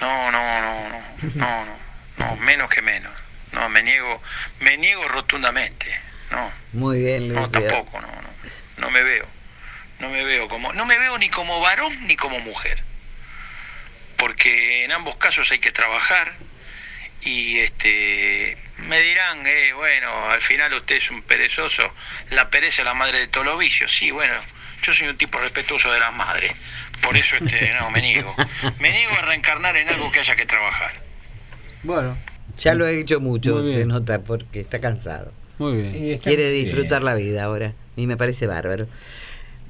[0.00, 1.00] No, no, no, no,
[1.36, 1.72] no, no,
[2.18, 3.12] no, menos que menos.
[3.52, 4.22] No, me niego,
[4.60, 5.86] me niego rotundamente.
[6.30, 7.60] No, Muy bien, no, Lucio.
[7.62, 8.28] tampoco, no, no,
[8.78, 9.26] no me veo,
[9.98, 12.82] no me veo como, no me veo ni como varón ni como mujer,
[14.16, 16.32] porque en ambos casos hay que trabajar
[17.20, 21.94] y este me dirán, eh, bueno, al final usted es un perezoso,
[22.30, 23.94] la pereza es la madre de todos los vicios.
[23.94, 24.34] Sí, bueno,
[24.82, 26.52] yo soy un tipo respetuoso de las madres,
[27.02, 28.34] por eso este, no, me niego.
[28.78, 30.92] Me niego a reencarnar en algo que haya que trabajar.
[31.82, 32.16] Bueno,
[32.58, 35.30] Ya lo he hecho mucho, se nota, porque está cansado.
[35.58, 35.94] muy bien.
[35.94, 36.64] Y Quiere bien.
[36.66, 37.74] disfrutar la vida ahora.
[37.96, 38.86] Y me parece bárbaro.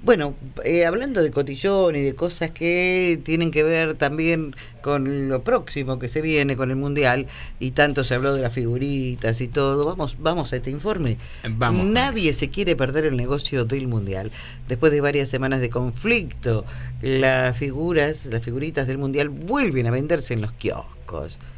[0.04, 0.34] Bueno,
[0.64, 6.00] eh, hablando de cotillón y de cosas que tienen que ver también con lo próximo
[6.00, 7.28] que se viene con el Mundial,
[7.60, 11.18] y tanto se habló de las figuritas y todo, vamos, vamos a este informe.
[11.48, 14.32] Vamos Nadie se quiere perder el negocio del Mundial.
[14.66, 16.64] Después de varias semanas de conflicto,
[17.00, 20.96] las figuras, las figuritas del Mundial vuelven a venderse en los kioscos.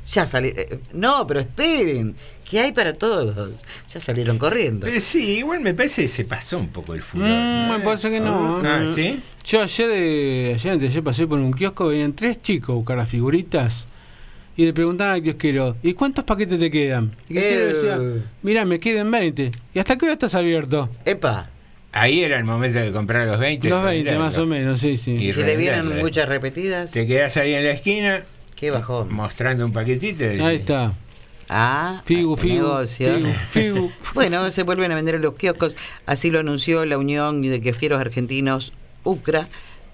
[0.06, 0.80] Ya salieron...
[0.92, 2.14] no, pero esperen,
[2.48, 3.62] que hay para todos.
[3.92, 4.86] Ya salieron corriendo.
[4.86, 7.28] Pero sí, igual me parece que se pasó un poco el fútbol.
[7.28, 8.58] Mm, me parece que no.
[8.64, 9.20] Ah, ¿sí?
[9.44, 12.76] Yo ayer, eh, ayer, antes de ayer pasé por un kiosco, venían tres chicos a
[12.76, 13.86] buscar las figuritas
[14.56, 17.16] y le preguntaban al kiosquero, ¿y cuántos paquetes te quedan?
[17.28, 17.74] Y el kiosquero Eh.
[17.74, 19.52] decía, mira, me quedan 20.
[19.74, 20.88] ¿Y hasta qué hora estás abierto?
[21.04, 21.50] Epa,
[21.96, 23.68] Ahí era el momento de comprar los 20.
[23.68, 24.24] Los para 20 venderlo.
[24.24, 25.12] más o menos, sí, sí.
[25.12, 26.00] Y se le vienen eh.
[26.02, 26.90] muchas repetidas.
[26.90, 28.24] Te quedás ahí en la esquina
[28.64, 29.12] Qué bajón.
[29.12, 30.24] mostrando un paquetito.
[30.44, 30.94] Ahí está.
[31.48, 33.14] Ah, Figu, figu, negocio.
[33.16, 33.92] figu, figu.
[34.14, 35.76] Bueno, se vuelven a vender en los kioscos.
[36.06, 38.72] Así lo anunció la Unión de Kiosqueros Argentinos
[39.02, 39.48] UCRA,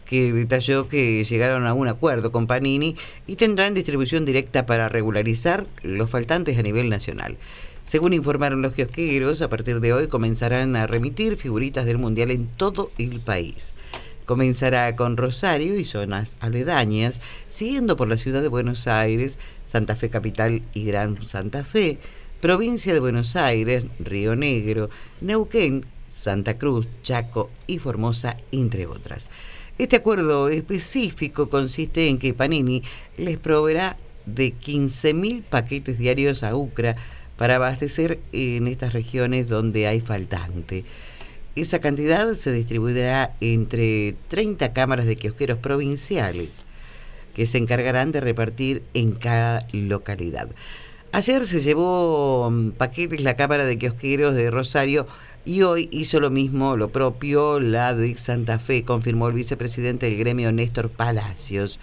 [0.04, 5.66] que detalló que llegaron a un acuerdo con Panini y tendrán distribución directa para regularizar
[5.82, 7.36] los faltantes a nivel nacional.
[7.84, 12.46] Según informaron los kiosqueros, a partir de hoy comenzarán a remitir figuritas del Mundial en
[12.46, 13.72] todo el país.
[14.30, 20.08] Comenzará con Rosario y zonas aledañas, siguiendo por la ciudad de Buenos Aires, Santa Fe
[20.08, 21.98] Capital y Gran Santa Fe,
[22.40, 24.88] provincia de Buenos Aires, Río Negro,
[25.20, 29.30] Neuquén, Santa Cruz, Chaco y Formosa, entre otras.
[29.78, 32.84] Este acuerdo específico consiste en que Panini
[33.16, 33.96] les proveerá
[34.26, 36.94] de 15.000 paquetes diarios a UCRA
[37.36, 40.84] para abastecer en estas regiones donde hay faltante.
[41.60, 46.64] Esa cantidad se distribuirá entre 30 cámaras de kiosqueros provinciales
[47.34, 50.48] que se encargarán de repartir en cada localidad.
[51.12, 55.06] Ayer se llevó mm, paquetes la Cámara de Kiosqueros de Rosario
[55.44, 60.16] y hoy hizo lo mismo, lo propio, la de Santa Fe, confirmó el vicepresidente del
[60.16, 61.78] gremio Néstor Palacios.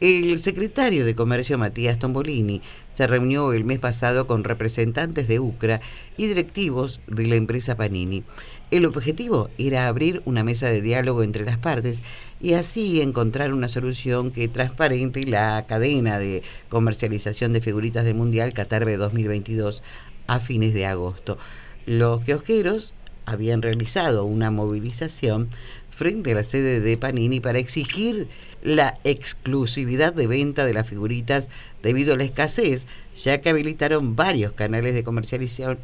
[0.00, 2.60] El secretario de Comercio Matías Tombolini
[2.90, 5.80] se reunió el mes pasado con representantes de UCRA
[6.16, 8.24] y directivos de la empresa Panini.
[8.72, 12.02] El objetivo era abrir una mesa de diálogo entre las partes
[12.40, 18.54] y así encontrar una solución que transparente la cadena de comercialización de figuritas del Mundial
[18.54, 19.82] Qatar 2022
[20.26, 21.36] a fines de agosto.
[21.84, 22.94] Los kiosqueros
[23.26, 25.50] habían realizado una movilización
[25.90, 28.28] frente a la sede de Panini para exigir
[28.62, 31.50] la exclusividad de venta de las figuritas
[31.82, 35.78] debido a la escasez, ya que habilitaron varios canales de comercialización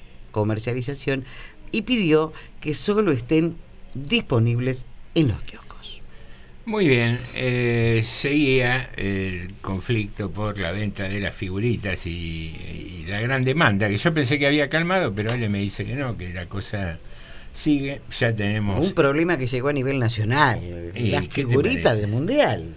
[1.72, 3.56] y pidió que solo estén
[3.94, 6.02] disponibles en los kioscos.
[6.64, 13.22] Muy bien, eh, seguía el conflicto por la venta de las figuritas y, y, la
[13.22, 16.32] gran demanda, que yo pensé que había calmado, pero él me dice que no, que
[16.34, 16.98] la cosa
[17.52, 18.86] sigue, ya tenemos...
[18.86, 20.60] Un problema que llegó a nivel nacional,
[20.94, 22.74] ¿Y las figuritas del Mundial.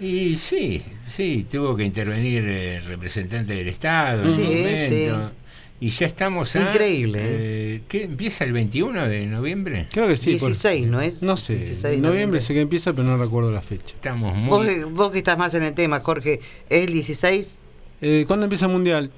[0.00, 5.08] Y sí, sí, tuvo que intervenir el representante del Estado en un Sí.
[5.80, 6.62] Y ya estamos a...
[6.62, 9.86] Increíble, eh, ¿Qué empieza el 21 de noviembre?
[9.92, 10.32] Creo que sí.
[10.36, 11.22] por- 16, ¿no es?
[11.22, 11.54] No sé.
[11.54, 12.40] 16 de en noviembre noviembre.
[12.40, 13.94] sé que empieza, pero no recuerdo la fecha.
[13.94, 17.56] Estamos Vos, vos que estás más en el tema, Jorge, ¿es el 16?
[18.00, 19.10] Eh, ¿Cuándo empieza el Mundial?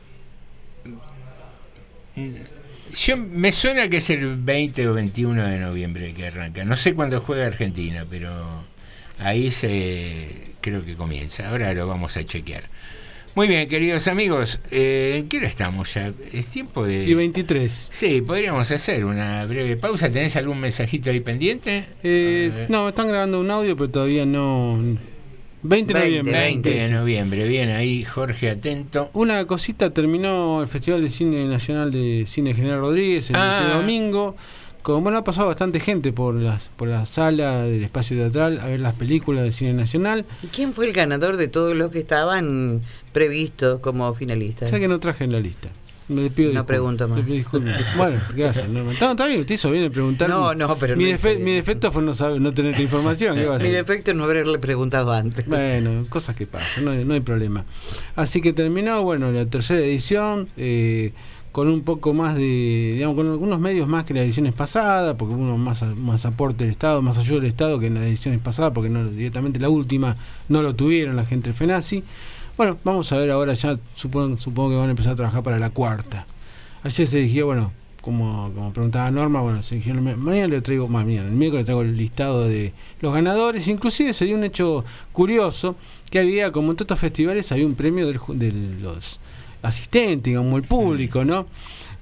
[2.95, 6.65] Yo me suena que es el 20 o 21 de noviembre que arranca.
[6.65, 8.31] No sé cuándo juega Argentina, pero
[9.19, 11.49] ahí se creo que comienza.
[11.49, 12.65] Ahora lo vamos a chequear.
[13.37, 16.13] Muy bien, queridos amigos, eh, ¿en qué hora estamos ya?
[16.33, 17.05] Es tiempo de...
[17.05, 17.89] Y 23.
[17.93, 20.11] Sí, podríamos hacer una breve pausa.
[20.11, 21.85] ¿Tenés algún mensajito ahí pendiente?
[22.03, 24.79] Eh, no, están grabando un audio, pero todavía no.
[25.63, 26.33] 20 de noviembre.
[26.33, 27.49] 20 de noviembre.
[27.49, 29.11] Bien, ahí Jorge atento.
[29.13, 33.61] Una cosita, terminó el Festival de Cine Nacional de Cine General Rodríguez el Ah.
[33.63, 34.37] este domingo.
[34.83, 38.67] Como bueno, ha pasado bastante gente por las por la sala del espacio teatral a
[38.67, 40.25] ver las películas de cine nacional.
[40.43, 42.83] ¿Y quién fue el ganador de todos los que estaban
[43.13, 44.71] previstos como finalistas?
[44.71, 45.69] Sé que no traje en la lista.
[46.09, 47.21] Me pido No pregunto más.
[47.97, 48.75] Bueno, ¿qué hacen?
[48.75, 50.29] No, está, bien, usted hizo bien en preguntar.
[50.29, 53.37] No, no, pero mi, no defe- mi defecto fue no saber, no tener información.
[53.37, 55.47] ¿qué va a Mi defecto es no haberle preguntado antes.
[55.47, 57.65] Bueno, cosas que pasan, no hay, no hay problema.
[58.17, 61.13] Así que terminó, bueno, la tercera edición, eh,
[61.53, 65.35] con un poco más de, digamos, con algunos medios más que las ediciones pasadas, porque
[65.35, 68.73] hubo más, más aporte del Estado, más ayuda del Estado que en las ediciones pasadas,
[68.73, 70.17] porque no directamente la última
[70.49, 72.05] no lo tuvieron la gente del FENACI.
[72.57, 75.59] Bueno, vamos a ver ahora ya, supongo, supongo que van a empezar a trabajar para
[75.59, 76.27] la cuarta.
[76.85, 81.29] Ayer se eligió, bueno, como, como preguntaba Norma, bueno, se eligió, mañana le traigo, mañana,
[81.29, 85.75] el miércoles traigo el listado de los ganadores, inclusive se dio un hecho curioso,
[86.11, 89.21] que había, como en todos estos festivales, había un premio del de los
[89.63, 91.47] asistentes, como el público, ¿no?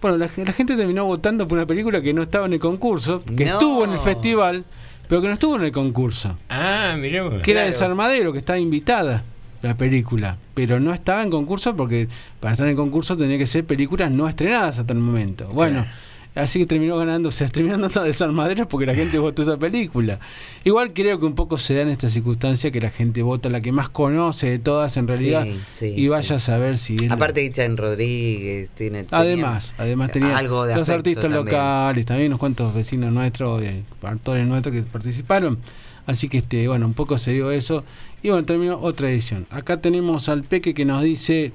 [0.00, 3.22] Bueno, la, la gente terminó votando por una película que no estaba en el concurso,
[3.36, 3.52] que No.
[3.54, 4.64] estuvo en el festival,
[5.08, 6.36] pero que no estuvo en el concurso.
[6.48, 7.42] Ah, mirá vos.
[7.42, 7.76] Que era Claro.
[7.76, 9.24] Sarmadero, que estaba invitada
[9.62, 12.06] la película, pero no estaba en concurso porque
[12.38, 15.48] para estar en concurso tenía que ser películas no estrenadas hasta el momento.
[15.48, 15.84] Bueno,
[16.34, 19.56] así que terminó ganando, o sea, terminó dando de Sarmadero porque la gente votó esa
[19.56, 20.20] película.
[20.64, 23.60] Igual creo que un poco se da en esta circunstancia que la gente vota la
[23.60, 27.14] que más conoce de todas en realidad Sí, sí, y vaya a saber si la-
[27.14, 31.44] Aparte dicha en Rodríguez, tiene Además, además tenía algo de los artistas también.
[31.44, 35.58] locales, también unos cuantos vecinos nuestros, eh, actores nuestros que participaron.
[36.06, 37.84] Así que este, bueno, un poco se dio eso.
[38.22, 39.46] Y bueno, terminó otra edición.
[39.50, 41.52] Acá tenemos al Peque que nos dice,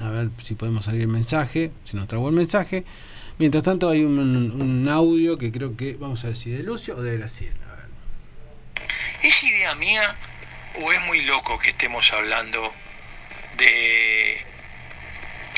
[0.00, 2.84] a ver si podemos salir el mensaje, si nos trabó el mensaje.
[3.40, 7.00] Mientras tanto hay un, un audio que creo que, vamos a si de Lucio o
[7.00, 7.56] de Graciela.
[7.72, 7.86] A ver.
[9.22, 10.14] ¿Es idea mía
[10.82, 12.70] o es muy loco que estemos hablando
[13.56, 14.44] de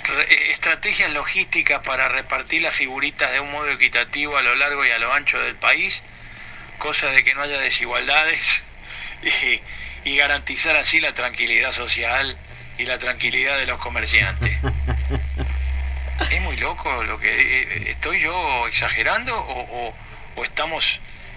[0.05, 4.91] re- estrategias logísticas para repartir las figuritas de un modo equitativo a lo largo y
[4.91, 6.01] a lo ancho del país?
[6.79, 8.63] Cosa de que no haya desigualdades
[10.05, 12.37] y, y garantizar así la tranquilidad social
[12.79, 14.57] y la tranquilidad de los comerciantes.
[16.31, 17.29] ¿Es muy loco lo que
[17.63, 19.95] eh, estoy yo exagerando o, o-
[20.37, 20.85] o estamos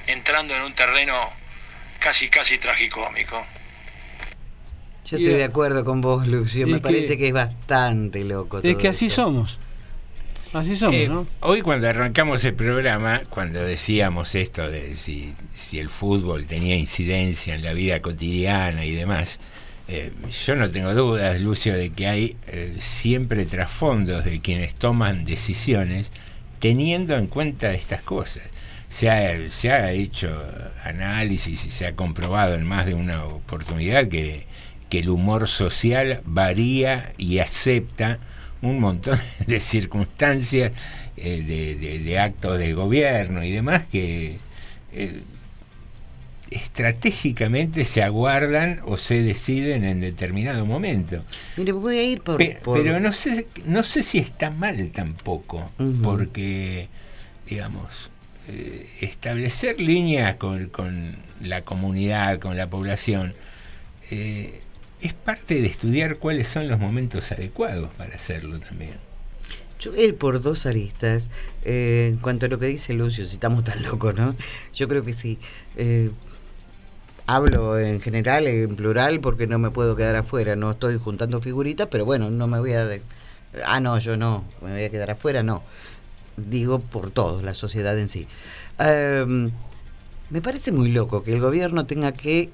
[0.07, 1.29] entrando en un terreno
[1.99, 3.43] casi, casi tragicómico.
[5.05, 6.65] Yo estoy de acuerdo con vos, Lucio.
[6.67, 8.59] Me parece que es bastante loco.
[8.63, 9.23] Es que así esto.
[9.23, 9.59] somos.
[10.53, 11.27] Así somos, Eh, ¿no?
[11.41, 17.53] Hoy cuando arrancamos el programa, cuando decíamos esto de si, si el fútbol tenía incidencia
[17.55, 19.39] en la vida cotidiana y demás,
[19.87, 20.11] eh,
[20.45, 26.11] yo no tengo dudas, Lucio, de que hay eh, siempre trasfondos de quienes toman decisiones
[26.59, 28.43] teniendo en cuenta estas cosas.
[28.89, 30.29] Se ha, se ha hecho
[30.83, 34.45] análisis y se ha comprobado en más de una oportunidad que,
[34.89, 38.19] que el humor social varía y acepta
[38.61, 40.71] un montón de circunstancias,
[41.17, 44.37] eh, de, de- actos de gobierno y demás que
[44.93, 45.21] eh,
[46.55, 51.23] estratégicamente se aguardan o se deciden en determinado momento.
[51.57, 52.37] Mire, voy a ir por.
[52.37, 55.71] Pe- por- Pero no sé, no sé si está mal tampoco,
[56.03, 56.87] porque,
[57.47, 58.09] digamos,
[58.47, 63.33] eh, establecer líneas con, con la comunidad, con la población,
[64.11, 64.61] eh,
[65.01, 68.93] es parte de estudiar cuáles son los momentos adecuados para hacerlo también.
[69.77, 71.29] Yo voy a ir por dos aristas.
[71.63, 74.33] Eh, en cuanto a lo que dice Lucio, si estamos tan locos, ¿no?
[74.73, 75.37] Yo creo que sí.
[75.75, 76.11] Eh,
[77.27, 80.55] hablo en general, en plural, porque no me puedo quedar afuera.
[80.55, 82.87] No estoy juntando figuritas, pero bueno, no me voy a...
[83.65, 85.63] ah, no, yo no, me voy a quedar afuera, no.
[86.37, 88.27] Digo por todos, la sociedad en sí.
[88.77, 89.51] Em,
[90.29, 92.49] me parece muy loco que el gobierno tenga que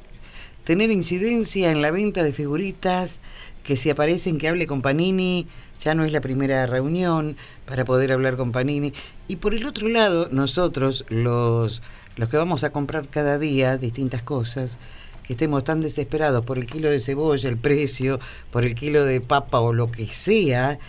[0.63, 3.19] tener incidencia en la venta de figuritas,
[3.63, 5.47] que si aparecen que hable con Panini,
[5.79, 8.93] ya no es la primera reunión para poder hablar con Panini.
[9.27, 11.81] Y por el otro lado, nosotros, los,
[12.17, 14.77] los que vamos a comprar cada día distintas cosas,
[15.23, 18.19] que estemos tan desesperados por el kilo de cebolla, el precio,
[18.51, 20.79] por el kilo de papa o lo que sea,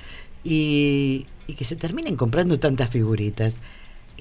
[0.45, 3.61] y, y que se terminen comprando tantas figuritas,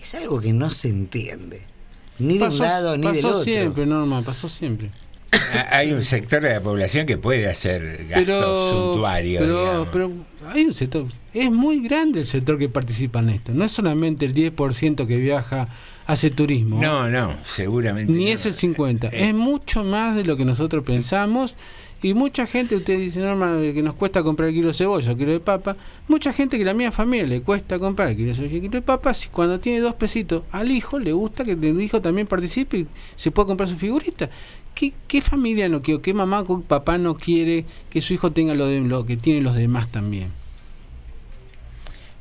[0.01, 1.61] es algo que no se entiende.
[2.19, 3.43] Ni de un Pasó- lado ni del pasó otro.
[3.43, 4.91] siempre, Norma, pasó siempre.
[5.31, 9.41] Ha- Hay un sector de la población que puede hacer gastos Pero, suntuarios.
[9.43, 10.11] pero, pero
[10.49, 13.53] hay un sector, es muy grande el sector que participa en esto.
[13.53, 15.69] No es solamente el 10% que viaja,
[16.11, 16.81] hace turismo.
[16.81, 18.11] No, no, seguramente.
[18.11, 18.31] Ni no.
[18.31, 19.07] es el 50.
[19.07, 21.55] es mucho más de lo que nosotros pensamos.
[22.03, 25.11] Y mucha gente, usted dice, Norma, eh, que nos cuesta comprar el kilo de cebolla,
[25.11, 25.77] el kilo de papa.
[26.07, 28.61] Mucha gente que la mía familia le cuesta comprar el kilo de cebolla y el
[28.63, 29.13] kilo de papa.
[29.13, 32.87] Si cuando tiene dos pesitos al hijo, le gusta que el hijo también participe y
[33.15, 34.29] se pueda comprar su figurita.
[34.73, 38.31] ¿Qué, qué familia no quiere, o qué mamá o papá no quiere que su hijo
[38.31, 40.29] tenga lo, de, lo que tienen los demás también?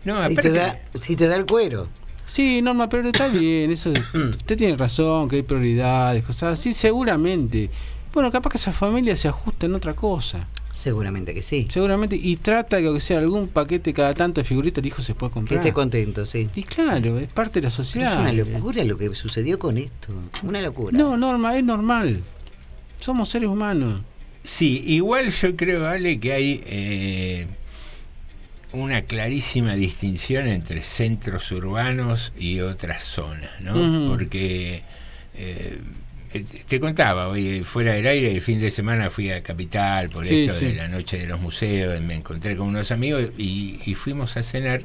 [0.04, 1.88] No, si, te da, si te da el cuero.
[2.30, 7.70] Sí, Norma, pero está bien, eso usted tiene razón, que hay prioridades, cosas así, seguramente.
[8.12, 10.46] Bueno, capaz que esa familia se ajusta en otra cosa.
[10.72, 11.66] Seguramente que sí.
[11.68, 15.14] Seguramente, y trata de que sea algún paquete cada tanto de figuritas el hijo se
[15.14, 15.58] pueda Que comprar.
[15.60, 16.48] esté contento, sí.
[16.54, 18.12] Y claro, es parte de la Pero sociedad.
[18.12, 20.12] es una locura lo que sucedió con esto.
[20.44, 20.96] Una locura.
[20.96, 22.22] No, Norma, es normal.
[23.00, 24.00] Somos seres humanos.
[24.44, 27.46] Sí, igual yo creo, Ale, que hay eh,
[28.72, 34.08] una clarísima distinción entre centros urbanos y otras zonas, ¿no?
[34.08, 34.82] Porque
[35.34, 35.78] eh,
[36.32, 40.24] eh, te contaba, hoy fuera del aire, el fin de semana fui a Capital por
[40.24, 40.66] Sí, esto sí.
[40.66, 44.42] de la noche de los museos, me encontré con unos amigos y, y fuimos a
[44.42, 44.82] cenar.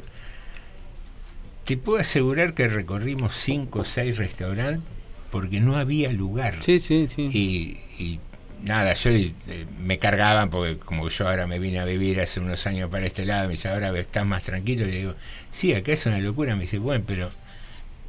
[1.66, 4.84] Te puedo asegurar que recorrimos cinco o seis restaurantes
[5.32, 6.56] porque no había lugar.
[6.62, 7.24] Sí, sí, sí.
[7.32, 8.20] Y, y
[8.64, 9.34] nada, yo eh,
[9.80, 13.26] me cargaban porque como yo ahora me vine a vivir hace unos años para este
[13.26, 14.84] lado, me dice, ahora estás más tranquilo.
[14.88, 15.16] Y le digo,
[15.52, 16.56] sí, acá es una locura.
[16.56, 17.32] Me dice, bueno, pero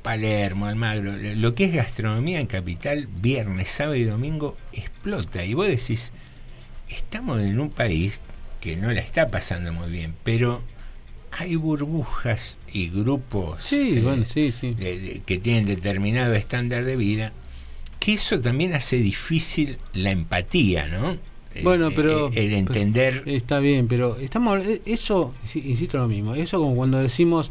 [0.03, 5.45] Palermo, Almagro, lo que es gastronomía en Capital, viernes, sábado y domingo, explota.
[5.45, 6.13] Y vos decís,
[6.89, 8.21] estamos en un país
[8.61, 10.63] que no la está pasando muy bien, pero
[11.33, 14.75] hay burbujas y grupos Sí, eh, bueno, sí, sí.
[14.75, 17.33] de- de- que tienen determinado estándar de vida,
[18.07, 21.13] que eso también hace difícil la empatía, ¿no?
[21.55, 22.31] Eh, Bueno, eh, pero.
[22.33, 23.23] el entender.
[23.25, 24.65] pero- está bien, pero estamos.
[24.65, 26.35] eh, Eso, insisto lo mismo.
[26.35, 27.51] Eso como cuando decimos.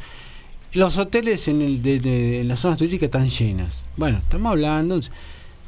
[0.74, 3.82] Los hoteles en, el, de, de- en las zonas turísticas están llenas.
[3.98, 5.00] Bueno, estamos hablando.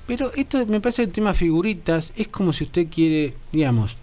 [0.06, 2.12] Pero esto me parece el tema figuritas.
[2.16, 3.96] Es como si usted quiere, digamos.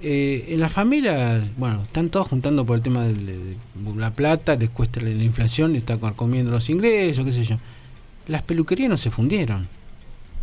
[0.00, 3.56] eh, en las familias, bueno, están todos juntando por el tema de, de
[3.96, 7.56] la plata, les cuesta la, la inflación, le está comiendo los ingresos, qué sé yo.
[8.28, 9.66] Las peluquerías no se fundieron.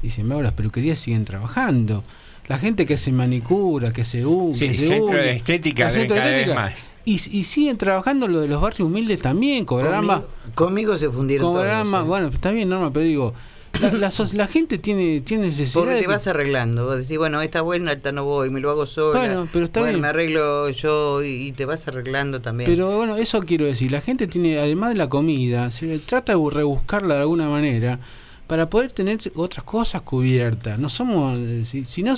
[0.06, 2.04] Y sin embargo, las peluquerías siguen trabajando.
[2.48, 6.92] La gente que hace manicura, que se usa, Sí, centro de estética cada vez más.
[7.04, 10.22] Y, y siguen trabajando lo de los barrios humildes también, cobrarán más.
[10.54, 12.04] Conmigo, se fundieron cobrarán todos, más.
[12.04, 12.08] ¿eh?
[12.08, 13.34] Bueno, está bien, Norma, pero digo,
[13.82, 15.74] la, la so- la gente tiene, tiene necesidad.
[15.74, 16.86] Porque de te que- vas arreglando.
[16.86, 19.20] Vos decís, bueno, esta buena, esta no voy, me lo hago sola.
[19.20, 20.02] Bueno, pero está Bueno, bien.
[20.02, 22.70] me arreglo yo y, y te vas arreglando también.
[22.70, 26.36] Pero bueno, eso quiero decir, la gente tiene, además de la comida, se le trata
[26.36, 28.00] de rebuscarla de alguna manera,
[28.48, 30.80] para poder tener otras cosas cubiertas.
[30.80, 32.14] No somos, eh, si, si no,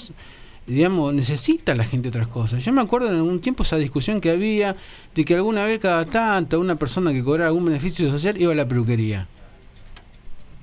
[0.66, 2.64] digamos, necesita la gente otras cosas.
[2.64, 4.76] Yo me acuerdo en algún tiempo esa discusión que había
[5.16, 8.56] de que alguna vez cada tanto una persona que cobraba algún beneficio social iba a
[8.56, 9.28] la peluquería.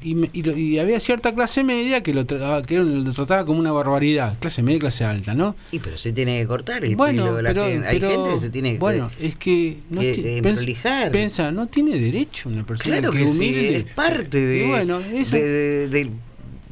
[0.06, 3.46] Y, me- y lo- y había cierta clase media que lo, trataba, que lo trataba
[3.46, 5.56] como una barbaridad, clase media y clase alta, ¿no?
[5.72, 7.40] Y pero se tiene que cortar el Bueno, pelo.
[7.42, 7.88] la pero- gente.
[7.88, 8.78] Hay pero, gente que se tiene que.
[8.78, 11.10] Bueno, es que no que- que pens-.
[11.10, 13.76] Pensa, no tiene derecho una persona Claro que sí, humilde.
[13.78, 16.10] es parte de, bueno, eso- de, de- de-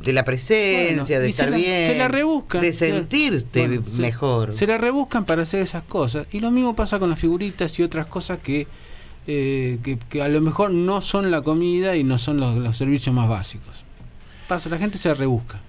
[0.05, 2.61] de la presencia, Bueno, de se estar la- bien, se la rebuscan.
[2.61, 4.53] de Se- sentirte se- mejor.
[4.53, 6.27] Se la rebuscan para hacer esas cosas.
[6.33, 8.67] Y lo mismo pasa con las figuritas y otras cosas que,
[9.27, 9.79] eh,
[10.11, 13.85] que, a lo mejor no son la comida y no son los, servicios más básicos.
[14.49, 15.61] Pasa, la gente se rebusca.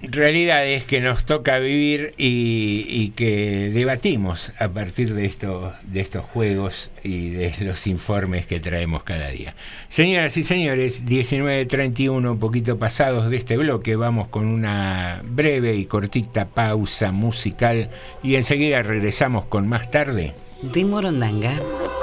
[0.00, 6.90] realidad es que nos toca vivir y, que debatimos a partir de de estos juegos
[7.04, 9.54] y de los informes que traemos cada día.
[9.88, 15.84] Señoras y señores, 19.31, un poquito pasados de este bloque, vamos con una breve y
[15.84, 17.90] cortita pausa musical
[18.22, 20.34] y enseguida regresamos con más tarde.
[20.60, 21.52] De Morondanga.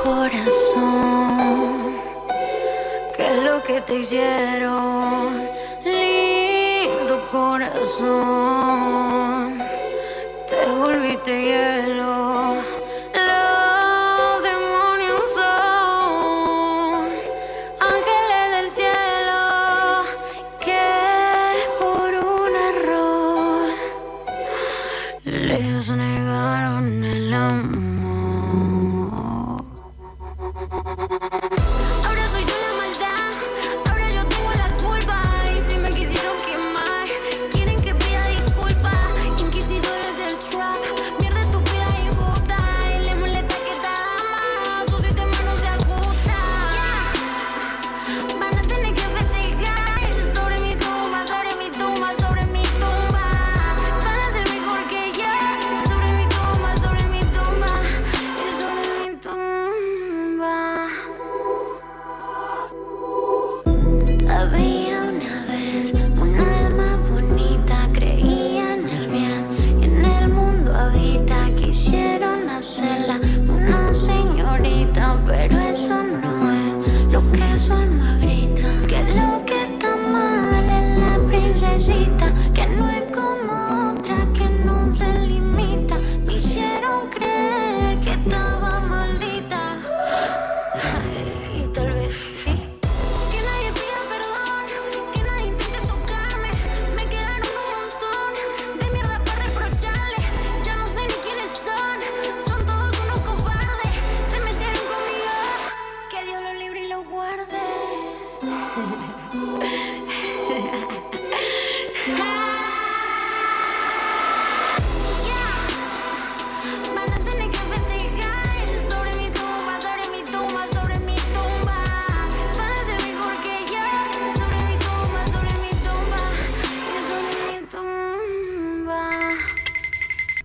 [0.02, 1.38] Corazón,
[3.14, 5.44] ¿qué es lo que te hicieron?
[5.84, 8.00] Lindo corazón,
[10.48, 12.65] te volviste hielo.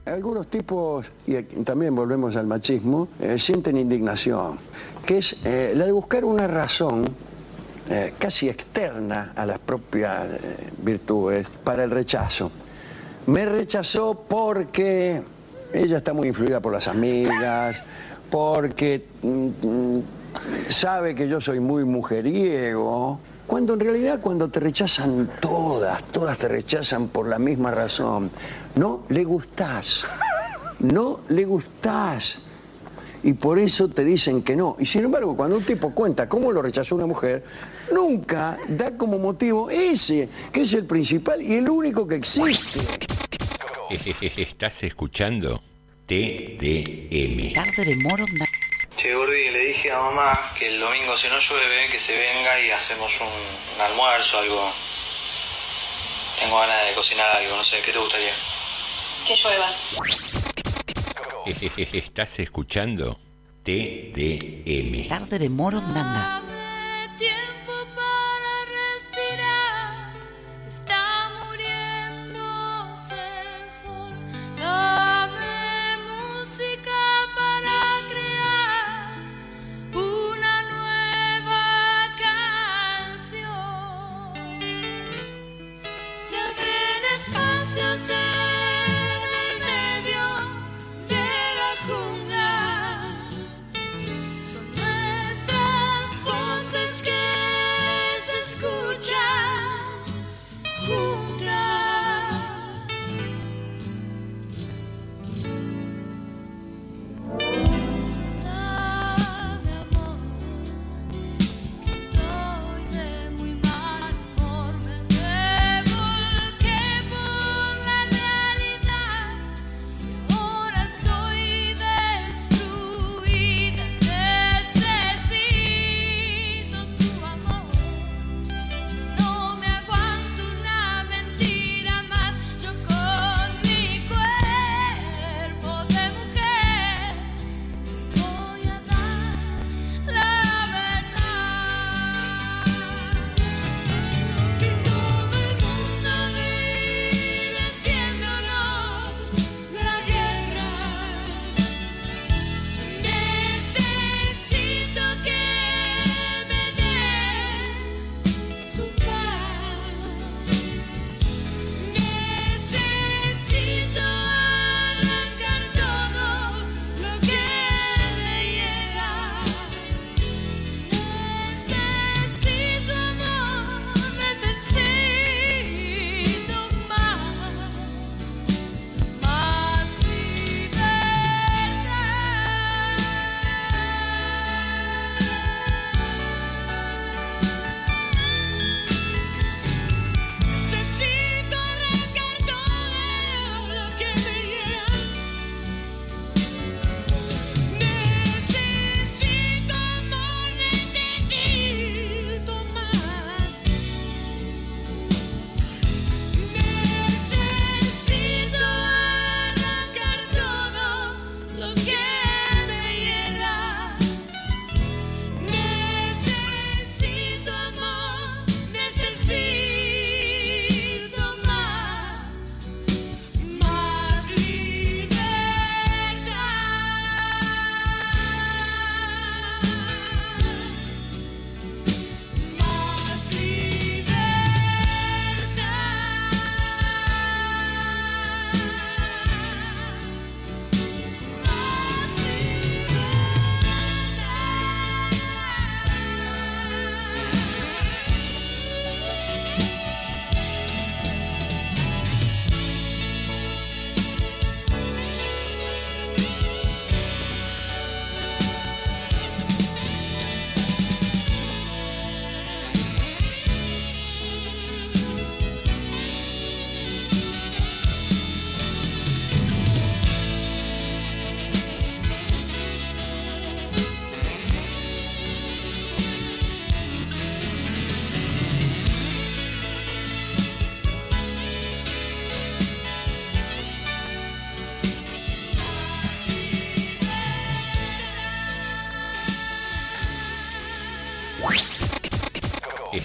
[0.07, 4.59] Algunos tipos, y también volvemos al machismo, eh, sienten indignación,
[5.07, 7.05] que es eh, la de buscar una razón
[7.93, 12.53] eh, casi externa a las propias eh, virtudes para el rechazo.
[13.27, 15.21] Me rechazó porque
[15.73, 17.83] ella está muy influida por las amigas,
[18.31, 20.03] porque mm, mm,
[20.69, 23.19] sabe que yo soy muy mujeriego,
[23.49, 28.31] cuando en realidad cuando te rechazan todas, todas te rechazan por la misma razón,
[28.77, 30.05] no le gustás,
[30.79, 32.41] no le gustás.
[33.25, 34.77] Y por eso te dicen que no.
[34.79, 37.45] Y sin embargo, cuando un tipo cuenta cómo lo rechazó una mujer,
[37.93, 42.81] nunca da como motivo ese, que es el principal y el único que existe.
[44.41, 45.61] Estás escuchando
[46.07, 47.53] TDM.
[47.53, 48.47] Tarde de Morondanga.
[48.97, 52.61] Che, Gordi, le dije a mamá que el domingo, si no llueve, que se venga
[52.61, 54.73] y hacemos un, un almuerzo, algo.
[56.39, 58.35] Tengo ganas de cocinar algo, no sé, ¿qué te gustaría?
[59.27, 59.77] Que llueva.
[61.93, 63.17] Estás escuchando
[63.62, 65.09] TDM.
[65.09, 65.49] Tarde de.
[67.19, 67.60] Tiempo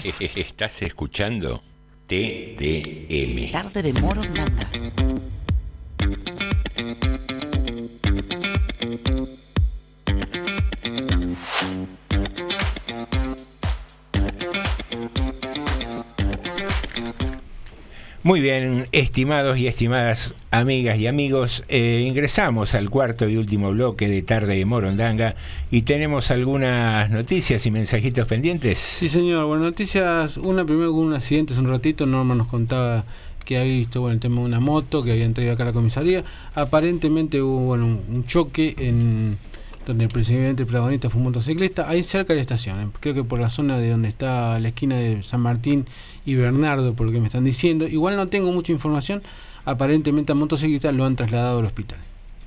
[0.35, 1.63] Estás escuchando
[2.05, 3.51] TDM.
[3.51, 4.69] Tarde de Morondanga.
[18.21, 24.07] Muy bien, estimados y estimadas amigas y amigos, eh, ingresamos al cuarto y último bloque
[24.07, 25.35] de Tarde de Morondanga
[25.71, 28.77] y tenemos algunas noticias y mensajitos pendientes.
[28.77, 29.45] Sí, señor.
[29.45, 30.37] Bueno, noticias.
[30.37, 32.05] Una primero con un accidente hace un ratito.
[32.05, 33.05] Norma nos contaba
[33.43, 35.73] que había visto bueno, el tema de una moto que había traído acá a la
[35.73, 36.23] comisaría.
[36.55, 39.37] Aparentemente hubo bueno, un, un choque en
[39.85, 42.81] donde el presidente, el protagonista fue un motociclista, ahí cerca de la estación.
[42.81, 42.87] ¿eh?
[42.99, 45.85] Creo que por la zona de donde está la esquina de San Martín
[46.25, 47.87] y Bernardo, por lo que me están diciendo.
[47.87, 49.21] Igual no tengo mucha información.
[49.65, 51.97] Aparentemente al motociclista lo han trasladado al hospital.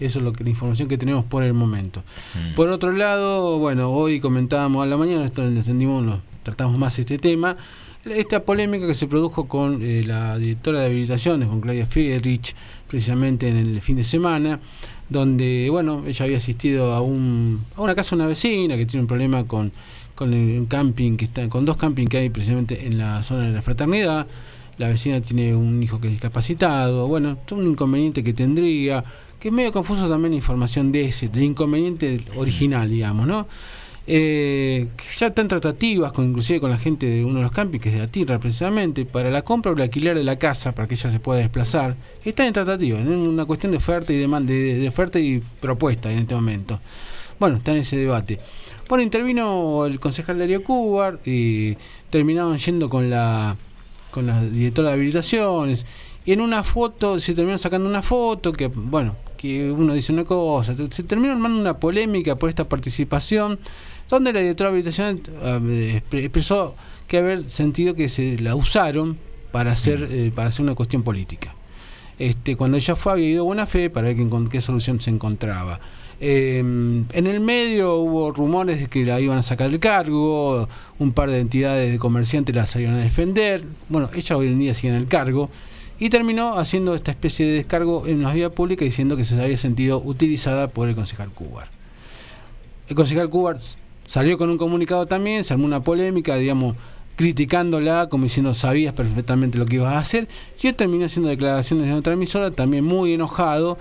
[0.00, 2.04] Eso es lo que, la información que tenemos por el momento.
[2.34, 2.54] Mm.
[2.54, 6.98] Por otro lado, bueno, hoy comentábamos a la mañana, esto lo entendimos, lo- tratamos más
[7.00, 7.56] este tema,
[8.04, 12.54] esta polémica que se produjo con eh, la directora de habilitaciones, con Claudia Friedrich,
[12.86, 14.60] precisamente en el fin de semana,
[15.08, 19.02] donde, bueno, ella había asistido a, un, a una casa de una vecina que tiene
[19.02, 19.72] un problema con,
[20.14, 23.52] con el camping que está, con dos camping que hay precisamente en la zona de
[23.52, 24.26] la fraternidad.
[24.78, 29.04] La vecina tiene un hijo que es discapacitado, bueno, todo un inconveniente que tendría,
[29.38, 33.46] que es medio confuso también la información de ese, del inconveniente original, digamos, ¿no?
[34.10, 34.86] Eh,
[35.18, 37.94] ya están tratativas, con, inclusive con la gente de uno de los campings, que es
[37.96, 40.94] de la tierra precisamente, para la compra o el alquiler de la casa, para que
[40.94, 41.94] ella se pueda desplazar.
[42.24, 46.10] Están en tratativas, es una cuestión de oferta y demanda, de, de oferta y propuesta
[46.10, 46.80] en este momento.
[47.38, 48.38] Bueno, está en ese debate.
[48.88, 51.76] Bueno, intervino el concejal Darío Cubar y
[52.08, 53.56] terminaron yendo con la
[54.10, 55.86] con la directora de habilitaciones.
[56.24, 60.24] Y en una foto se terminó sacando una foto que bueno que uno dice una
[60.24, 63.58] cosa se terminó armando una polémica por esta participación
[64.10, 66.74] donde la directora de habilitación eh, expre- expresó
[67.06, 69.16] que haber sentido que se la usaron
[69.52, 71.54] para hacer eh, para hacer una cuestión política.
[72.18, 75.78] Este, cuando ella fue había ido buena fe para ver encon- qué solución se encontraba.
[76.20, 80.68] Eh, en el medio hubo rumores de que la iban a sacar del cargo,
[80.98, 83.64] un par de entidades de comerciantes la salieron a defender.
[83.88, 85.48] Bueno, ella hoy en día sigue el cargo
[86.00, 89.56] y terminó haciendo esta especie de descargo en la vía pública diciendo que se había
[89.56, 91.68] sentido utilizada por el concejal Cubar.
[92.88, 93.58] El concejal Cubar
[94.06, 96.76] salió con un comunicado también, se armó una polémica, digamos,
[97.16, 100.28] criticándola, como diciendo sabías perfectamente lo que ibas a hacer.
[100.60, 103.76] Yo terminó haciendo declaraciones en otra emisora, también muy enojado,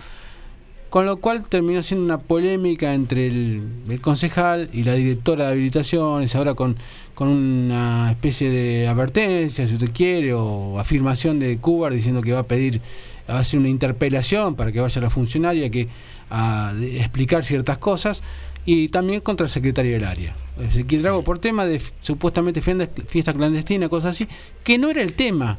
[0.89, 6.35] con lo cual terminó siendo una polémica entre el, concejal y la directora de habilitaciones,
[6.35, 6.77] ahora con,
[7.14, 12.39] con una especie de advertencia, si usted quiere, o afirmación de Cuba diciendo que va
[12.39, 12.81] a pedir,
[13.30, 15.88] va a hacer una interpelación para que vaya la funcionaria que
[16.30, 18.22] a explicar ciertas cosas,
[18.68, 20.35] y también contra el secretario del área.
[20.61, 24.27] Ezequiel Drago por tema de supuestamente fiesta, fiesta clandestina, cosas así,
[24.64, 25.57] que no era el tema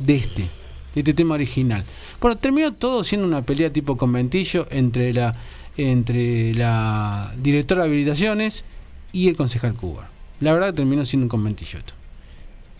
[0.00, 0.48] de este,
[0.94, 1.84] de este tema original.
[2.20, 5.34] Bueno, terminó todo siendo una pelea tipo conventillo entre la
[5.76, 8.64] entre la directora de habilitaciones
[9.12, 10.10] y el concejal Cuba.
[10.40, 11.94] La verdad terminó siendo un conventillo esto.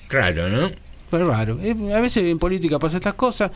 [0.09, 0.71] Raro, ¿no?
[1.11, 1.59] Pero raro.
[1.63, 3.51] Eh, A veces en política pasa estas cosas.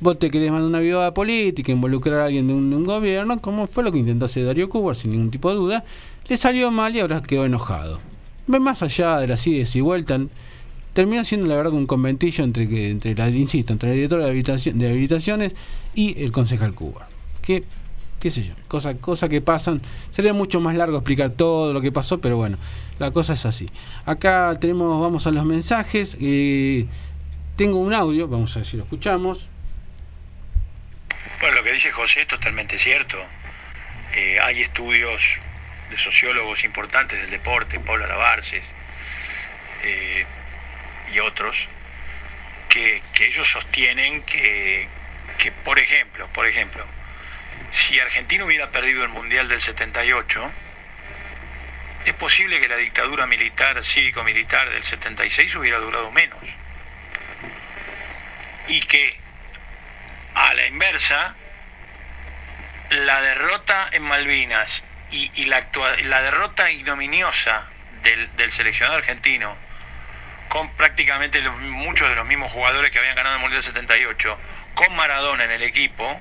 [0.00, 3.40] Vos te querés mandar una viva política, involucrar a alguien de un, de un gobierno,
[3.40, 5.84] como fue lo que intentó hacer Darío Cuba, sin ningún tipo de duda.
[6.28, 8.00] Le salió mal y ahora quedó enojado.
[8.46, 10.22] Ve Más allá de las ides y vueltas,
[10.98, 14.30] terminó siendo la verdad un conventillo entre, que, entre la, insisto, entre la directora de,
[14.30, 15.54] habilitación, de habilitaciones
[15.94, 17.08] y el concejal Cuba.
[17.40, 17.62] Que,
[18.18, 19.80] qué sé yo, cosa, cosa que pasan.
[20.10, 22.58] Sería mucho más largo explicar todo lo que pasó, pero bueno,
[22.98, 23.66] la cosa es así.
[24.06, 26.16] Acá tenemos, vamos a los mensajes.
[26.20, 26.86] eh,
[27.54, 29.46] tengo un audio, vamos a ver si lo escuchamos.
[31.40, 33.18] Bueno, lo que dice José es totalmente cierto.
[34.16, 35.22] Eh, hay estudios
[35.90, 38.64] de sociólogos importantes del deporte, Pablo Alabarces
[39.84, 40.26] eh,
[41.12, 41.68] y otros,
[42.68, 44.88] que, que ellos sostienen que,
[45.38, 46.84] que, por ejemplo, por ejemplo,
[47.70, 50.50] si Argentina hubiera perdido el Mundial del 78,
[52.06, 56.40] es posible que la dictadura militar, cívico-militar del 76 hubiera durado menos.
[58.68, 59.18] Y que
[60.34, 61.34] a la inversa,
[62.90, 67.66] la derrota en Malvinas y, y la, actua- la derrota ignominiosa
[68.02, 69.56] del, del seleccionado argentino,
[70.48, 74.38] con prácticamente los- muchos de los mismos jugadores que habían ganado el Mundial 78,
[74.74, 76.20] con Maradona en el equipo,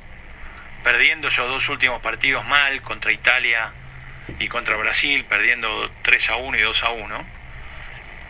[0.84, 3.72] perdiendo esos dos últimos partidos mal contra Italia
[4.40, 7.26] y contra Brasil, perdiendo 3 a 1 y 2 a 1,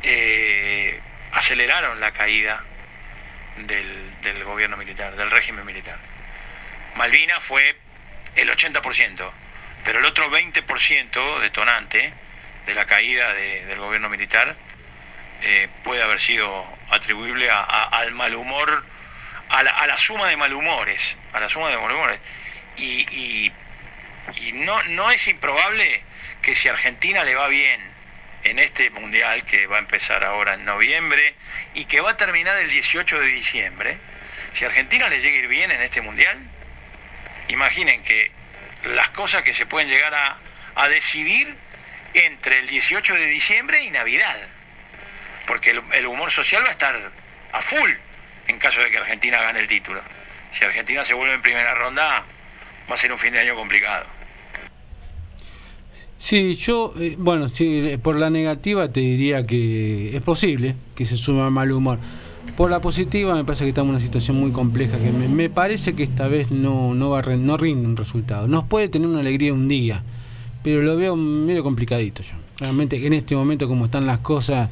[0.03, 0.99] eh,
[1.33, 2.63] aceleraron la caída
[3.57, 5.97] del, gobierno militar, del régimen militar.
[6.95, 7.75] Malvinas fue
[8.35, 9.31] el 80%,
[9.83, 12.13] pero el otro 20% detonante
[12.65, 14.55] de la caída de- del gobierno militar
[15.41, 18.83] eh, puede haber sido atribuible a- al mal humor,
[19.49, 22.19] a la, suma de malhumores, a la suma de malhumores.
[22.77, 23.51] Y, y-
[24.35, 26.01] y no, no es improbable
[26.41, 27.81] que si Argentina le va bien
[28.43, 31.35] en este mundial que va a empezar ahora en noviembre
[31.73, 33.97] y que va a terminar el 18 de diciembre,
[34.53, 36.37] si Argentina le llega a ir bien en este mundial,
[37.47, 38.31] imaginen que
[38.85, 40.37] las cosas que se pueden llegar a,
[40.75, 41.55] a decidir
[42.13, 44.37] entre el 18 de diciembre y Navidad,
[45.47, 46.95] porque el, humor social va a estar
[47.53, 47.89] a full
[48.47, 50.01] en caso de que Argentina gane el título.
[50.57, 52.23] Si Argentina se vuelve en primera ronda,
[52.89, 54.05] va a ser un fin de año complicado.
[56.17, 61.05] Sí, yo, eh, bueno, sí, eh, por la negativa te diría que es posible que
[61.05, 61.99] se suma mal humor.
[62.55, 65.93] Por la positiva me parece que estamos en una situación muy compleja que me, parece
[65.93, 68.47] que esta vez no, no, va no rinde un resultado.
[68.47, 70.03] Nos puede tener una alegría un día,
[70.63, 72.33] pero lo veo medio complicadito yo.
[72.59, 74.69] Realmente en este momento como están las cosas,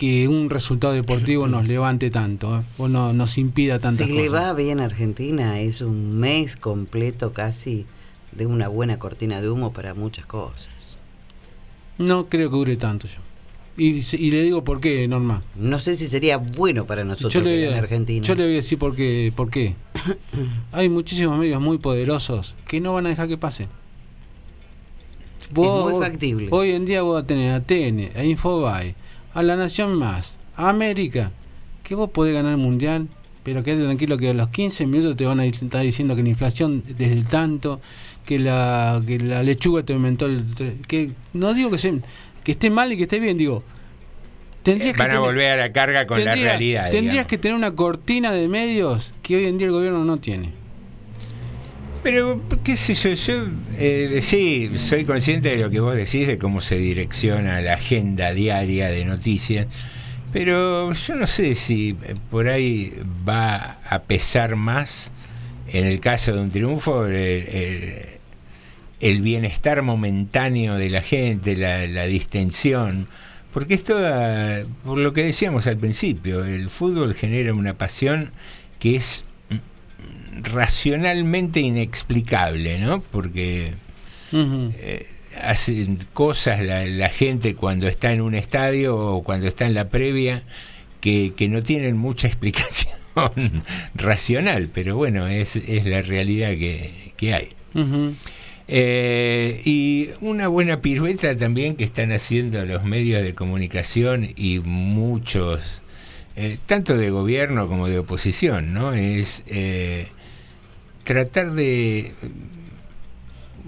[0.00, 2.62] que un resultado deportivo nos levante tanto ¿eh?
[2.78, 7.34] o no, nos impida tantas Si le va bien a Argentina, es un mes completo
[7.34, 7.84] casi
[8.32, 10.96] de una buena cortina de humo para muchas cosas.
[11.98, 13.18] No creo que dure tanto yo.
[13.76, 15.42] Y, le digo por qué, Norma.
[15.54, 18.26] No sé si sería bueno para nosotros yo le, a, Argentina.
[18.26, 19.74] yo le voy a decir por qué, por qué.
[20.72, 23.68] Hay muchísimos medios muy poderosos que no van a dejar que pase.
[25.52, 26.48] muy factible.
[26.52, 28.94] Hoy en día vos tenés a TN, a Infobae,
[29.34, 31.30] a La Nación Más, a América,
[31.82, 33.08] que vos podés ganar el mundial,
[33.42, 36.28] pero quédate tranquilo que a los 15 minutos te van a estar diciendo que la
[36.28, 37.80] inflación desde el tanto,
[38.26, 40.44] que la, que la lechuga te aumentó el...
[40.86, 42.00] que No digo que, se,
[42.44, 43.62] que esté mal y que esté bien, digo...
[44.62, 46.90] Tendrías Van que a tener- volver a la carga con la realidad.
[46.90, 47.28] Tendrías digamos.
[47.30, 50.50] que tener una cortina de medios que hoy en día el gobierno no tiene.
[52.02, 53.48] Pero, qué sé yo, yo
[53.78, 58.32] eh, sí, soy consciente de lo que vos decís, de cómo se direcciona la agenda
[58.32, 59.66] diaria de noticias,
[60.32, 62.94] pero yo no sé si eh, por ahí
[63.28, 65.12] va a pesar más,
[65.68, 68.18] en el caso de un triunfo, el,
[69.00, 73.08] bienestar momentáneo de la gente, la, la distensión,
[73.52, 78.30] porque es toda, por lo que decíamos al principio, el fútbol genera una pasión
[78.78, 79.26] que es
[80.42, 83.00] racionalmente inexplicable, ¿no?
[83.00, 83.72] Porque
[84.32, 85.06] eh,
[85.42, 89.88] hacen cosas la, la gente cuando está en un estadio o cuando está en la
[89.88, 90.42] previa
[91.00, 92.94] que, que no tienen mucha explicación
[93.94, 97.48] racional, pero bueno, es, es la realidad que, que hay.
[98.72, 105.82] Eh, y una buena pirueta también que están haciendo los medios de comunicación y muchos,
[106.36, 108.94] eh, tanto de gobierno como de oposición, ¿no?
[108.94, 110.06] Es eh,
[111.14, 112.12] tratar de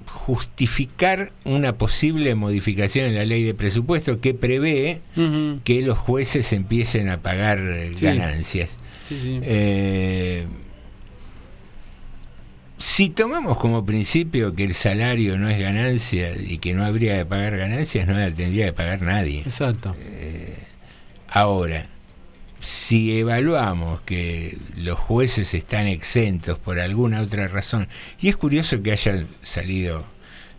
[0.06, 5.00] justificar una posible modificación en la ley de presupuesto que prevé
[5.64, 8.04] que los jueces empiecen a pagar eh, Sí.
[8.04, 8.78] ganancias.
[9.08, 9.40] Sí, sí.
[9.42, 10.46] Eh,
[12.78, 17.26] si tomamos como principio que el salario no es ganancia y que no habría de
[17.26, 19.40] pagar ganancias, no la tendría que pagar nadie.
[19.40, 19.96] Exacto.
[21.28, 21.86] Ahora,
[22.62, 27.88] si evaluamos que los jueces están exentos por alguna otra razón,
[28.20, 30.04] y es curioso que hayan salido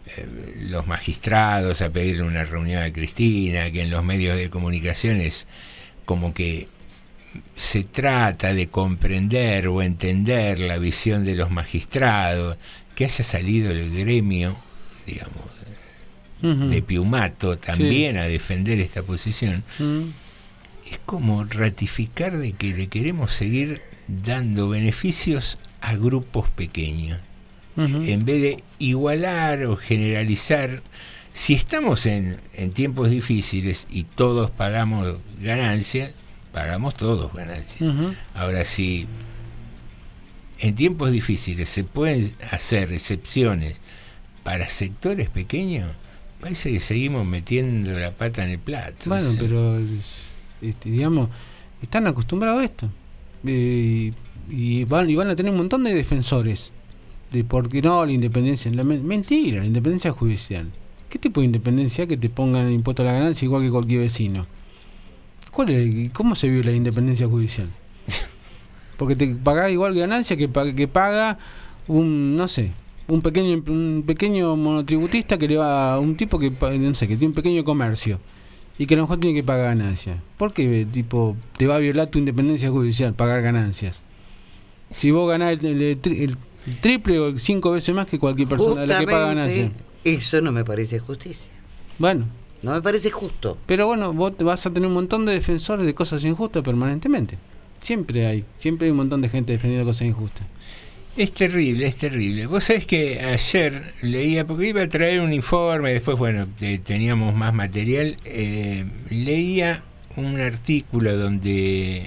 [0.05, 0.27] eh,
[0.69, 5.47] los magistrados a pedirle una reunión a Cristina, que en los medios de comunicaciones
[6.05, 6.67] como que
[7.55, 12.57] se trata de comprender o entender la visión de los magistrados,
[12.95, 14.57] que haya salido el gremio,
[15.07, 15.41] digamos,
[16.41, 20.09] de Piumato también a defender esta posición, Mm.
[20.89, 27.19] Es como ratificar de que le queremos seguir dando beneficios a grupos pequeños.
[27.75, 30.81] En vez de igualar o generalizar,
[31.31, 36.11] si estamos en, en tiempos difíciles y todos pagamos ganancias,
[36.51, 37.81] pagamos todos ganancias.
[38.35, 39.07] Ahora, si
[40.59, 43.77] en tiempos difíciles se pueden hacer excepciones
[44.43, 45.89] para sectores pequeños,
[46.39, 49.05] parece que seguimos metiendo la pata en el plato.
[49.09, 49.79] Bueno, O sea, pero
[50.63, 51.29] este, digamos,
[51.81, 52.89] están acostumbrados a esto.
[53.45, 54.13] Eh,
[54.49, 56.71] y, van, y van a tener un montón de defensores.
[57.31, 58.71] De por qué no, la independencia.
[58.71, 60.67] La, men- mentira, la independencia judicial.
[61.09, 63.99] ¿Qué tipo de independencia que te pongan el impuesto a la ganancia igual que cualquier
[64.01, 64.47] vecino?
[65.51, 67.69] ¿Cuál es, ¿Cómo se vive la independencia judicial?
[68.97, 71.37] Porque te paga igual ganancia que paga, que paga
[71.87, 72.71] un, no sé,
[73.07, 77.15] un pequeño un pequeño monotributista que le va a un tipo que no sé, que
[77.17, 78.19] tiene un pequeño comercio
[78.77, 80.17] y que a lo mejor tiene que pagar ganancias.
[80.37, 84.01] ¿Por qué tipo te va a violar tu independencia judicial pagar ganancias?
[84.91, 86.37] Si vos ganás el, el
[86.67, 89.71] el triple o cinco veces más que cualquier persona de la que paga ganancias.
[90.03, 91.51] Eso no me parece justicia.
[91.99, 92.25] Bueno,
[92.61, 93.57] No me parece justo.
[93.65, 97.37] Pero bueno, vos vas a tener un montón de defensores de cosas injustas permanentemente.
[97.81, 100.47] Siempre hay, siempre hay un montón de gente defendiendo cosas injustas.
[101.15, 102.47] Es terrible, es terrible.
[102.47, 107.35] Vos sabés que ayer leía, porque iba a traer un informe, después, bueno, te- teníamos
[107.35, 109.83] más material, eh, leía
[110.15, 112.03] un artículo donde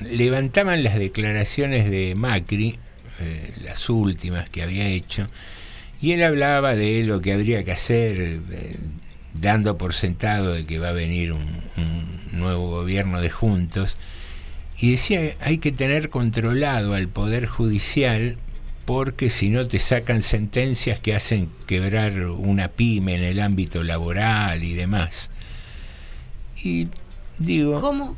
[0.00, 2.78] levantaban las declaraciones de Macri,
[3.20, 5.28] eh, las últimas que había hecho,
[6.00, 8.76] y él hablaba de lo que habría que hacer, eh,
[9.34, 11.60] dando por sentado de que va a venir un
[12.32, 13.96] nuevo gobierno de juntos,
[14.82, 18.36] y decía, hay que tener controlado al Poder Judicial
[18.84, 24.64] porque si no te sacan sentencias que hacen quebrar una pyme en el ámbito laboral
[24.64, 25.30] y demás.
[26.60, 26.88] Y
[27.38, 27.80] digo...
[27.80, 28.16] ¿Cómo?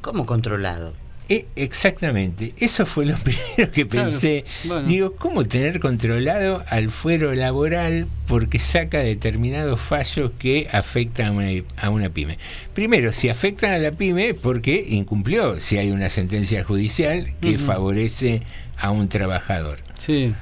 [0.00, 0.94] ¿Cómo controlado?
[1.28, 4.44] Eh, exactamente, eso fue lo primero que Claro, pensé.
[4.64, 4.86] bueno.
[4.88, 11.50] Digo, ¿cómo tener controlado al fuero laboral porque saca determinados fallos que afectan a una,
[11.78, 12.38] a una pyme?
[12.74, 18.42] Primero, si afectan a la pyme, porque incumplió, si hay una sentencia judicial que favorece
[18.78, 19.80] a un trabajador.
[19.98, 20.32] Sí.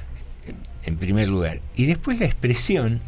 [0.85, 1.61] En primer lugar.
[1.75, 3.01] Y después la expresión,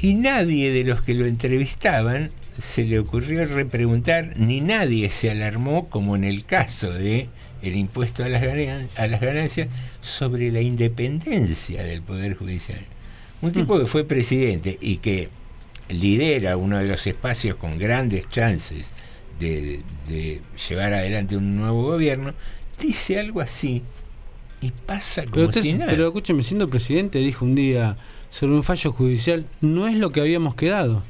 [0.00, 5.88] y nadie de los que lo entrevistaban se le ocurrió repreguntar, ni nadie se alarmó,
[5.88, 7.28] como en el caso de
[7.62, 9.68] el impuesto a las, ganan- a las ganancias,
[10.00, 12.80] sobre la independencia del Poder Judicial.
[13.42, 15.28] Un tipo que fue presidente y que
[15.88, 18.90] lidera uno de los espacios con grandes chances
[19.38, 22.34] de, de llevar adelante un nuevo gobierno,
[22.80, 23.82] dice algo así
[24.60, 25.90] y pasa como Pero, usted- si nada.
[25.90, 27.96] pero escúcheme, siendo presidente, dijo un día
[28.30, 31.02] sobre un fallo judicial, no es lo que habíamos quedado.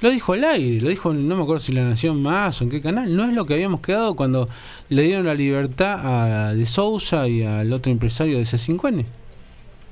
[0.00, 2.70] Lo dijo al aire, lo dijo, no me acuerdo si La Nación Más o en
[2.70, 4.48] qué canal, no es lo que habíamos quedado cuando
[4.90, 6.00] le dieron la libertad
[6.48, 9.04] a De Sousa y al otro empresario de C5N.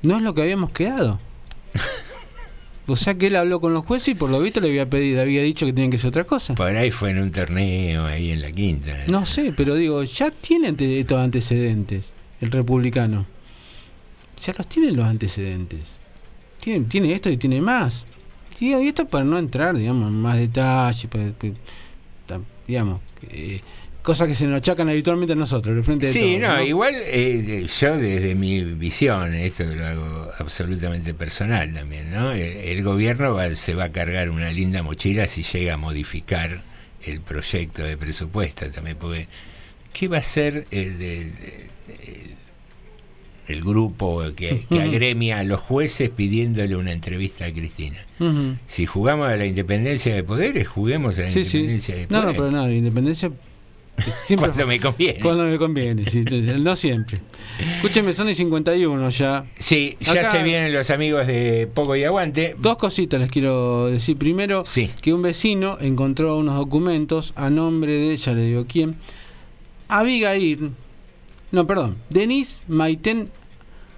[0.03, 1.19] No es lo que habíamos quedado.
[2.87, 5.23] O sea que él habló con los jueces y por lo visto le había pedido,
[5.23, 6.55] había dicho que tenían que ser otra cosa.
[6.55, 8.93] Por ahí fue en un torneo, ahí en la quinta.
[9.09, 12.13] No sé, pero digo, ya tiene ante- estos antecedentes
[12.43, 13.25] el republicano.
[14.45, 15.97] Ya los tiene los antecedentes.
[16.61, 18.05] Tiene, tiene esto y tiene más.
[18.55, 21.55] Sí, y esto para no entrar, digamos, en más detalle, pa- pa-
[22.27, 23.01] ta- digamos,
[23.31, 23.61] eh,
[24.03, 27.67] cosas que se nos achacan habitualmente a nosotros, al frente de Sí, no, igual eh,
[27.81, 32.33] yo desde mi visión, esto lo hago absolutamente personal también, ¿no?
[32.33, 36.63] El, el gobierno va- se va a cargar una linda mochila si llega a modificar
[37.03, 39.27] el proyecto de presupuesto también, porque
[39.93, 42.34] ¿qué va a hacer el, de- el-
[43.49, 47.99] el grupo que, agremia a los jueces pidiéndole una entrevista a Cristina?
[48.67, 51.59] Si jugamos a la independencia de poderes, juguemos a la Sí, sí.
[51.59, 52.27] independencia de No, poderes.
[52.27, 53.31] no, pero no, la independencia.
[54.25, 55.21] Siempre Cuando me conviene.
[55.21, 56.23] Cuando me conviene, sí,
[56.59, 57.21] no siempre.
[57.77, 59.45] Escúcheme, son y 51 ya.
[59.57, 62.57] Sí, ya Acá- se vienen los amigos de Poco y Aguante.
[62.59, 64.17] Dos cositas les quiero decir.
[64.17, 64.65] Primero,
[65.01, 68.97] que un vecino encontró unos documentos a nombre de, ya le digo quién,
[69.89, 70.71] Abigail,
[71.55, 73.31] no, perdón, Denise Maiten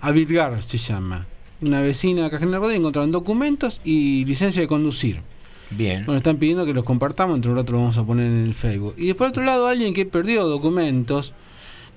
[0.00, 1.26] Avirgar se llama.
[1.60, 5.22] Una vecina de Cajena Rodríguez encontraron documentos y licencia de conducir.
[5.70, 6.04] Bien.
[6.04, 8.54] Bueno, están pidiendo que los compartamos, entre un rato lo vamos a poner en el
[8.54, 8.94] Facebook.
[8.98, 11.32] Y por otro lado, alguien que perdió documentos,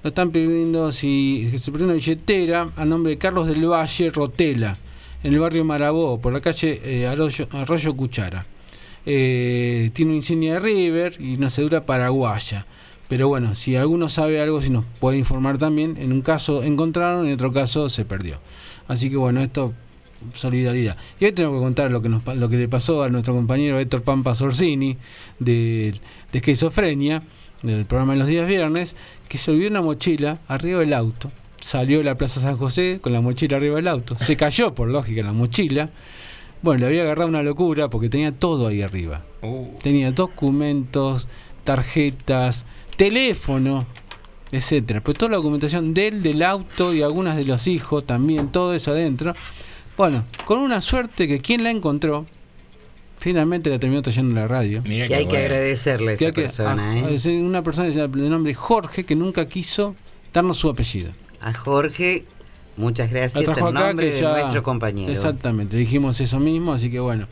[0.01, 4.09] lo están pidiendo si que se perdió una billetera a nombre de Carlos del Valle
[4.09, 4.77] Rotela,
[5.23, 8.45] en el barrio Marabó, por la calle eh, Arroyo, Arroyo Cuchara.
[9.05, 12.65] Eh, tiene una insignia de River y una cedura paraguaya.
[13.09, 15.97] Pero bueno, si alguno sabe algo, si nos puede informar también.
[15.97, 18.37] En un caso encontraron, en otro caso se perdió.
[18.87, 19.73] Así que bueno, esto
[20.33, 20.95] solidaridad.
[21.19, 23.79] Y hoy tengo que contar lo que nos lo que le pasó a nuestro compañero
[23.79, 24.97] Héctor Pampa Sorsini
[25.39, 25.95] de,
[26.31, 27.23] de esquizofrenia,
[27.63, 28.95] del programa de los días viernes,
[29.27, 31.31] que se olvidó una mochila arriba del auto.
[31.61, 34.15] Salió de la Plaza San José con la mochila arriba del auto.
[34.15, 35.89] Se cayó, por lógica, la mochila.
[36.61, 39.23] Bueno, le había agarrado una locura porque tenía todo ahí arriba.
[39.81, 41.27] Tenía documentos,
[41.63, 42.65] tarjetas,
[42.99, 43.87] teléfono,
[44.51, 45.01] etcétera.
[45.01, 48.73] Pero toda la documentación de él, del auto y algunas de los hijos también, todo
[48.75, 49.33] eso adentro.
[49.97, 52.25] Bueno, con una suerte que quien la encontró,
[53.17, 54.83] finalmente la terminó trayendo a la radio.
[54.83, 57.15] Que hay que agradecerle a Que esa hay que- persona, a- ¿eh?
[57.15, 59.95] es una persona de nombre Jorge que nunca quiso
[60.33, 61.11] darnos su apellido.
[61.41, 62.25] A Jorge,
[62.77, 65.11] muchas gracias en nombre de ya- nuestro compañero.
[65.11, 67.27] Exactamente, dijimos eso mismo, así que bueno.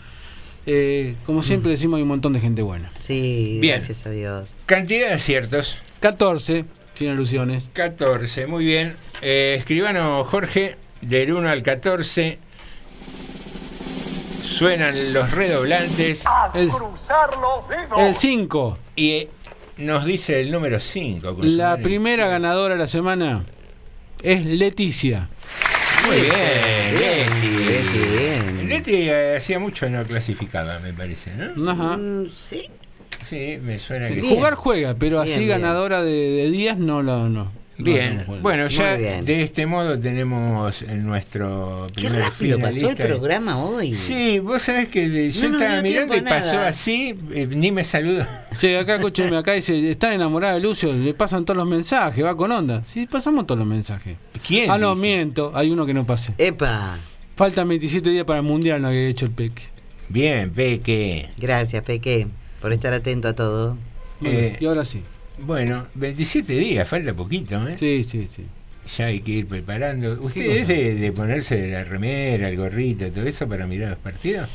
[0.69, 2.91] Eh, como siempre decimos, hay un montón de gente buena.
[2.99, 3.75] Sí, Bien.
[3.75, 4.53] gracias a Dios.
[4.65, 5.77] Cantidad de aciertos.
[6.01, 7.69] 14, sin alusiones.
[7.71, 8.97] 14, muy bien.
[9.21, 12.37] Eh, escribano Jorge, del 1 al 14.
[14.43, 16.25] Suenan los redoblantes.
[16.53, 17.99] El, cruzar los dedos.
[17.99, 18.77] el 5.
[18.97, 19.29] Y eh,
[19.77, 21.37] nos dice el número 5.
[21.43, 23.45] La primera ganadora de la semana
[24.21, 25.29] es Leticia.
[26.07, 27.63] Muy bien, Leti.
[27.65, 28.69] Leti, bien.
[28.69, 31.69] Leti hacía mucho no clasificaba, me parece, ¿no?
[31.71, 31.97] Ajá.
[31.97, 32.69] Mm, sí.
[33.23, 35.59] Sí, me suena que Jugar juega, pero Bien, así bien.
[35.61, 37.51] ganadora de, de días no lo no.
[37.79, 38.41] Bien, No, no juega.
[38.41, 39.23] bueno, ya bien.
[39.25, 43.93] de este modo tenemos en nuestro Qué primer rápido pasó el programa hoy.
[43.93, 46.67] Sí, vos sabés que de- yo No estaba mirando y pasó nada.
[46.69, 48.25] así, eh, ni me saludó.
[48.59, 52.35] Che, acá escúcheme, acá dice, están enamorada de Lucio, le pasan todos los mensajes, va
[52.35, 52.83] con onda.
[52.87, 54.17] Sí, pasamos todos los mensajes.
[54.47, 54.71] ¿Quién?
[54.71, 55.07] Ah, no, dice?
[55.07, 56.33] miento, hay uno que no pasé.
[56.39, 56.97] Epa.
[57.35, 59.61] Faltan 27 días para el mundial, no había hecho el peque.
[60.09, 61.29] Bien, Peque.
[61.37, 62.27] Gracias, Peque,
[62.61, 63.77] por estar atento a todo.
[64.23, 65.03] Eh, bien, y ahora sí.
[65.39, 67.77] Bueno, 27 días, falta poquito, ¿eh?
[67.77, 68.45] Sí, sí, sí.
[68.97, 70.13] Ya hay que ir preparando.
[70.21, 74.49] ¿Usted es de, de ponerse la remera, el gorrito, todo eso para mirar los partidos?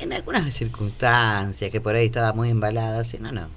[0.00, 3.48] En algunas circunstancias que por ahí estaba muy embalada, si no, no.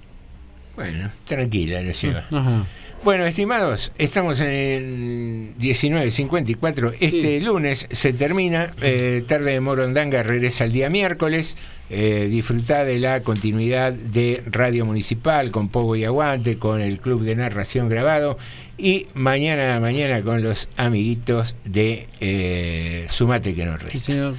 [0.76, 2.26] Bueno, tranquila, lo lleva.
[2.32, 2.66] Ajá.
[3.04, 6.96] Bueno, estimados, estamos en el 19.54.
[7.00, 8.74] Este lunes se termina.
[8.82, 11.58] eh, Tarde de Morondanga regresa el día miércoles.
[11.94, 17.24] Eh, disfrutá de la continuidad de Radio Municipal con Pogo y Aguante, con el Club
[17.24, 18.38] de Narración grabado.
[18.78, 23.92] Y mañana, mañana con los amiguitos de eh, Sumate que no resta.
[23.92, 24.36] Sí, señor.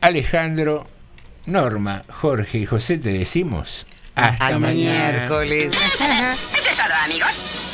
[0.00, 0.86] Alejandro,
[1.46, 3.86] Norma, Jorge y José te decimos.
[4.14, 5.12] Hasta, Hasta mañana.
[5.12, 5.72] miércoles.
[5.72, 5.82] Eso
[6.70, 7.69] es todo, amigos.